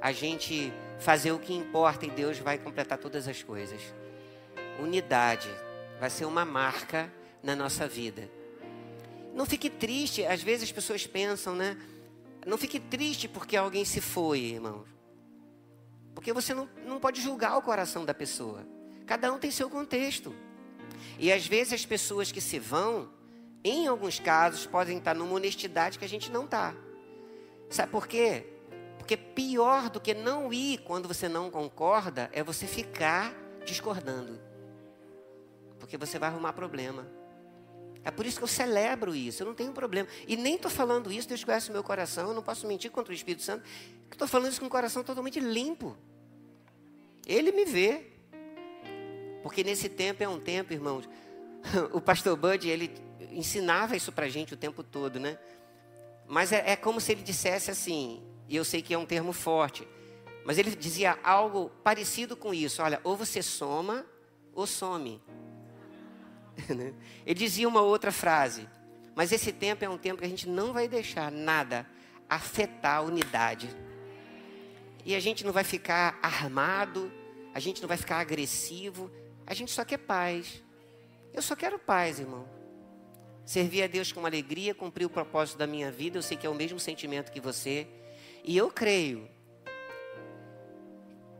a 0.00 0.12
gente 0.12 0.72
fazer 1.00 1.32
o 1.32 1.40
que 1.40 1.52
importa 1.52 2.06
e 2.06 2.10
Deus 2.10 2.38
vai 2.38 2.56
completar 2.56 2.98
todas 2.98 3.26
as 3.26 3.42
coisas. 3.42 3.80
Unidade 4.80 5.48
vai 5.98 6.10
ser 6.10 6.24
uma 6.24 6.44
marca 6.44 7.12
na 7.42 7.56
nossa 7.56 7.86
vida. 7.86 8.28
Não 9.34 9.44
fique 9.44 9.68
triste, 9.68 10.24
às 10.24 10.42
vezes 10.42 10.64
as 10.64 10.72
pessoas 10.72 11.06
pensam, 11.06 11.56
né? 11.56 11.76
Não 12.46 12.56
fique 12.56 12.78
triste 12.78 13.26
porque 13.26 13.56
alguém 13.56 13.84
se 13.84 14.00
foi, 14.00 14.38
irmãos. 14.40 14.86
Porque 16.14 16.32
você 16.32 16.54
não, 16.54 16.68
não 16.86 17.00
pode 17.00 17.20
julgar 17.20 17.58
o 17.58 17.62
coração 17.62 18.04
da 18.04 18.14
pessoa. 18.14 18.64
Cada 19.06 19.32
um 19.32 19.38
tem 19.38 19.50
seu 19.50 19.68
contexto. 19.68 20.34
E 21.18 21.32
às 21.32 21.46
vezes 21.46 21.72
as 21.72 21.84
pessoas 21.84 22.30
que 22.30 22.40
se 22.40 22.58
vão, 22.58 23.10
em 23.64 23.88
alguns 23.88 24.20
casos, 24.20 24.66
podem 24.66 24.98
estar 24.98 25.14
numa 25.14 25.34
honestidade 25.34 25.98
que 25.98 26.04
a 26.04 26.08
gente 26.08 26.30
não 26.30 26.44
está. 26.44 26.74
Sabe 27.68 27.90
por 27.90 28.06
quê? 28.06 28.46
Porque 28.98 29.16
pior 29.16 29.90
do 29.90 30.00
que 30.00 30.14
não 30.14 30.52
ir 30.52 30.78
quando 30.78 31.08
você 31.08 31.28
não 31.28 31.50
concorda 31.50 32.30
é 32.32 32.42
você 32.42 32.66
ficar 32.66 33.34
discordando. 33.64 34.40
Porque 35.78 35.96
você 35.96 36.18
vai 36.18 36.28
arrumar 36.28 36.52
problema. 36.52 37.06
É 38.04 38.10
por 38.10 38.26
isso 38.26 38.36
que 38.36 38.44
eu 38.44 38.48
celebro 38.48 39.14
isso, 39.14 39.42
eu 39.42 39.46
não 39.46 39.54
tenho 39.54 39.72
problema. 39.72 40.08
E 40.28 40.36
nem 40.36 40.56
estou 40.56 40.70
falando 40.70 41.10
isso, 41.10 41.26
Deus 41.26 41.42
conhece 41.42 41.70
o 41.70 41.72
meu 41.72 41.82
coração, 41.82 42.28
eu 42.28 42.34
não 42.34 42.42
posso 42.42 42.66
mentir 42.66 42.90
contra 42.90 43.12
o 43.12 43.14
Espírito 43.14 43.42
Santo. 43.42 43.64
Estou 44.12 44.28
falando 44.28 44.50
isso 44.50 44.60
com 44.60 44.66
o 44.66 44.70
coração 44.70 45.02
totalmente 45.02 45.40
limpo. 45.40 45.96
Ele 47.26 47.50
me 47.50 47.64
vê. 47.64 48.06
Porque 49.42 49.64
nesse 49.64 49.88
tempo 49.88 50.22
é 50.22 50.28
um 50.28 50.38
tempo, 50.38 50.72
irmãos. 50.72 51.08
O 51.92 52.00
pastor 52.00 52.36
Bud, 52.36 52.68
ele 52.68 52.92
ensinava 53.30 53.96
isso 53.96 54.12
pra 54.12 54.28
gente 54.28 54.52
o 54.52 54.56
tempo 54.56 54.82
todo, 54.82 55.18
né? 55.18 55.38
Mas 56.26 56.52
é, 56.52 56.72
é 56.72 56.76
como 56.76 57.00
se 57.00 57.12
ele 57.12 57.22
dissesse 57.22 57.70
assim, 57.70 58.22
e 58.48 58.54
eu 58.54 58.64
sei 58.64 58.82
que 58.82 58.92
é 58.92 58.98
um 58.98 59.06
termo 59.06 59.32
forte, 59.32 59.88
mas 60.44 60.58
ele 60.58 60.76
dizia 60.76 61.18
algo 61.22 61.70
parecido 61.82 62.36
com 62.36 62.52
isso: 62.52 62.82
olha, 62.82 63.00
ou 63.02 63.16
você 63.16 63.42
soma 63.42 64.04
ou 64.52 64.66
some. 64.66 65.22
Né? 66.74 66.94
ele 67.26 67.34
dizia 67.34 67.68
uma 67.68 67.82
outra 67.82 68.12
frase, 68.12 68.68
mas 69.14 69.32
esse 69.32 69.52
tempo 69.52 69.84
é 69.84 69.88
um 69.88 69.98
tempo 69.98 70.20
que 70.20 70.24
a 70.24 70.28
gente 70.28 70.48
não 70.48 70.72
vai 70.72 70.86
deixar 70.86 71.30
nada 71.30 71.86
afetar 72.28 72.98
a 72.98 73.00
unidade. 73.02 73.68
E 75.04 75.14
a 75.14 75.20
gente 75.20 75.44
não 75.44 75.52
vai 75.52 75.64
ficar 75.64 76.18
armado, 76.22 77.12
a 77.52 77.60
gente 77.60 77.82
não 77.82 77.88
vai 77.88 77.96
ficar 77.96 78.18
agressivo, 78.18 79.10
a 79.46 79.52
gente 79.52 79.70
só 79.70 79.84
quer 79.84 79.98
paz. 79.98 80.62
Eu 81.32 81.42
só 81.42 81.54
quero 81.54 81.78
paz, 81.78 82.18
irmão. 82.18 82.48
Servir 83.44 83.82
a 83.82 83.86
Deus 83.86 84.10
com 84.10 84.24
alegria, 84.24 84.74
cumprir 84.74 85.04
o 85.04 85.10
propósito 85.10 85.58
da 85.58 85.66
minha 85.66 85.90
vida. 85.90 86.16
Eu 86.16 86.22
sei 86.22 86.36
que 86.36 86.46
é 86.46 86.50
o 86.50 86.54
mesmo 86.54 86.80
sentimento 86.80 87.30
que 87.30 87.40
você. 87.40 87.86
E 88.42 88.56
eu 88.56 88.70
creio 88.70 89.28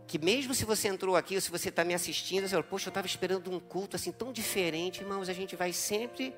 que 0.07 0.19
mesmo 0.19 0.55
se 0.55 0.65
você 0.65 0.89
entrou 0.89 1.17
aqui 1.17 1.35
ou 1.35 1.41
se 1.41 1.51
você 1.51 1.71
está 1.71 1.85
me 1.85 1.95
assistindo, 1.95 2.45
você 2.45 2.51
fala, 2.51 2.63
poxa, 2.63 2.89
eu 2.89 2.91
estava 2.91 3.07
esperando 3.07 3.51
um 3.51 3.59
culto 3.59 3.97
assim 3.97 4.13
tão 4.13 4.33
diferente, 4.33 5.01
irmãos, 5.01 5.29
a 5.29 5.33
gente 5.33 5.57
vai 5.57 5.73
sempre 5.73 6.35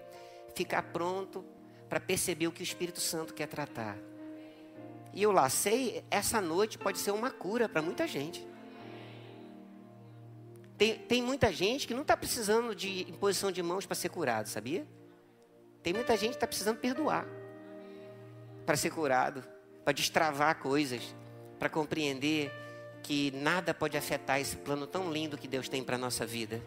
ficar 0.55 0.83
pronto 0.83 1.45
para 1.89 2.01
perceber 2.01 2.47
o 2.47 2.53
que 2.53 2.63
o 2.63 2.65
Espírito 2.65 3.01
Santo 3.01 3.35
quer 3.35 3.47
tratar. 3.47 3.97
E 5.13 5.23
eu 5.23 5.33
lá 5.33 5.49
sei, 5.49 6.05
essa 6.11 6.41
noite 6.41 6.79
pode 6.79 6.99
ser 6.99 7.11
uma 7.11 7.31
cura 7.31 7.69
para 7.69 7.83
muita 7.83 8.07
gente. 8.07 8.47
Tem, 10.77 10.99
tem 10.99 11.23
muita 11.23 11.51
gente 11.53 11.87
que 11.87 11.95
não 11.95 12.03
está 12.03 12.17
precisando 12.17 12.75
de 12.75 13.09
imposição 13.09 13.51
de 13.51 13.63
mãos 13.63 13.87
para 13.87 13.95
ser 13.95 14.11
curado, 14.11 14.47
sabia? 14.49 14.87
Tem 15.83 15.95
muita 15.95 16.17
gente 16.17 16.31
que 16.31 16.37
está 16.37 16.47
precisando 16.47 16.79
perdoar 16.79 17.27
para 18.67 18.77
ser 18.77 18.91
curado, 18.91 19.43
para 19.85 19.93
destravar 19.93 20.59
coisas, 20.59 21.15
para 21.59 21.69
compreender 21.69 22.53
que 23.07 23.31
nada 23.31 23.73
pode 23.73 23.97
afetar 23.97 24.41
esse 24.41 24.57
plano 24.57 24.87
tão 24.87 25.13
lindo 25.13 25.39
que 25.39 25.47
Deus 25.47 25.69
tem 25.69 25.83
para 25.85 25.97
a 25.97 25.99
nossa 25.99 26.27
vida. 26.27 26.61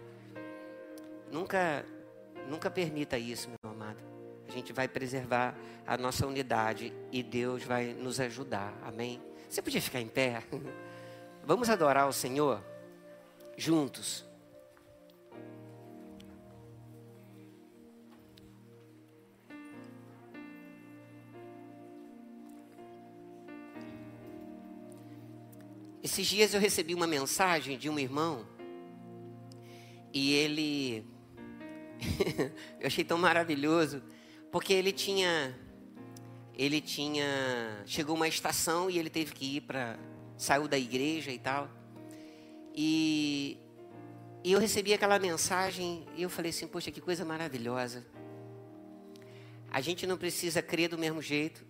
Nunca, 1.31 1.85
nunca 2.47 2.71
permita 2.71 3.17
isso, 3.17 3.49
meu 3.49 3.71
amado. 3.71 3.99
A 4.47 4.51
gente 4.51 4.71
vai 4.71 4.87
preservar 4.87 5.55
a 5.85 5.97
nossa 5.97 6.25
unidade 6.25 6.93
e 7.11 7.21
Deus 7.21 7.63
vai 7.63 7.93
nos 7.93 8.19
ajudar. 8.19 8.73
Amém? 8.83 9.21
Você 9.49 9.61
podia 9.61 9.81
ficar 9.81 9.99
em 9.99 10.07
pé? 10.07 10.41
Vamos 11.45 11.69
adorar 11.69 12.07
o 12.07 12.13
Senhor? 12.13 12.63
juntos. 13.59 14.25
Esses 26.03 26.27
dias 26.27 26.53
eu 26.53 26.59
recebi 26.59 26.93
uma 26.93 27.07
mensagem 27.07 27.77
de 27.77 27.89
um 27.89 27.99
irmão 27.99 28.45
e 30.13 30.33
ele 30.33 31.05
eu 32.79 32.87
achei 32.87 33.03
tão 33.03 33.17
maravilhoso 33.17 34.01
porque 34.51 34.73
ele 34.73 34.91
tinha 34.91 35.55
ele 36.55 36.81
tinha 36.81 37.83
chegou 37.85 38.15
uma 38.15 38.27
estação 38.27 38.89
e 38.89 38.97
ele 38.97 39.09
teve 39.09 39.33
que 39.33 39.57
ir 39.57 39.61
para 39.61 39.99
saiu 40.37 40.67
da 40.67 40.77
igreja 40.77 41.31
e 41.31 41.37
tal 41.37 41.69
e, 42.81 43.57
e 44.41 44.51
eu 44.53 44.59
recebi 44.59 44.93
aquela 44.93 45.19
mensagem 45.19 46.07
e 46.15 46.23
eu 46.23 46.29
falei 46.29 46.49
assim: 46.51 46.67
Poxa, 46.67 46.91
que 46.91 47.01
coisa 47.01 47.25
maravilhosa. 47.25 48.05
A 49.71 49.81
gente 49.81 50.07
não 50.07 50.17
precisa 50.17 50.61
crer 50.61 50.89
do 50.89 50.97
mesmo 50.97 51.21
jeito, 51.21 51.65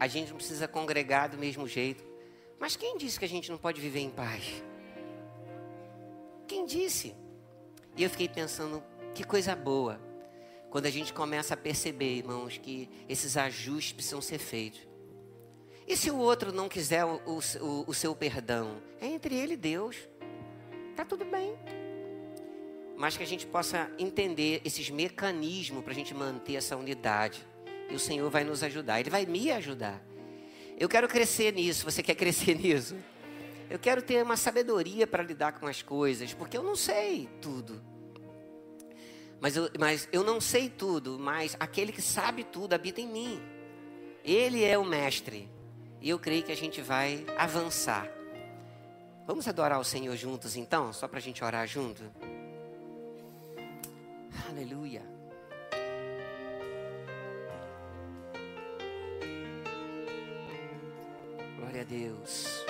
a 0.00 0.08
gente 0.08 0.30
não 0.30 0.36
precisa 0.36 0.66
congregar 0.66 1.28
do 1.28 1.36
mesmo 1.38 1.68
jeito. 1.68 2.02
Mas 2.62 2.76
quem 2.76 2.96
disse 2.96 3.18
que 3.18 3.24
a 3.24 3.28
gente 3.28 3.50
não 3.50 3.58
pode 3.58 3.80
viver 3.80 3.98
em 3.98 4.08
paz? 4.08 4.62
Quem 6.46 6.64
disse? 6.64 7.12
E 7.96 8.04
eu 8.04 8.08
fiquei 8.08 8.28
pensando, 8.28 8.80
que 9.12 9.24
coisa 9.24 9.56
boa. 9.56 10.00
Quando 10.70 10.86
a 10.86 10.90
gente 10.90 11.12
começa 11.12 11.54
a 11.54 11.56
perceber, 11.56 12.18
irmãos, 12.18 12.58
que 12.58 12.88
esses 13.08 13.36
ajustes 13.36 13.94
precisam 13.94 14.20
ser 14.20 14.38
feitos. 14.38 14.80
E 15.88 15.96
se 15.96 16.08
o 16.08 16.16
outro 16.16 16.52
não 16.52 16.68
quiser 16.68 17.04
o, 17.04 17.20
o, 17.26 17.84
o 17.84 17.92
seu 17.92 18.14
perdão? 18.14 18.80
É 19.00 19.06
entre 19.06 19.34
ele 19.34 19.54
e 19.54 19.56
Deus. 19.56 19.96
Está 20.90 21.04
tudo 21.04 21.24
bem. 21.24 21.56
Mas 22.96 23.16
que 23.16 23.24
a 23.24 23.26
gente 23.26 23.44
possa 23.44 23.90
entender 23.98 24.62
esses 24.64 24.88
mecanismos 24.88 25.82
para 25.82 25.92
a 25.92 25.96
gente 25.96 26.14
manter 26.14 26.54
essa 26.54 26.76
unidade. 26.76 27.44
E 27.90 27.94
o 27.96 27.98
Senhor 27.98 28.30
vai 28.30 28.44
nos 28.44 28.62
ajudar. 28.62 29.00
Ele 29.00 29.10
vai 29.10 29.26
me 29.26 29.50
ajudar. 29.50 30.00
Eu 30.82 30.88
quero 30.88 31.06
crescer 31.06 31.52
nisso. 31.52 31.84
Você 31.84 32.02
quer 32.02 32.16
crescer 32.16 32.56
nisso? 32.58 32.96
Eu 33.70 33.78
quero 33.78 34.02
ter 34.02 34.20
uma 34.20 34.36
sabedoria 34.36 35.06
para 35.06 35.22
lidar 35.22 35.52
com 35.52 35.68
as 35.68 35.80
coisas, 35.80 36.34
porque 36.34 36.58
eu 36.58 36.62
não 36.64 36.74
sei 36.74 37.28
tudo. 37.40 37.80
Mas 39.40 39.54
eu, 39.54 39.70
mas 39.78 40.08
eu 40.10 40.24
não 40.24 40.40
sei 40.40 40.68
tudo, 40.68 41.20
mas 41.20 41.56
aquele 41.60 41.92
que 41.92 42.02
sabe 42.02 42.42
tudo 42.42 42.72
habita 42.72 43.00
em 43.00 43.06
mim. 43.06 43.40
Ele 44.24 44.64
é 44.64 44.76
o 44.76 44.84
mestre. 44.84 45.48
E 46.00 46.10
eu 46.10 46.18
creio 46.18 46.42
que 46.42 46.50
a 46.50 46.56
gente 46.56 46.82
vai 46.82 47.24
avançar. 47.38 48.08
Vamos 49.24 49.46
adorar 49.46 49.78
o 49.78 49.84
Senhor 49.84 50.16
juntos 50.16 50.56
então, 50.56 50.92
só 50.92 51.06
para 51.06 51.18
a 51.18 51.22
gente 51.22 51.44
orar 51.44 51.64
junto? 51.64 52.02
Aleluia. 54.50 55.11
Glória 61.82 61.84
a 61.84 61.84
Deus. 61.84 62.64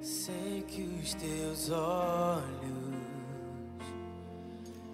Sei 0.00 0.64
que 0.66 0.82
os 0.82 1.14
teus 1.14 1.70
olhos 1.70 2.42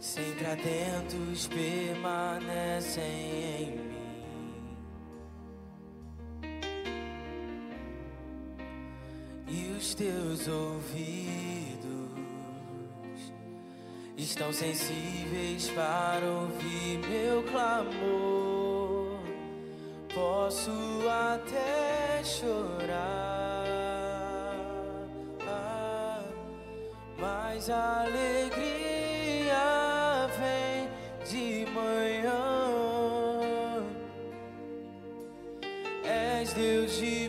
sempre 0.00 0.46
atentos 0.46 1.48
permanecem 1.48 3.04
em 3.60 3.70
mim. 3.76 3.94
E 9.48 9.76
os 9.76 9.94
teus 9.94 10.48
ouvidos 10.48 11.63
estão 14.24 14.52
sensíveis 14.52 15.68
para 15.70 16.26
ouvir 16.26 16.98
meu 17.08 17.42
clamor. 17.42 19.18
Posso 20.14 20.70
até 21.10 22.24
chorar, 22.24 23.66
mas 27.18 27.68
a 27.68 28.04
alegria 28.04 29.54
vem 30.38 30.88
de 31.28 31.66
manhã. 31.70 32.32
És 36.04 36.52
Deus 36.54 36.96
de 36.96 37.23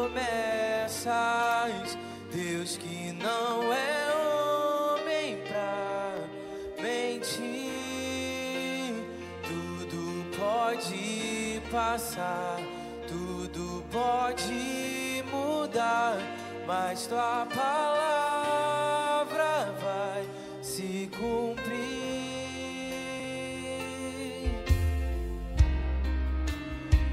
promessas, 0.00 1.98
Deus 2.32 2.76
que 2.78 3.12
não 3.12 3.72
é 3.72 4.08
homem 4.16 5.36
pra 5.46 6.14
mentir. 6.80 7.40
Tudo 9.42 10.24
pode 10.38 11.60
passar, 11.70 12.58
tudo 13.06 13.84
pode 13.90 15.22
mudar, 15.30 16.16
mas 16.66 17.06
tua 17.06 17.46
palavra 17.54 19.34
vai 19.82 20.24
se 20.62 21.10
cumprir. 21.18 22.00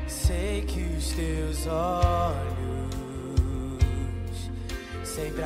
Sei 0.08 0.62
que 0.66 0.82
os 0.98 1.12
teus 1.14 1.68
olhos, 1.68 2.07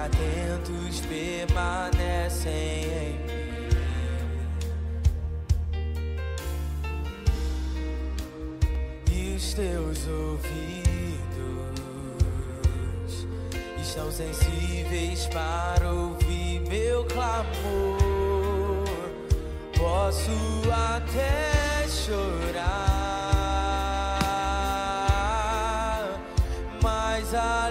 atentos, 0.05 1.01
permanecem 1.01 2.51
em 2.53 3.19
mim. 3.25 3.41
E 9.11 9.35
os 9.35 9.53
teus 9.53 10.07
ouvidos 10.07 11.21
estão 13.79 14.11
sensíveis 14.11 15.27
para 15.27 15.91
ouvir 15.91 16.61
meu 16.67 17.05
clamor. 17.05 17.51
Posso 19.77 20.31
até 20.71 21.87
chorar, 21.87 22.71
mas 26.81 27.33
a 27.33 27.69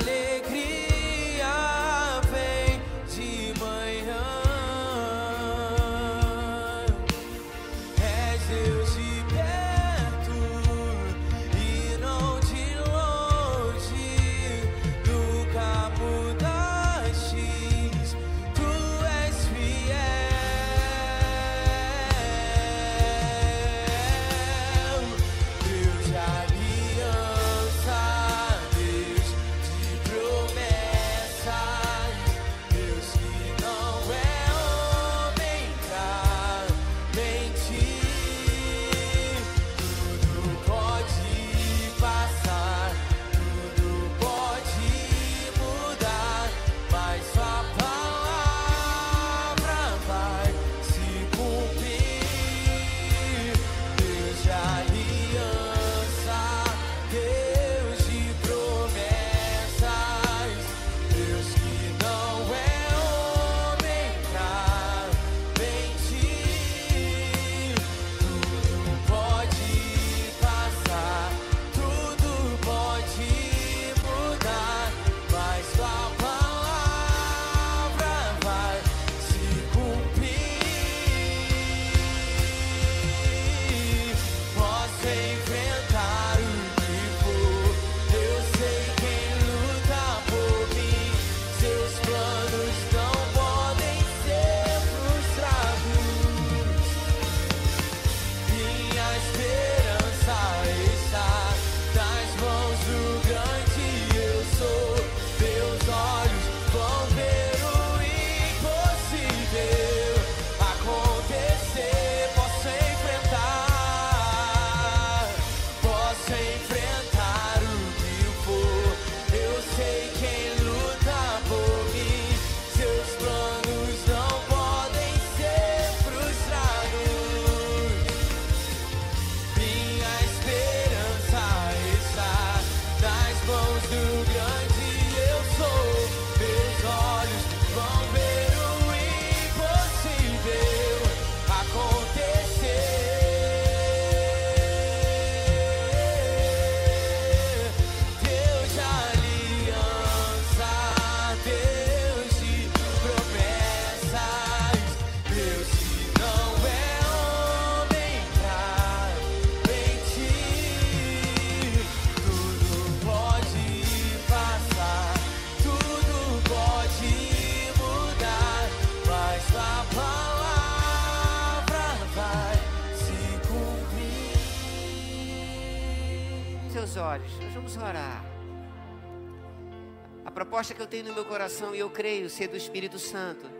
A 180.71 180.73
proposta 180.73 180.75
que 180.75 180.83
eu 180.83 180.87
tenho 180.87 181.07
no 181.07 181.15
meu 181.15 181.25
coração, 181.25 181.75
e 181.75 181.81
eu 181.81 181.91
creio 181.91 182.31
ser 182.31 182.47
do 182.47 182.57
Espírito 182.57 182.97
Santo, 182.99 183.51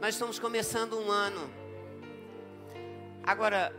nós 0.00 0.14
estamos 0.14 0.38
começando 0.38 0.98
um 0.98 1.10
ano. 1.10 1.50
Agora, 3.22 3.70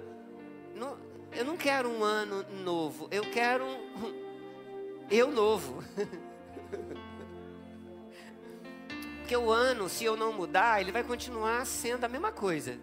não, 0.76 0.96
eu 1.32 1.44
não 1.44 1.58
quero 1.58 1.90
um 1.90 2.04
ano 2.04 2.46
novo, 2.64 3.08
eu 3.10 3.24
quero 3.32 3.66
um, 3.66 4.14
eu 5.10 5.32
novo. 5.32 5.84
Porque 9.20 9.36
o 9.36 9.50
ano, 9.50 9.90
se 9.90 10.06
eu 10.06 10.16
não 10.16 10.32
mudar, 10.32 10.80
ele 10.80 10.92
vai 10.92 11.04
continuar 11.04 11.66
sendo 11.66 12.04
a 12.04 12.08
mesma 12.08 12.32
coisa. 12.32 12.78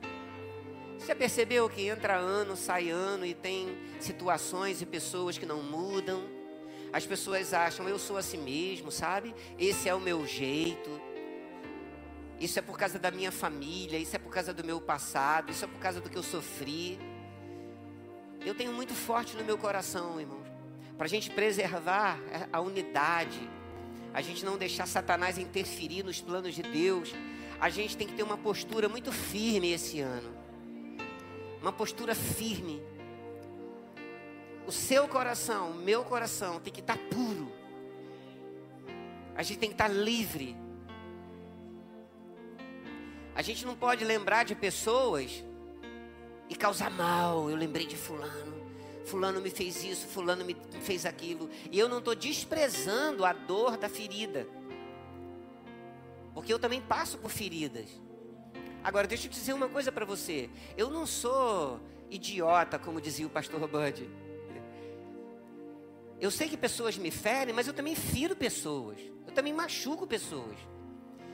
Você 0.99 1.07
já 1.07 1.15
percebeu 1.15 1.69
que 1.69 1.87
entra 1.87 2.17
ano, 2.17 2.57
sai 2.57 2.91
ano 2.91 3.25
e 3.25 3.35
tem 3.35 3.79
situações 4.01 4.83
e 4.83 4.87
pessoas 4.87 5.39
que 5.39 5.47
não 5.47 5.63
mudam? 5.63 6.42
As 6.93 7.07
pessoas 7.07 7.55
acham, 7.55 7.89
eu 7.89 7.99
sou 7.99 8.17
assim 8.17 8.37
mesmo, 8.37 8.91
sabe? 8.91 9.35
Esse 9.59 9.89
é 9.89 9.95
o 9.95 10.01
meu 10.01 10.27
jeito. 10.27 11.01
Isso 12.39 12.59
é 12.59 12.63
por 12.63 12.77
causa 12.77 12.99
da 12.99 13.11
minha 13.11 13.33
família, 13.33 13.99
isso 13.99 14.17
é 14.17 14.19
por 14.19 14.31
causa 14.31 14.53
do 14.53 14.65
meu 14.65 14.81
passado, 14.81 15.51
isso 15.51 15.65
é 15.65 15.69
por 15.69 15.79
causa 15.79 16.01
do 16.01 16.11
que 16.11 16.19
eu 16.19 16.23
sofri. 16.23 16.99
Eu 18.45 18.55
tenho 18.55 18.73
muito 18.73 18.95
forte 18.95 19.37
no 19.37 19.45
meu 19.45 19.57
coração, 19.57 20.21
irmãos, 20.21 20.47
para 20.99 21.07
a 21.07 21.09
gente 21.09 21.31
preservar 21.31 22.19
a 22.53 22.61
unidade, 22.61 23.49
a 24.13 24.21
gente 24.21 24.45
não 24.45 24.59
deixar 24.59 24.87
Satanás 24.87 25.39
interferir 25.39 26.03
nos 26.03 26.21
planos 26.21 26.55
de 26.55 26.63
Deus. 26.63 27.15
A 27.61 27.71
gente 27.71 27.97
tem 27.97 28.07
que 28.07 28.15
ter 28.15 28.23
uma 28.23 28.37
postura 28.37 28.89
muito 28.89 29.13
firme 29.13 29.73
esse 29.73 30.01
ano. 30.01 30.37
Uma 31.61 31.73
postura 31.73 32.15
firme. 32.15 32.83
O 34.67 34.73
seu 34.73 35.09
coração, 35.09 35.71
o 35.71 35.75
meu 35.75 36.05
coração 36.05 36.61
tem 36.61 36.73
que 36.73 36.81
estar 36.81 36.97
puro. 37.11 37.51
A 39.35 39.43
gente 39.43 39.59
tem 39.59 39.69
que 39.69 39.75
estar 39.75 39.89
livre. 39.89 40.57
A 43.35 43.43
gente 43.43 43.65
não 43.65 43.75
pode 43.75 44.05
lembrar 44.05 44.45
de 44.45 44.55
pessoas 44.55 45.45
e 46.49 46.55
causar 46.55 46.91
mal. 46.91 47.49
Eu 47.49 47.57
lembrei 47.57 47.87
de 47.87 47.97
fulano. 47.97 48.63
Fulano 49.05 49.41
me 49.41 49.51
fez 49.51 49.83
isso, 49.83 50.07
fulano 50.07 50.45
me 50.45 50.57
fez 50.83 51.05
aquilo. 51.07 51.51
E 51.71 51.79
eu 51.79 51.89
não 51.89 51.99
estou 51.99 52.15
desprezando 52.15 53.25
a 53.25 53.33
dor 53.33 53.77
da 53.77 53.89
ferida. 53.89 54.47
Porque 56.35 56.53
eu 56.53 56.59
também 56.59 56.81
passo 56.81 57.19
por 57.19 57.31
feridas. 57.31 57.89
Agora, 58.85 59.07
deixa 59.07 59.27
eu 59.27 59.31
dizer 59.31 59.53
uma 59.53 59.69
coisa 59.69 59.91
para 59.91 60.05
você. 60.05 60.49
Eu 60.77 60.91
não 60.91 61.07
sou 61.07 61.81
idiota, 62.11 62.79
como 62.79 63.01
dizia 63.01 63.27
o 63.27 63.31
pastor 63.31 63.67
Bud. 63.67 64.09
Eu 66.23 66.31
sei 66.31 66.49
que 66.49 66.57
pessoas 66.57 66.97
me 66.97 67.11
ferem, 67.11 67.53
mas 67.53 67.67
eu 67.67 67.75
também 67.75 67.97
firo 67.97 68.37
pessoas. 68.37 68.97
Eu 69.27 69.33
também 69.33 69.53
machuco 69.53 70.07
pessoas. 70.07 70.57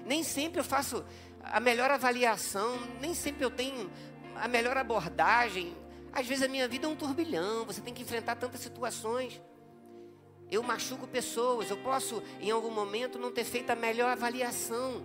Nem 0.07 0.23
sempre 0.23 0.61
eu 0.61 0.65
faço 0.65 1.05
a 1.43 1.61
melhor 1.61 1.91
avaliação, 1.91 2.79
nem 2.99 3.13
sempre 3.13 3.45
eu 3.45 3.51
tenho 3.51 3.91
a 4.35 4.49
melhor 4.49 4.79
abordagem. 4.79 5.77
Às 6.11 6.27
vezes 6.27 6.43
a 6.43 6.49
minha 6.49 6.67
vida 6.67 6.87
é 6.87 6.89
um 6.89 6.97
turbilhão, 6.97 7.67
você 7.67 7.83
tem 7.83 7.93
que 7.93 8.01
enfrentar 8.01 8.37
tantas 8.37 8.63
situações. 8.63 9.43
Eu 10.51 10.63
machuco 10.63 11.07
pessoas, 11.07 11.69
eu 11.69 11.77
posso 11.77 12.23
em 12.41 12.51
algum 12.51 12.71
momento 12.71 13.19
não 13.19 13.31
ter 13.31 13.45
feito 13.45 13.69
a 13.69 13.77
melhor 13.77 14.09
avaliação 14.09 15.05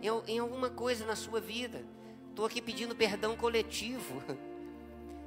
em, 0.00 0.32
em 0.32 0.38
alguma 0.38 0.70
coisa 0.70 1.04
na 1.04 1.16
sua 1.16 1.40
vida. 1.40 1.84
Estou 2.30 2.46
aqui 2.46 2.62
pedindo 2.62 2.94
perdão 2.94 3.36
coletivo. 3.36 4.22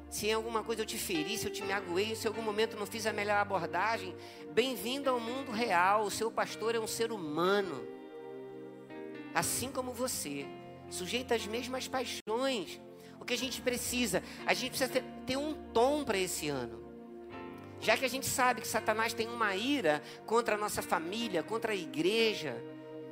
Se 0.09 0.27
em 0.27 0.33
alguma 0.33 0.63
coisa 0.63 0.81
eu 0.81 0.85
te 0.85 0.97
feri, 0.97 1.37
se 1.37 1.47
eu 1.47 1.51
te 1.51 1.63
magoei, 1.63 2.15
se 2.15 2.25
em 2.25 2.29
algum 2.29 2.41
momento 2.41 2.77
não 2.77 2.85
fiz 2.85 3.05
a 3.05 3.13
melhor 3.13 3.37
abordagem, 3.37 4.15
bem-vindo 4.51 5.09
ao 5.09 5.19
mundo 5.19 5.51
real. 5.51 6.03
O 6.03 6.11
seu 6.11 6.31
pastor 6.31 6.75
é 6.75 6.79
um 6.79 6.87
ser 6.87 7.11
humano, 7.11 7.85
assim 9.35 9.71
como 9.71 9.91
você, 9.91 10.45
sujeito 10.89 11.33
às 11.33 11.45
mesmas 11.45 11.87
paixões 11.87 12.79
que 13.27 13.33
a 13.33 13.37
gente 13.37 13.61
precisa? 13.61 14.23
A 14.45 14.53
gente 14.53 14.69
precisa 14.69 15.03
ter 15.25 15.37
um 15.37 15.53
tom 15.71 16.03
para 16.03 16.17
esse 16.17 16.47
ano. 16.47 16.87
Já 17.79 17.95
que 17.95 18.05
a 18.05 18.09
gente 18.09 18.25
sabe 18.25 18.61
que 18.61 18.67
Satanás 18.67 19.13
tem 19.13 19.27
uma 19.27 19.55
ira 19.55 20.01
contra 20.25 20.55
a 20.55 20.57
nossa 20.57 20.81
família, 20.81 21.43
contra 21.43 21.73
a 21.73 21.75
igreja, 21.75 22.59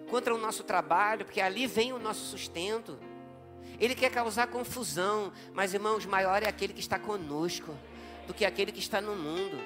contra 0.10 0.34
o 0.34 0.40
nosso 0.40 0.64
trabalho, 0.64 1.26
porque 1.26 1.42
ali 1.42 1.68
vem 1.68 1.94
o 1.94 2.00
nosso 2.00 2.26
sustento. 2.26 2.98
Ele 3.80 3.96
quer 3.96 4.12
causar 4.12 4.48
confusão, 4.48 5.32
mas 5.54 5.74
irmãos, 5.74 6.06
maior 6.06 6.44
é 6.44 6.48
aquele 6.48 6.74
que 6.74 6.80
está 6.80 6.98
conosco 6.98 7.76
do 8.28 8.34
que 8.34 8.46
aquele 8.46 8.72
que 8.72 8.80
está 8.80 9.02
no 9.02 9.16
mundo. 9.16 9.58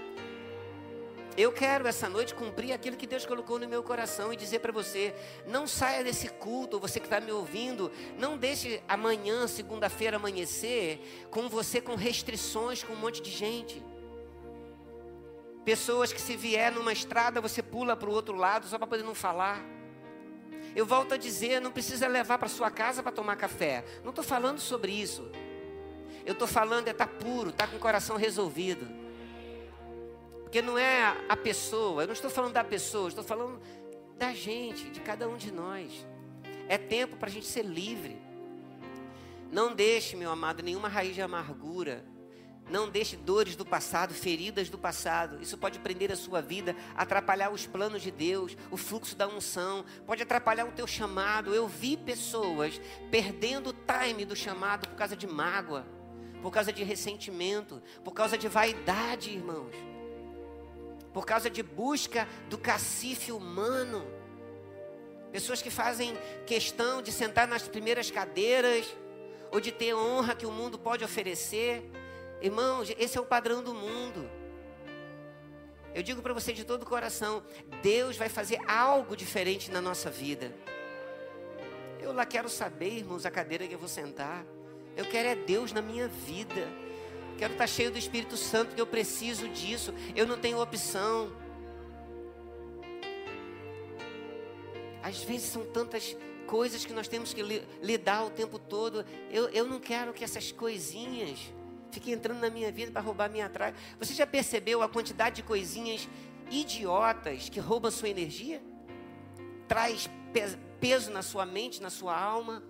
Eu 1.37 1.53
quero 1.53 1.87
essa 1.87 2.09
noite 2.09 2.35
cumprir 2.35 2.73
aquilo 2.73 2.97
que 2.97 3.07
Deus 3.07 3.25
colocou 3.25 3.57
no 3.57 3.65
meu 3.65 3.81
coração 3.81 4.33
e 4.33 4.35
dizer 4.35 4.59
para 4.59 4.73
você: 4.73 5.15
não 5.47 5.65
saia 5.65 6.03
desse 6.03 6.27
culto, 6.27 6.79
você 6.79 6.99
que 6.99 7.05
está 7.05 7.21
me 7.21 7.31
ouvindo, 7.31 7.89
não 8.17 8.37
deixe 8.37 8.83
amanhã, 8.87 9.47
segunda-feira, 9.47 10.17
amanhecer 10.17 11.27
com 11.31 11.47
você 11.47 11.79
com 11.79 11.95
restrições, 11.95 12.83
com 12.83 12.91
um 12.91 12.97
monte 12.97 13.21
de 13.21 13.31
gente. 13.31 13.81
Pessoas 15.63 16.11
que 16.11 16.19
se 16.19 16.35
vier 16.35 16.71
numa 16.73 16.91
estrada, 16.91 17.39
você 17.39 17.63
pula 17.63 17.95
para 17.95 18.09
o 18.09 18.13
outro 18.13 18.35
lado 18.35 18.67
só 18.67 18.77
para 18.77 18.87
poder 18.87 19.03
não 19.03 19.15
falar. 19.15 19.78
Eu 20.75 20.85
volto 20.85 21.13
a 21.13 21.17
dizer, 21.17 21.59
não 21.59 21.71
precisa 21.71 22.07
levar 22.07 22.37
para 22.37 22.47
sua 22.47 22.69
casa 22.69 23.01
para 23.01 23.11
tomar 23.11 23.35
café. 23.35 23.83
Não 24.03 24.09
estou 24.09 24.23
falando 24.23 24.59
sobre 24.59 24.91
isso. 24.91 25.29
Eu 26.25 26.33
estou 26.33 26.47
falando 26.47 26.87
é 26.87 26.91
estar 26.91 27.07
tá 27.07 27.13
puro, 27.13 27.49
estar 27.49 27.65
tá 27.65 27.71
com 27.71 27.77
o 27.77 27.79
coração 27.79 28.15
resolvido. 28.15 28.87
Porque 30.43 30.61
não 30.61 30.77
é 30.77 31.15
a 31.27 31.37
pessoa, 31.37 32.03
eu 32.03 32.07
não 32.07 32.13
estou 32.13 32.29
falando 32.29 32.53
da 32.53 32.63
pessoa, 32.63 33.07
estou 33.07 33.23
falando 33.23 33.61
da 34.17 34.33
gente, 34.33 34.89
de 34.89 34.99
cada 34.99 35.27
um 35.27 35.37
de 35.37 35.51
nós. 35.51 36.05
É 36.67 36.77
tempo 36.77 37.17
para 37.17 37.29
a 37.29 37.31
gente 37.31 37.45
ser 37.45 37.63
livre. 37.63 38.17
Não 39.51 39.73
deixe, 39.73 40.15
meu 40.15 40.31
amado, 40.31 40.61
nenhuma 40.61 40.87
raiz 40.87 41.15
de 41.15 41.21
amargura. 41.21 42.05
Não 42.69 42.89
deixe 42.89 43.15
dores 43.15 43.55
do 43.55 43.65
passado, 43.65 44.13
feridas 44.13 44.69
do 44.69 44.77
passado. 44.77 45.41
Isso 45.41 45.57
pode 45.57 45.79
prender 45.79 46.11
a 46.11 46.15
sua 46.15 46.41
vida, 46.41 46.75
atrapalhar 46.95 47.49
os 47.49 47.65
planos 47.65 48.01
de 48.01 48.11
Deus, 48.11 48.55
o 48.69 48.77
fluxo 48.77 49.15
da 49.15 49.27
unção, 49.27 49.83
pode 50.05 50.23
atrapalhar 50.23 50.65
o 50.65 50.71
teu 50.71 50.85
chamado. 50.85 51.53
Eu 51.53 51.67
vi 51.67 51.97
pessoas 51.97 52.79
perdendo 53.09 53.71
o 53.71 53.73
time 53.73 54.25
do 54.25 54.35
chamado 54.35 54.87
por 54.87 54.95
causa 54.95 55.15
de 55.15 55.25
mágoa, 55.25 55.85
por 56.41 56.51
causa 56.51 56.71
de 56.71 56.83
ressentimento, 56.83 57.81
por 58.03 58.11
causa 58.11 58.37
de 58.37 58.47
vaidade, 58.47 59.31
irmãos 59.31 59.75
por 61.13 61.25
causa 61.25 61.49
de 61.49 61.63
busca 61.63 62.27
do 62.49 62.57
cacife 62.57 63.31
humano. 63.31 64.05
Pessoas 65.31 65.61
que 65.61 65.69
fazem 65.69 66.17
questão 66.45 67.01
de 67.01 67.11
sentar 67.11 67.47
nas 67.47 67.67
primeiras 67.67 68.09
cadeiras, 68.09 68.85
ou 69.51 69.59
de 69.59 69.71
ter 69.71 69.93
honra 69.93 70.35
que 70.35 70.45
o 70.45 70.51
mundo 70.51 70.77
pode 70.77 71.03
oferecer. 71.03 71.83
Irmãos, 72.41 72.93
esse 72.97 73.17
é 73.17 73.21
o 73.21 73.25
padrão 73.25 73.61
do 73.61 73.73
mundo. 73.73 74.29
Eu 75.93 76.01
digo 76.01 76.21
para 76.21 76.33
você 76.33 76.53
de 76.53 76.63
todo 76.63 76.83
o 76.83 76.85
coração: 76.85 77.43
Deus 77.81 78.15
vai 78.15 78.29
fazer 78.29 78.59
algo 78.67 79.15
diferente 79.15 79.69
na 79.71 79.81
nossa 79.81 80.09
vida. 80.09 80.53
Eu 81.99 82.13
lá 82.13 82.25
quero 82.25 82.47
saber, 82.47 82.93
irmãos, 82.93 83.25
a 83.25 83.31
cadeira 83.31 83.67
que 83.67 83.73
eu 83.73 83.79
vou 83.79 83.89
sentar. 83.89 84.45
Eu 84.95 85.05
quero 85.05 85.29
é 85.29 85.35
Deus 85.35 85.73
na 85.73 85.81
minha 85.81 86.07
vida. 86.07 86.67
Quero 87.37 87.53
estar 87.53 87.67
cheio 87.67 87.91
do 87.91 87.97
Espírito 87.97 88.35
Santo, 88.37 88.69
porque 88.69 88.81
eu 88.81 88.87
preciso 88.87 89.47
disso. 89.49 89.93
Eu 90.15 90.25
não 90.25 90.37
tenho 90.37 90.61
opção. 90.61 91.31
Às 95.03 95.21
vezes 95.23 95.49
são 95.49 95.65
tantas 95.65 96.15
coisas 96.47 96.85
que 96.85 96.93
nós 96.93 97.07
temos 97.07 97.33
que 97.33 97.41
lidar 97.81 98.25
o 98.25 98.29
tempo 98.29 98.57
todo. 98.57 99.05
Eu, 99.29 99.49
eu 99.49 99.65
não 99.65 99.79
quero 99.79 100.13
que 100.13 100.23
essas 100.23 100.51
coisinhas 100.51 101.39
fiquem 101.91 102.13
entrando 102.13 102.39
na 102.39 102.49
minha 102.49 102.71
vida 102.71 102.91
para 102.91 103.01
roubar 103.01 103.29
minha 103.29 103.45
atrás. 103.45 103.75
Você 103.99 104.13
já 104.13 104.25
percebeu 104.27 104.81
a 104.81 104.89
quantidade 104.89 105.37
de 105.37 105.43
coisinhas 105.43 106.07
idiotas 106.49 107.49
que 107.49 107.59
roubam 107.59 107.91
sua 107.91 108.09
energia? 108.09 108.61
Traz 109.67 110.09
peso 110.79 111.11
na 111.11 111.21
sua 111.21 111.45
mente, 111.45 111.81
na 111.81 111.89
sua 111.89 112.17
alma? 112.17 112.63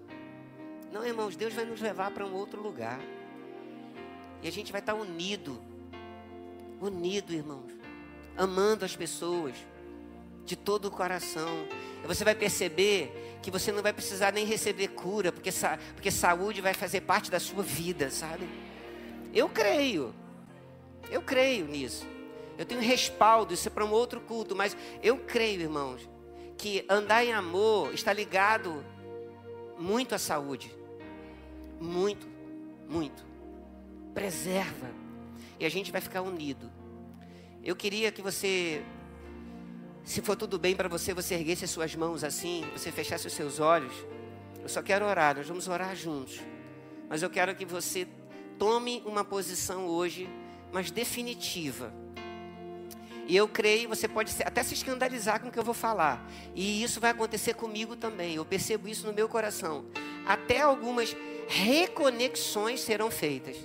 Não, 0.91 1.05
irmãos, 1.05 1.35
Deus 1.35 1.53
vai 1.53 1.65
nos 1.65 1.79
levar 1.79 2.11
para 2.11 2.25
um 2.25 2.33
outro 2.33 2.61
lugar. 2.61 2.99
E 4.41 4.47
a 4.47 4.51
gente 4.51 4.71
vai 4.71 4.81
estar 4.81 4.93
unido. 4.93 5.61
Unido, 6.81 7.33
irmãos. 7.33 7.71
Amando 8.37 8.85
as 8.85 8.95
pessoas. 8.95 9.55
De 10.45 10.55
todo 10.55 10.85
o 10.85 10.91
coração. 10.91 11.67
E 12.03 12.07
você 12.07 12.23
vai 12.23 12.33
perceber 12.33 13.37
que 13.41 13.51
você 13.51 13.71
não 13.71 13.83
vai 13.83 13.93
precisar 13.93 14.33
nem 14.33 14.45
receber 14.45 14.89
cura, 14.89 15.31
porque, 15.31 15.51
porque 15.93 16.11
saúde 16.11 16.61
vai 16.61 16.73
fazer 16.73 17.01
parte 17.01 17.29
da 17.29 17.39
sua 17.39 17.63
vida, 17.63 18.09
sabe? 18.09 18.47
Eu 19.33 19.49
creio. 19.49 20.13
Eu 21.09 21.21
creio 21.21 21.65
nisso. 21.65 22.07
Eu 22.57 22.65
tenho 22.65 22.81
respaldo, 22.81 23.53
isso 23.53 23.67
é 23.67 23.71
para 23.71 23.85
um 23.85 23.91
outro 23.91 24.19
culto, 24.19 24.55
mas 24.55 24.75
eu 25.01 25.17
creio, 25.17 25.61
irmãos, 25.61 26.09
que 26.57 26.85
andar 26.89 27.23
em 27.23 27.31
amor 27.31 27.93
está 27.93 28.11
ligado 28.11 28.83
muito 29.77 30.13
à 30.13 30.17
saúde. 30.17 30.75
Muito, 31.79 32.27
muito 32.87 33.29
preserva. 34.19 34.89
E 35.57 35.65
a 35.65 35.69
gente 35.69 35.91
vai 35.91 36.01
ficar 36.01 36.21
unido. 36.21 36.69
Eu 37.63 37.75
queria 37.75 38.11
que 38.11 38.21
você, 38.21 38.83
se 40.03 40.21
for 40.21 40.35
tudo 40.35 40.59
bem 40.59 40.75
para 40.75 40.89
você, 40.89 41.13
você 41.13 41.35
erguesse 41.35 41.63
as 41.63 41.71
suas 41.71 41.95
mãos 41.95 42.23
assim, 42.23 42.65
você 42.73 42.91
fechasse 42.91 43.27
os 43.27 43.33
seus 43.33 43.59
olhos. 43.59 43.93
Eu 44.61 44.67
só 44.67 44.81
quero 44.81 45.05
orar, 45.05 45.37
nós 45.37 45.47
vamos 45.47 45.67
orar 45.69 45.95
juntos. 45.95 46.41
Mas 47.07 47.23
eu 47.23 47.29
quero 47.29 47.55
que 47.55 47.65
você 47.65 48.05
tome 48.59 49.01
uma 49.05 49.23
posição 49.23 49.87
hoje, 49.87 50.29
mas 50.71 50.91
definitiva. 50.91 51.91
E 53.25 53.35
eu 53.35 53.47
creio, 53.47 53.89
você 53.89 54.07
pode 54.07 54.35
até 54.43 54.61
se 54.61 54.73
escandalizar 54.73 55.39
com 55.39 55.47
o 55.47 55.51
que 55.51 55.57
eu 55.57 55.63
vou 55.63 55.73
falar. 55.73 56.23
E 56.53 56.83
isso 56.83 56.99
vai 56.99 57.11
acontecer 57.11 57.53
comigo 57.53 57.95
também. 57.95 58.35
Eu 58.35 58.45
percebo 58.45 58.87
isso 58.87 59.07
no 59.07 59.13
meu 59.13 59.29
coração. 59.29 59.85
Até 60.25 60.61
algumas 60.61 61.15
reconexões 61.47 62.81
serão 62.81 63.09
feitas 63.09 63.55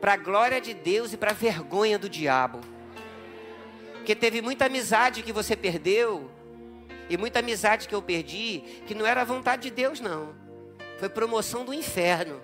para 0.00 0.14
a 0.14 0.16
glória 0.16 0.60
de 0.60 0.72
Deus 0.74 1.12
e 1.12 1.16
para 1.16 1.32
a 1.32 1.34
vergonha 1.34 1.98
do 1.98 2.08
diabo. 2.08 2.60
Porque 3.94 4.14
teve 4.14 4.40
muita 4.40 4.66
amizade 4.66 5.22
que 5.22 5.32
você 5.32 5.56
perdeu, 5.56 6.30
e 7.10 7.16
muita 7.16 7.38
amizade 7.38 7.88
que 7.88 7.94
eu 7.94 8.02
perdi, 8.02 8.62
que 8.86 8.94
não 8.94 9.06
era 9.06 9.24
vontade 9.24 9.62
de 9.62 9.70
Deus, 9.70 9.98
não. 9.98 10.34
Foi 10.98 11.08
promoção 11.08 11.64
do 11.64 11.72
inferno. 11.72 12.40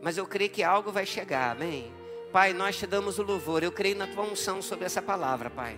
Mas 0.00 0.16
eu 0.16 0.26
creio 0.26 0.50
que 0.50 0.62
algo 0.62 0.92
vai 0.92 1.04
chegar, 1.04 1.52
amém? 1.52 1.92
Pai, 2.32 2.52
nós 2.52 2.76
te 2.76 2.86
damos 2.86 3.18
o 3.18 3.22
louvor. 3.22 3.62
Eu 3.62 3.72
creio 3.72 3.96
na 3.96 4.06
tua 4.06 4.24
unção 4.24 4.60
sobre 4.60 4.84
essa 4.84 5.00
palavra, 5.00 5.48
Pai. 5.50 5.76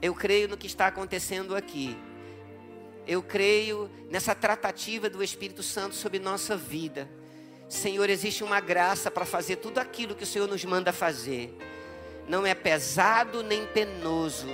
Eu 0.00 0.14
creio 0.14 0.48
no 0.48 0.56
que 0.56 0.66
está 0.66 0.88
acontecendo 0.88 1.56
aqui. 1.56 1.96
Eu 3.06 3.22
creio 3.22 3.90
nessa 4.10 4.34
tratativa 4.34 5.08
do 5.08 5.22
Espírito 5.22 5.62
Santo 5.62 5.94
sobre 5.94 6.18
nossa 6.18 6.56
vida. 6.56 7.08
Senhor, 7.68 8.10
existe 8.10 8.44
uma 8.44 8.60
graça 8.60 9.10
para 9.10 9.24
fazer 9.24 9.56
tudo 9.56 9.78
aquilo 9.78 10.14
que 10.14 10.24
o 10.24 10.26
Senhor 10.26 10.46
nos 10.46 10.64
manda 10.64 10.92
fazer. 10.92 11.56
Não 12.28 12.46
é 12.46 12.54
pesado 12.54 13.42
nem 13.42 13.66
penoso, 13.66 14.46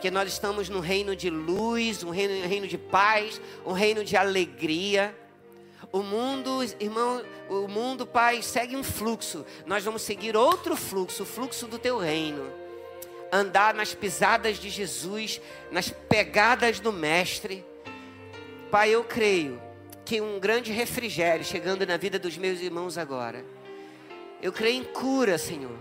que 0.00 0.10
nós 0.10 0.30
estamos 0.30 0.68
no 0.68 0.78
reino 0.78 1.16
de 1.16 1.30
luz, 1.30 2.04
um 2.04 2.10
reino, 2.10 2.44
um 2.44 2.48
reino 2.48 2.68
de 2.68 2.78
paz, 2.78 3.40
um 3.64 3.72
reino 3.72 4.04
de 4.04 4.16
alegria. 4.16 5.16
O 5.90 6.02
mundo, 6.02 6.62
irmão, 6.78 7.22
o 7.48 7.66
mundo, 7.66 8.06
Pai, 8.06 8.42
segue 8.42 8.76
um 8.76 8.84
fluxo. 8.84 9.44
Nós 9.64 9.82
vamos 9.82 10.02
seguir 10.02 10.36
outro 10.36 10.76
fluxo, 10.76 11.22
o 11.22 11.26
fluxo 11.26 11.66
do 11.66 11.78
teu 11.78 11.98
reino. 11.98 12.52
Andar 13.32 13.74
nas 13.74 13.94
pisadas 13.94 14.58
de 14.58 14.68
Jesus, 14.68 15.40
nas 15.70 15.90
pegadas 15.90 16.78
do 16.78 16.92
Mestre. 16.92 17.64
Pai, 18.70 18.90
eu 18.90 19.02
creio 19.02 19.60
que 20.04 20.20
um 20.20 20.38
grande 20.38 20.72
refrigério 20.72 21.44
chegando 21.44 21.86
na 21.86 21.96
vida 21.96 22.18
dos 22.18 22.36
meus 22.36 22.60
irmãos 22.60 22.98
agora. 22.98 23.44
Eu 24.42 24.52
creio 24.52 24.82
em 24.82 24.84
cura, 24.84 25.38
Senhor. 25.38 25.76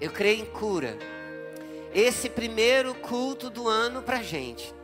Eu 0.00 0.10
creio 0.10 0.42
em 0.42 0.46
cura. 0.46 0.98
Esse 1.94 2.28
primeiro 2.28 2.94
culto 2.94 3.48
do 3.48 3.68
ano 3.68 4.02
para 4.02 4.22
gente 4.22 4.74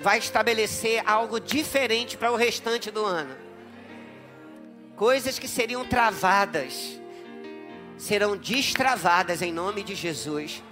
vai 0.00 0.18
estabelecer 0.18 1.02
algo 1.06 1.40
diferente 1.40 2.16
para 2.16 2.30
o 2.30 2.36
restante 2.36 2.90
do 2.90 3.04
ano. 3.04 3.36
Coisas 4.96 5.38
que 5.38 5.48
seriam 5.48 5.84
travadas 5.84 7.00
serão 7.96 8.36
destravadas 8.36 9.42
em 9.42 9.52
nome 9.52 9.82
de 9.82 9.94
Jesus, 9.94 10.62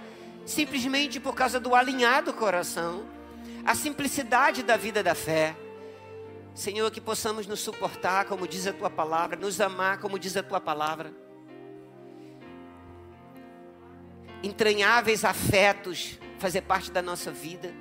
simplesmente 0.45 1.19
por 1.19 1.35
causa 1.35 1.59
do 1.59 1.75
alinhado 1.75 2.33
coração 2.33 3.05
a 3.65 3.75
simplicidade 3.75 4.63
da 4.63 4.77
vida 4.77 5.03
da 5.03 5.13
fé. 5.13 5.55
Senhor, 6.55 6.89
que 6.89 7.01
possamos 7.01 7.45
nos 7.45 7.59
suportar, 7.59 8.25
como 8.25 8.47
diz 8.47 8.65
a 8.65 8.73
tua 8.73 8.89
palavra, 8.89 9.37
nos 9.37 9.59
amar, 9.59 9.99
como 9.99 10.17
diz 10.17 10.37
a 10.37 10.41
tua 10.41 10.61
palavra. 10.61 11.13
Entranháveis 14.41 15.25
afetos 15.25 16.17
fazer 16.39 16.61
parte 16.61 16.89
da 16.89 17.01
nossa 17.01 17.29
vida. 17.29 17.73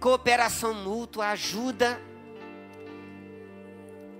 Cooperação 0.00 0.74
mútua, 0.74 1.28
ajuda, 1.28 2.00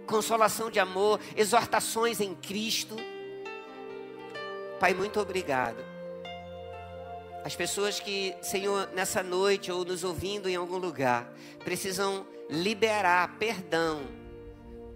consolação 0.06 0.70
de 0.70 0.80
amor, 0.80 1.20
exortações 1.36 2.20
em 2.20 2.34
Cristo. 2.34 2.96
Pai, 4.80 4.94
muito 4.94 5.20
obrigado 5.20 5.98
as 7.48 7.56
pessoas 7.56 7.98
que, 7.98 8.34
Senhor, 8.42 8.90
nessa 8.94 9.22
noite 9.22 9.72
ou 9.72 9.82
nos 9.82 10.04
ouvindo 10.04 10.50
em 10.50 10.56
algum 10.56 10.76
lugar, 10.76 11.32
precisam 11.64 12.26
liberar 12.50 13.38
perdão, 13.38 14.02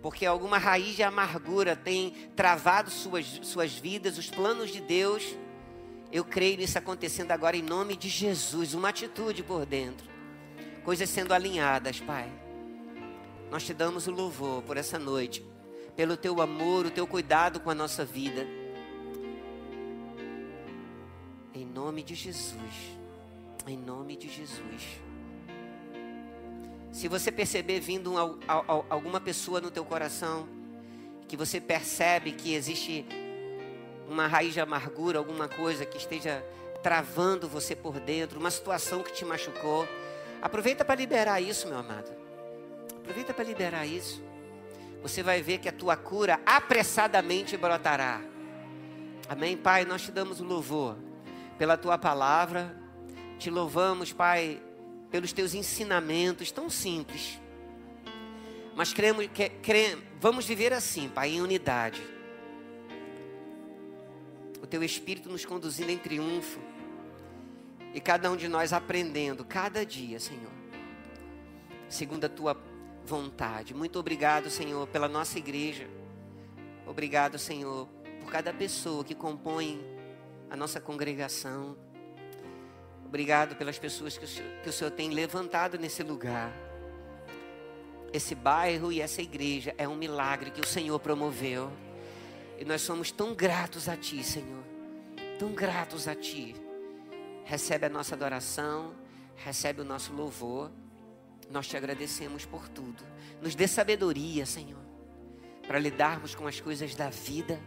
porque 0.02 0.26
alguma 0.26 0.58
raiz 0.58 0.94
de 0.94 1.02
amargura 1.02 1.74
tem 1.74 2.10
travado 2.36 2.90
suas, 2.90 3.40
suas 3.42 3.72
vidas, 3.72 4.18
os 4.18 4.28
planos 4.28 4.70
de 4.70 4.82
Deus. 4.82 5.34
Eu 6.12 6.26
creio 6.26 6.58
nisso 6.58 6.76
acontecendo 6.76 7.30
agora 7.30 7.56
em 7.56 7.62
nome 7.62 7.96
de 7.96 8.10
Jesus, 8.10 8.74
uma 8.74 8.90
atitude 8.90 9.42
por 9.42 9.64
dentro, 9.64 10.06
coisas 10.84 11.08
sendo 11.08 11.32
alinhadas, 11.32 12.00
Pai. 12.00 12.30
Nós 13.50 13.64
te 13.64 13.74
damos 13.74 14.06
o 14.06 14.10
louvor 14.10 14.62
por 14.62 14.76
essa 14.76 14.98
noite, 14.98 15.44
pelo 15.94 16.16
teu 16.16 16.40
amor, 16.40 16.86
o 16.86 16.90
teu 16.90 17.06
cuidado 17.06 17.60
com 17.60 17.70
a 17.70 17.74
nossa 17.74 18.04
vida. 18.04 18.46
Em 21.54 21.64
nome 21.64 22.02
de 22.02 22.14
Jesus. 22.14 22.96
Em 23.66 23.76
nome 23.76 24.16
de 24.16 24.28
Jesus. 24.28 25.00
Se 26.90 27.08
você 27.08 27.30
perceber 27.30 27.80
vindo 27.80 28.12
um, 28.12 28.38
alguma 28.90 29.20
pessoa 29.20 29.60
no 29.60 29.70
teu 29.70 29.84
coração, 29.84 30.48
que 31.28 31.36
você 31.36 31.60
percebe 31.60 32.32
que 32.32 32.54
existe 32.54 33.06
uma 34.08 34.26
raiz 34.26 34.52
de 34.52 34.60
amargura, 34.60 35.18
alguma 35.18 35.48
coisa 35.48 35.86
que 35.86 35.96
esteja 35.96 36.44
travando 36.82 37.48
você 37.48 37.74
por 37.74 37.98
dentro, 38.00 38.38
uma 38.38 38.50
situação 38.50 39.02
que 39.02 39.12
te 39.12 39.24
machucou, 39.24 39.86
aproveita 40.42 40.84
para 40.84 40.96
liberar 40.96 41.40
isso, 41.40 41.68
meu 41.68 41.78
amado. 41.78 42.10
Aproveita 42.96 43.32
para 43.32 43.44
liberar 43.44 43.86
isso. 43.86 44.22
Você 45.02 45.22
vai 45.22 45.42
ver 45.42 45.58
que 45.58 45.68
a 45.68 45.72
tua 45.72 45.96
cura 45.96 46.40
apressadamente 46.44 47.56
brotará. 47.56 48.20
Amém, 49.28 49.56
Pai? 49.56 49.84
Nós 49.84 50.02
te 50.02 50.12
damos 50.12 50.40
o 50.40 50.44
louvor 50.44 50.96
pela 51.58 51.76
tua 51.76 51.96
palavra. 51.96 52.76
Te 53.38 53.50
louvamos, 53.50 54.12
Pai, 54.12 54.62
pelos 55.10 55.32
teus 55.32 55.54
ensinamentos 55.54 56.52
tão 56.52 56.70
simples. 56.70 57.40
Mas 58.74 58.92
cremos, 58.92 59.26
que, 59.32 59.48
cremos, 59.48 60.04
vamos 60.20 60.46
viver 60.46 60.72
assim, 60.72 61.08
Pai, 61.08 61.30
em 61.30 61.40
unidade. 61.40 62.02
O 64.62 64.66
teu 64.66 64.82
Espírito 64.82 65.28
nos 65.28 65.44
conduzindo 65.44 65.90
em 65.90 65.98
triunfo. 65.98 66.60
E 67.94 68.00
cada 68.00 68.30
um 68.30 68.36
de 68.36 68.48
nós 68.48 68.72
aprendendo 68.72 69.44
cada 69.44 69.84
dia, 69.84 70.18
Senhor. 70.18 70.52
Segundo 71.88 72.24
a 72.24 72.28
tua 72.28 72.56
vontade. 73.04 73.74
Muito 73.74 73.98
obrigado, 73.98 74.48
Senhor, 74.48 74.86
pela 74.88 75.08
nossa 75.08 75.38
igreja. 75.38 75.88
Obrigado, 76.86 77.38
Senhor, 77.38 77.86
por 78.20 78.30
cada 78.30 78.52
pessoa 78.52 79.04
que 79.04 79.14
compõe 79.14 79.84
a 80.50 80.56
nossa 80.56 80.80
congregação. 80.80 81.76
Obrigado 83.04 83.56
pelas 83.56 83.78
pessoas 83.78 84.16
que 84.16 84.24
o, 84.24 84.28
Senhor, 84.28 84.50
que 84.62 84.68
o 84.70 84.72
Senhor 84.72 84.90
tem 84.90 85.10
levantado 85.10 85.78
nesse 85.78 86.02
lugar. 86.02 86.50
Esse 88.12 88.34
bairro 88.34 88.92
e 88.92 89.00
essa 89.00 89.20
igreja 89.22 89.74
é 89.76 89.86
um 89.86 89.96
milagre 89.96 90.50
que 90.50 90.60
o 90.60 90.66
Senhor 90.66 90.98
promoveu. 90.98 91.70
E 92.58 92.64
nós 92.64 92.82
somos 92.82 93.10
tão 93.10 93.34
gratos 93.34 93.88
a 93.88 93.96
Ti, 93.96 94.22
Senhor. 94.22 94.62
Tão 95.38 95.52
gratos 95.52 96.06
a 96.06 96.14
Ti. 96.14 96.54
Recebe 97.44 97.86
a 97.86 97.88
nossa 97.88 98.14
adoração, 98.14 98.94
recebe 99.36 99.80
o 99.80 99.84
nosso 99.84 100.12
louvor. 100.12 100.70
Nós 101.50 101.66
te 101.66 101.76
agradecemos 101.76 102.44
por 102.44 102.68
tudo. 102.68 103.04
Nos 103.40 103.54
dê 103.54 103.68
sabedoria, 103.68 104.46
Senhor, 104.46 104.80
para 105.66 105.78
lidarmos 105.78 106.34
com 106.34 106.46
as 106.46 106.60
coisas 106.60 106.94
da 106.94 107.10
vida 107.10 107.60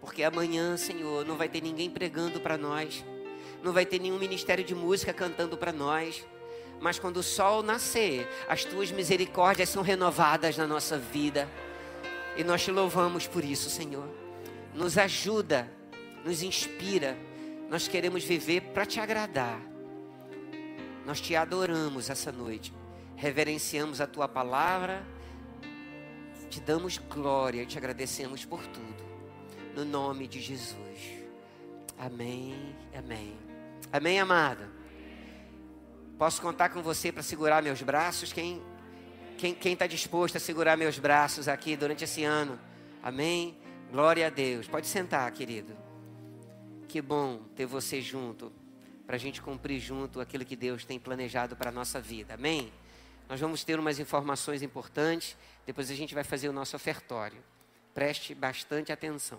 porque 0.00 0.22
amanhã, 0.22 0.76
Senhor, 0.76 1.24
não 1.26 1.36
vai 1.36 1.48
ter 1.48 1.62
ninguém 1.62 1.90
pregando 1.90 2.40
para 2.40 2.56
nós, 2.56 3.04
não 3.62 3.72
vai 3.72 3.84
ter 3.84 3.98
nenhum 3.98 4.18
ministério 4.18 4.64
de 4.64 4.74
música 4.74 5.12
cantando 5.12 5.56
para 5.56 5.72
nós. 5.72 6.24
Mas 6.80 6.98
quando 6.98 7.16
o 7.16 7.22
sol 7.22 7.62
nascer, 7.62 8.28
as 8.48 8.64
tuas 8.64 8.92
misericórdias 8.92 9.68
são 9.68 9.82
renovadas 9.82 10.56
na 10.56 10.66
nossa 10.66 10.96
vida. 10.96 11.48
E 12.36 12.44
nós 12.44 12.62
te 12.62 12.70
louvamos 12.70 13.26
por 13.26 13.44
isso, 13.44 13.68
Senhor. 13.68 14.08
Nos 14.72 14.96
ajuda, 14.96 15.70
nos 16.24 16.42
inspira. 16.42 17.16
Nós 17.68 17.86
queremos 17.88 18.24
viver 18.24 18.60
para 18.72 18.86
te 18.86 19.00
agradar. 19.00 19.60
Nós 21.04 21.20
te 21.20 21.36
adoramos 21.36 22.10
essa 22.10 22.32
noite. 22.32 22.72
Reverenciamos 23.16 24.00
a 24.00 24.06
tua 24.06 24.28
palavra. 24.28 25.04
Te 26.48 26.60
damos 26.60 26.98
glória 26.98 27.62
e 27.62 27.66
te 27.66 27.76
agradecemos 27.76 28.44
por 28.44 28.66
tudo 28.66 29.08
no 29.78 29.84
nome 29.84 30.26
de 30.26 30.40
Jesus. 30.40 30.76
Amém, 31.96 32.74
amém. 32.96 33.36
Amém, 33.92 34.18
amada. 34.18 34.68
Posso 36.18 36.42
contar 36.42 36.70
com 36.70 36.82
você 36.82 37.12
para 37.12 37.22
segurar 37.22 37.62
meus 37.62 37.80
braços? 37.80 38.32
Quem 38.32 38.60
quem 39.36 39.72
está 39.72 39.86
disposto 39.86 40.36
a 40.36 40.40
segurar 40.40 40.76
meus 40.76 40.98
braços 40.98 41.46
aqui 41.46 41.76
durante 41.76 42.02
esse 42.02 42.24
ano? 42.24 42.58
Amém? 43.00 43.56
Glória 43.92 44.26
a 44.26 44.30
Deus. 44.30 44.66
Pode 44.66 44.88
sentar, 44.88 45.30
querido. 45.30 45.76
Que 46.88 47.02
bom 47.02 47.42
ter 47.54 47.66
você 47.66 48.00
junto, 48.00 48.50
para 49.06 49.16
a 49.16 49.18
gente 49.18 49.42
cumprir 49.42 49.78
junto 49.78 50.22
aquilo 50.22 50.42
que 50.42 50.56
Deus 50.56 50.86
tem 50.86 50.98
planejado 50.98 51.54
para 51.54 51.68
a 51.68 51.72
nossa 51.72 52.00
vida. 52.00 52.32
Amém? 52.32 52.72
Nós 53.28 53.38
vamos 53.38 53.62
ter 53.62 53.78
umas 53.78 53.98
informações 53.98 54.62
importantes, 54.62 55.36
depois 55.66 55.90
a 55.90 55.94
gente 55.94 56.14
vai 56.14 56.24
fazer 56.24 56.48
o 56.48 56.52
nosso 56.52 56.74
ofertório. 56.74 57.44
Preste 57.92 58.34
bastante 58.34 58.90
atenção. 58.90 59.38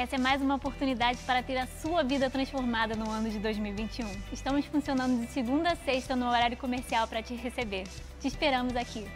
Essa 0.00 0.16
é 0.16 0.18
mais 0.18 0.40
uma 0.40 0.54
oportunidade 0.54 1.18
para 1.26 1.42
ter 1.42 1.58
a 1.58 1.66
sua 1.66 2.02
vida 2.02 2.30
transformada 2.30 2.96
no 2.96 3.10
ano 3.10 3.28
de 3.28 3.38
2021. 3.38 4.08
Estamos 4.32 4.64
funcionando 4.64 5.20
de 5.20 5.30
segunda 5.30 5.72
a 5.72 5.76
sexta 5.76 6.16
no 6.16 6.26
horário 6.26 6.56
comercial 6.56 7.06
para 7.06 7.22
te 7.22 7.34
receber. 7.34 7.84
Te 8.18 8.26
esperamos 8.26 8.74
aqui. 8.76 9.06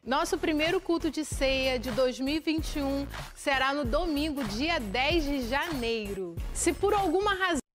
Nosso 0.00 0.38
primeiro 0.38 0.80
culto 0.80 1.10
de 1.10 1.24
ceia 1.24 1.76
de 1.76 1.90
2021 1.90 3.04
será 3.34 3.74
no 3.74 3.84
domingo, 3.84 4.44
dia 4.44 4.78
10 4.78 5.24
de 5.24 5.48
janeiro. 5.48 6.36
Se 6.54 6.72
por 6.72 6.94
alguma 6.94 7.34
razão 7.34 7.65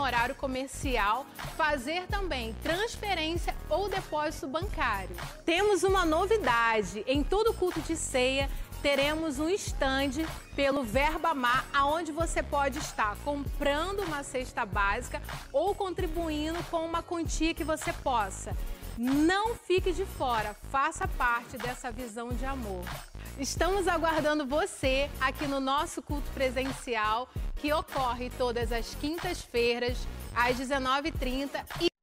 horário 0.00 0.34
comercial, 0.34 1.26
fazer 1.56 2.06
também 2.06 2.54
transferência 2.62 3.54
ou 3.68 3.88
depósito 3.88 4.46
bancário. 4.46 5.14
Temos 5.44 5.82
uma 5.82 6.04
novidade: 6.04 7.04
em 7.06 7.22
todo 7.22 7.54
culto 7.54 7.80
de 7.80 7.96
ceia 7.96 8.48
teremos 8.82 9.38
um 9.38 9.48
stand 9.48 10.24
pelo 10.54 10.84
Verbamar, 10.84 11.66
aonde 11.74 12.12
você 12.12 12.42
pode 12.42 12.78
estar 12.78 13.16
comprando 13.24 14.00
uma 14.00 14.22
cesta 14.22 14.64
básica 14.64 15.20
ou 15.52 15.74
contribuindo 15.74 16.62
com 16.70 16.84
uma 16.84 17.02
quantia 17.02 17.52
que 17.52 17.64
você 17.64 17.92
possa. 17.92 18.56
Não 18.98 19.54
fique 19.54 19.92
de 19.92 20.06
fora, 20.06 20.54
faça 20.72 21.06
parte 21.06 21.58
dessa 21.58 21.90
visão 21.90 22.30
de 22.30 22.46
amor. 22.46 22.82
Estamos 23.38 23.86
aguardando 23.86 24.46
você 24.46 25.10
aqui 25.20 25.46
no 25.46 25.60
nosso 25.60 26.00
culto 26.00 26.30
presencial, 26.30 27.28
que 27.56 27.70
ocorre 27.74 28.30
todas 28.38 28.72
as 28.72 28.94
quintas-feiras, 28.94 29.98
às 30.34 30.56
19h30. 30.56 31.95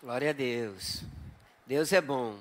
Glória 0.00 0.30
a 0.30 0.32
Deus. 0.32 1.02
Deus 1.66 1.92
é 1.92 2.00
bom. 2.00 2.40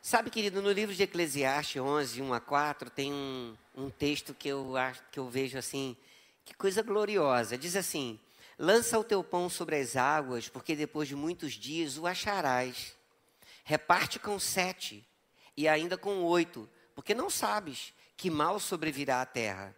Sabe, 0.00 0.30
querido, 0.30 0.62
no 0.62 0.70
livro 0.70 0.94
de 0.94 1.02
Eclesiastes 1.02 1.82
11, 1.82 2.22
1 2.22 2.32
a 2.32 2.38
4, 2.38 2.88
tem 2.88 3.12
um, 3.12 3.56
um 3.74 3.90
texto 3.90 4.32
que 4.32 4.46
eu, 4.46 4.76
acho, 4.76 5.02
que 5.10 5.18
eu 5.18 5.28
vejo 5.28 5.58
assim, 5.58 5.96
que 6.44 6.54
coisa 6.54 6.80
gloriosa. 6.80 7.58
Diz 7.58 7.74
assim: 7.74 8.16
Lança 8.56 8.96
o 8.96 9.02
teu 9.02 9.24
pão 9.24 9.48
sobre 9.50 9.74
as 9.74 9.96
águas, 9.96 10.48
porque 10.48 10.76
depois 10.76 11.08
de 11.08 11.16
muitos 11.16 11.54
dias 11.54 11.98
o 11.98 12.06
acharás. 12.06 12.96
Reparte 13.64 14.20
com 14.20 14.38
sete, 14.38 15.04
e 15.56 15.66
ainda 15.66 15.98
com 15.98 16.22
oito, 16.22 16.70
porque 16.94 17.12
não 17.12 17.28
sabes 17.28 17.92
que 18.16 18.30
mal 18.30 18.60
sobrevirá 18.60 19.20
à 19.20 19.26
terra. 19.26 19.74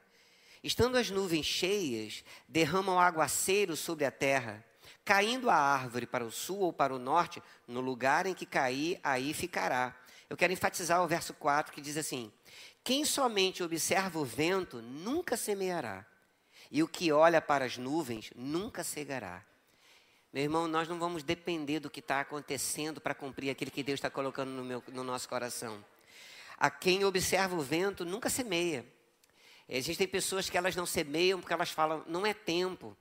Estando 0.62 0.98
as 0.98 1.08
nuvens 1.08 1.46
cheias, 1.46 2.22
derramam 2.46 3.00
aguaceiro 3.00 3.74
sobre 3.74 4.04
a 4.04 4.10
terra 4.10 4.62
Caindo 5.04 5.50
a 5.50 5.54
árvore 5.54 6.06
para 6.06 6.24
o 6.24 6.30
sul 6.30 6.58
ou 6.60 6.72
para 6.72 6.94
o 6.94 6.98
norte, 6.98 7.42
no 7.66 7.80
lugar 7.80 8.26
em 8.26 8.34
que 8.34 8.46
cair, 8.46 9.00
aí 9.02 9.34
ficará. 9.34 9.96
Eu 10.28 10.36
quero 10.36 10.52
enfatizar 10.52 11.02
o 11.02 11.08
verso 11.08 11.34
4 11.34 11.72
que 11.72 11.80
diz 11.80 11.96
assim: 11.96 12.32
Quem 12.84 13.04
somente 13.04 13.62
observa 13.62 14.18
o 14.18 14.24
vento 14.24 14.80
nunca 14.80 15.36
semeará, 15.36 16.06
e 16.70 16.82
o 16.82 16.88
que 16.88 17.10
olha 17.10 17.40
para 17.40 17.64
as 17.64 17.76
nuvens 17.76 18.30
nunca 18.36 18.84
cegará. 18.84 19.44
Meu 20.32 20.44
irmão, 20.44 20.68
nós 20.68 20.86
não 20.86 20.96
vamos 20.96 21.24
depender 21.24 21.80
do 21.80 21.90
que 21.90 21.98
está 21.98 22.20
acontecendo 22.20 23.00
para 23.00 23.16
cumprir 23.16 23.50
aquilo 23.50 23.72
que 23.72 23.82
Deus 23.82 23.98
está 23.98 24.08
colocando 24.08 24.50
no, 24.50 24.64
meu, 24.64 24.82
no 24.92 25.02
nosso 25.02 25.28
coração. 25.28 25.84
A 26.56 26.70
quem 26.70 27.04
observa 27.04 27.56
o 27.56 27.60
vento 27.60 28.04
nunca 28.04 28.30
semeia. 28.30 28.86
Existem 29.68 30.06
pessoas 30.06 30.48
que 30.48 30.56
elas 30.56 30.76
não 30.76 30.86
semeiam 30.86 31.40
porque 31.40 31.52
elas 31.52 31.70
falam, 31.70 32.04
não 32.06 32.24
é 32.24 32.32
tempo. 32.32 32.96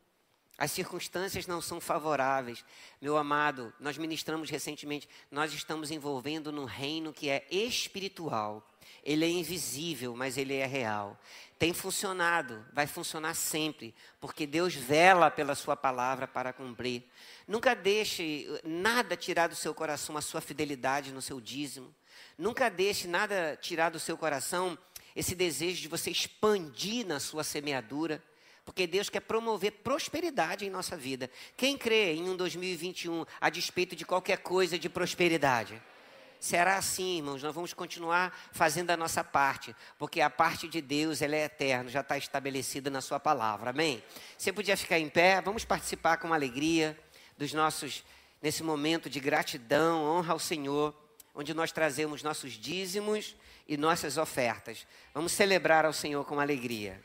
As 0.60 0.72
circunstâncias 0.72 1.48
não 1.48 1.62
são 1.62 1.80
favoráveis. 1.80 2.66
Meu 3.02 3.16
amado, 3.16 3.74
nós 3.80 3.98
ministramos 3.98 4.50
recentemente, 4.50 5.08
nós 5.32 5.54
estamos 5.54 5.90
envolvendo 5.90 6.52
num 6.52 6.66
reino 6.66 7.14
que 7.14 7.30
é 7.30 7.48
espiritual. 7.50 8.68
Ele 9.02 9.24
é 9.24 9.30
invisível, 9.30 10.14
mas 10.18 10.38
ele 10.38 10.54
é 10.56 10.66
real. 10.66 11.18
Tem 11.58 11.74
funcionado, 11.74 12.66
vai 12.74 12.86
funcionar 12.86 13.36
sempre, 13.36 13.96
porque 14.20 14.46
Deus 14.46 14.76
vela 14.76 15.32
pela 15.32 15.56
sua 15.56 15.78
palavra 15.78 16.28
para 16.28 16.52
cumprir. 16.52 17.06
Nunca 17.48 17.74
deixe 17.74 18.46
nada 18.66 19.16
tirar 19.16 19.48
do 19.48 19.56
seu 19.56 19.74
coração 19.74 20.18
a 20.18 20.22
sua 20.22 20.42
fidelidade 20.42 21.14
no 21.14 21.22
seu 21.22 21.40
dízimo. 21.40 21.96
Nunca 22.38 22.70
deixe 22.70 23.08
nada 23.08 23.58
tirar 23.62 23.92
do 23.92 24.00
seu 24.00 24.18
coração 24.18 24.78
esse 25.16 25.34
desejo 25.36 25.82
de 25.82 25.88
você 25.88 26.12
expandir 26.12 27.08
na 27.08 27.18
sua 27.18 27.46
semeadura. 27.46 28.22
Porque 28.70 28.86
Deus 28.86 29.10
quer 29.10 29.22
promover 29.22 29.72
prosperidade 29.72 30.64
em 30.64 30.70
nossa 30.70 30.96
vida. 30.96 31.28
Quem 31.58 31.76
crê 31.76 32.14
em 32.14 32.30
um 32.30 32.36
2021 32.36 33.26
a 33.42 33.50
despeito 33.50 33.96
de 33.96 34.06
qualquer 34.06 34.38
coisa 34.38 34.78
de 34.78 34.88
prosperidade? 34.88 35.82
Será 36.40 36.78
assim, 36.78 37.18
irmãos, 37.18 37.42
nós 37.42 37.54
vamos 37.54 37.74
continuar 37.74 38.32
fazendo 38.52 38.92
a 38.92 38.96
nossa 38.96 39.24
parte, 39.24 39.76
porque 39.98 40.22
a 40.22 40.30
parte 40.30 40.68
de 40.68 40.82
Deus 40.82 41.24
ela 41.24 41.36
é 41.36 41.46
eterna, 41.46 41.90
já 41.90 42.02
está 42.02 42.16
estabelecida 42.16 42.92
na 42.92 43.02
sua 43.02 43.20
palavra, 43.20 43.72
amém? 43.72 44.04
Você 44.38 44.54
podia 44.54 44.78
ficar 44.78 45.00
em 45.00 45.10
pé, 45.10 45.42
vamos 45.42 45.66
participar 45.66 46.18
com 46.18 46.32
alegria 46.32 46.96
dos 47.40 47.52
nossos, 47.54 48.04
nesse 48.40 48.62
momento 48.62 49.10
de 49.10 49.20
gratidão, 49.20 50.04
honra 50.04 50.34
ao 50.34 50.40
Senhor, 50.40 50.94
onde 51.34 51.56
nós 51.56 51.72
trazemos 51.72 52.22
nossos 52.22 52.54
dízimos 52.54 53.36
e 53.68 53.76
nossas 53.78 54.16
ofertas. 54.16 54.86
Vamos 55.12 55.32
celebrar 55.32 55.86
ao 55.86 55.92
Senhor 55.92 56.24
com 56.24 56.40
alegria. 56.40 57.02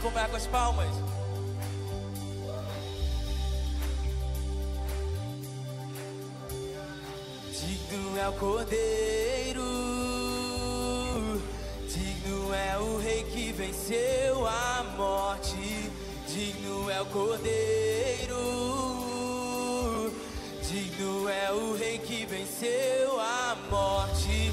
Pode 0.00 0.06
acompanhar 0.06 0.28
com 0.30 0.36
as 0.36 0.46
palmas. 0.46 0.88
Digno 7.52 8.18
é 8.18 8.28
o 8.28 8.32
Cordeiro, 8.32 9.62
digno 11.88 12.54
é 12.54 12.78
o 12.78 12.98
Rei 12.98 13.24
que 13.24 13.52
venceu 13.52 14.46
a 14.46 14.84
morte. 14.96 15.90
Digno 16.28 16.88
é 16.90 17.00
o 17.00 17.06
Cordeiro, 17.06 18.36
digno 20.62 21.28
é 21.28 21.52
o 21.52 21.74
Rei 21.76 21.98
que 21.98 22.24
venceu 22.24 23.20
a 23.20 23.56
morte. 23.70 24.52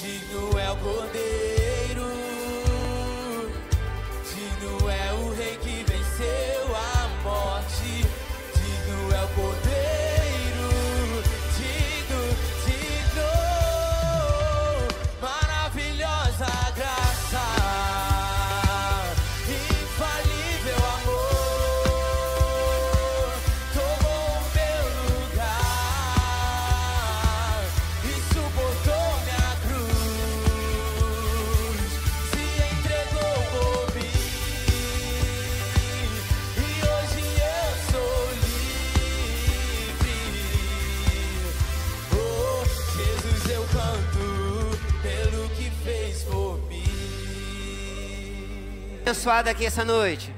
Digno 0.00 0.58
é 0.58 0.70
o 0.70 0.76
Cordeiro, 0.76 1.45
abençoado 49.08 49.48
aqui 49.48 49.64
essa 49.64 49.84
noite. 49.84 50.34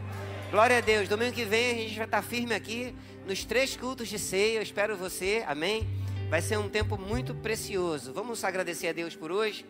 Glória 0.51 0.77
a 0.77 0.81
Deus. 0.83 1.09
Domingo 1.09 1.33
que 1.33 1.47
vem 1.47 1.71
a 1.71 1.75
gente 1.75 1.97
vai 1.97 2.05
estar 2.05 2.21
firme 2.21 2.55
aqui 2.55 2.95
nos 3.27 3.43
três 3.43 3.75
cultos 3.75 4.09
de 4.09 4.19
ceia. 4.19 4.59
Eu 4.59 4.63
espero 4.63 4.95
você. 4.95 5.43
Amém. 5.47 5.89
Vai 6.29 6.43
ser 6.43 6.59
um 6.59 6.69
tempo 6.69 6.99
muito 6.99 7.35
precioso. 7.35 8.13
Vamos 8.13 8.45
agradecer 8.45 8.89
a 8.89 8.93
Deus 8.93 9.17
por 9.17 9.33
hoje. 9.33 9.65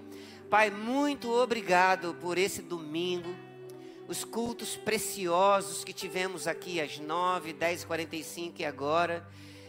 Pai, 0.50 0.68
muito 0.68 1.30
obrigado 1.30 2.16
por 2.20 2.36
esse 2.36 2.60
domingo. 2.60 3.32
Os 4.08 4.24
cultos 4.24 4.74
preciosos 4.74 5.84
que 5.84 5.92
tivemos 5.92 6.48
aqui 6.48 6.80
às 6.80 6.98
9, 6.98 7.52
10 7.52 7.82
e 7.82 7.86
45 7.86 8.62
e 8.62 8.64
agora. 8.64 9.24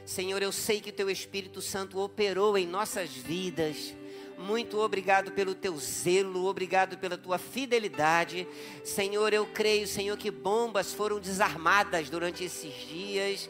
Senhor, 0.08 0.42
eu 0.42 0.52
sei 0.52 0.82
que 0.82 0.90
o 0.90 0.94
Teu 0.94 1.08
Espírito 1.08 1.62
Santo 1.62 2.00
operou 2.00 2.58
em 2.58 2.66
nossas 2.66 3.12
vidas. 3.12 3.94
Muito 4.40 4.80
obrigado 4.80 5.34
pelo 5.34 5.54
teu 5.54 5.78
zelo, 5.78 6.46
obrigado 6.46 6.98
pela 6.98 7.18
tua 7.18 7.38
fidelidade. 7.38 8.48
Senhor, 8.86 9.34
eu 9.34 9.46
creio, 9.46 9.86
Senhor, 9.86 10.16
que 10.18 10.32
bombas 10.32 10.94
foram 10.94 11.20
desarmadas 11.20 12.10
durante 12.10 12.46
esses 12.46 12.74
dias. 12.88 13.50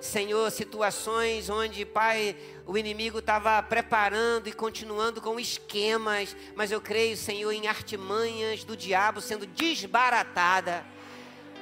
Senhor, 0.00 0.50
situações 0.50 1.48
onde, 1.48 1.84
Pai, 1.86 2.36
o 2.66 2.76
inimigo 2.76 3.20
estava 3.20 3.62
preparando 3.62 4.48
e 4.48 4.52
continuando 4.52 5.20
com 5.20 5.38
esquemas, 5.38 6.36
mas 6.56 6.72
eu 6.72 6.80
creio, 6.80 7.16
Senhor, 7.16 7.52
em 7.52 7.68
artimanhas 7.68 8.64
do 8.64 8.76
diabo 8.76 9.20
sendo 9.20 9.46
desbaratada. 9.46 10.84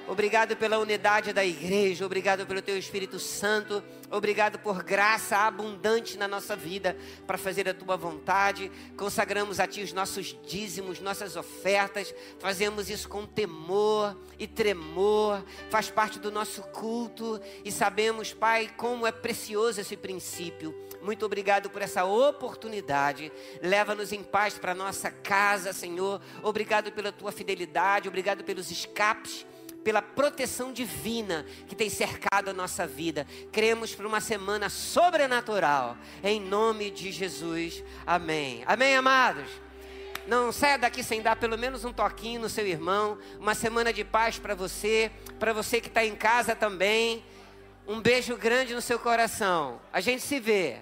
Obrigado 0.08 0.56
pela 0.56 0.78
unidade 0.80 1.32
da 1.32 1.44
igreja, 1.44 2.04
obrigado 2.04 2.44
pelo 2.44 2.60
teu 2.60 2.76
Espírito 2.76 3.20
Santo, 3.20 3.82
obrigado 4.10 4.58
por 4.58 4.82
graça 4.82 5.36
abundante 5.36 6.18
na 6.18 6.26
nossa 6.26 6.56
vida 6.56 6.96
para 7.24 7.38
fazer 7.38 7.68
a 7.68 7.74
tua 7.74 7.96
vontade. 7.96 8.70
Consagramos 8.96 9.60
a 9.60 9.66
ti 9.66 9.80
os 9.80 9.92
nossos 9.92 10.36
dízimos, 10.44 11.00
nossas 11.00 11.36
ofertas, 11.36 12.12
fazemos 12.40 12.90
isso 12.90 13.08
com 13.08 13.24
temor 13.24 14.20
e 14.40 14.46
tremor, 14.48 15.44
faz 15.70 15.88
parte 15.88 16.18
do 16.18 16.32
nosso 16.32 16.62
culto 16.62 17.40
e 17.64 17.70
sabemos, 17.70 18.34
Pai, 18.34 18.70
como 18.76 19.06
é 19.06 19.12
precioso 19.12 19.80
esse 19.80 19.96
princípio. 19.96 20.74
Muito 21.00 21.24
obrigado 21.24 21.70
por 21.70 21.80
essa 21.80 22.04
oportunidade. 22.04 23.32
Leva-nos 23.62 24.12
em 24.12 24.22
paz 24.22 24.58
para 24.58 24.74
nossa 24.74 25.10
casa, 25.10 25.72
Senhor. 25.72 26.20
Obrigado 26.42 26.90
pela 26.90 27.12
tua 27.12 27.30
fidelidade, 27.30 28.08
obrigado 28.08 28.42
pelos 28.42 28.70
escapes 28.70 29.46
pela 29.82 30.02
proteção 30.02 30.72
divina 30.72 31.44
que 31.66 31.74
tem 31.74 31.90
cercado 31.90 32.50
a 32.50 32.52
nossa 32.52 32.86
vida. 32.86 33.26
Cremos 33.50 33.94
por 33.94 34.06
uma 34.06 34.20
semana 34.20 34.68
sobrenatural, 34.68 35.96
em 36.22 36.40
nome 36.40 36.90
de 36.90 37.12
Jesus. 37.12 37.82
Amém. 38.06 38.62
Amém, 38.66 38.96
amados. 38.96 39.48
Não 40.26 40.52
saia 40.52 40.78
daqui 40.78 41.02
sem 41.02 41.20
dar 41.20 41.36
pelo 41.36 41.58
menos 41.58 41.84
um 41.84 41.92
toquinho 41.92 42.40
no 42.40 42.48
seu 42.48 42.66
irmão. 42.66 43.18
Uma 43.40 43.54
semana 43.54 43.92
de 43.92 44.04
paz 44.04 44.38
para 44.38 44.54
você, 44.54 45.10
para 45.38 45.52
você 45.52 45.80
que 45.80 45.88
está 45.88 46.04
em 46.04 46.14
casa 46.14 46.54
também. 46.54 47.24
Um 47.86 48.00
beijo 48.00 48.36
grande 48.36 48.74
no 48.74 48.80
seu 48.80 48.98
coração. 48.98 49.80
A 49.92 50.00
gente 50.00 50.22
se 50.22 50.38
vê. 50.38 50.78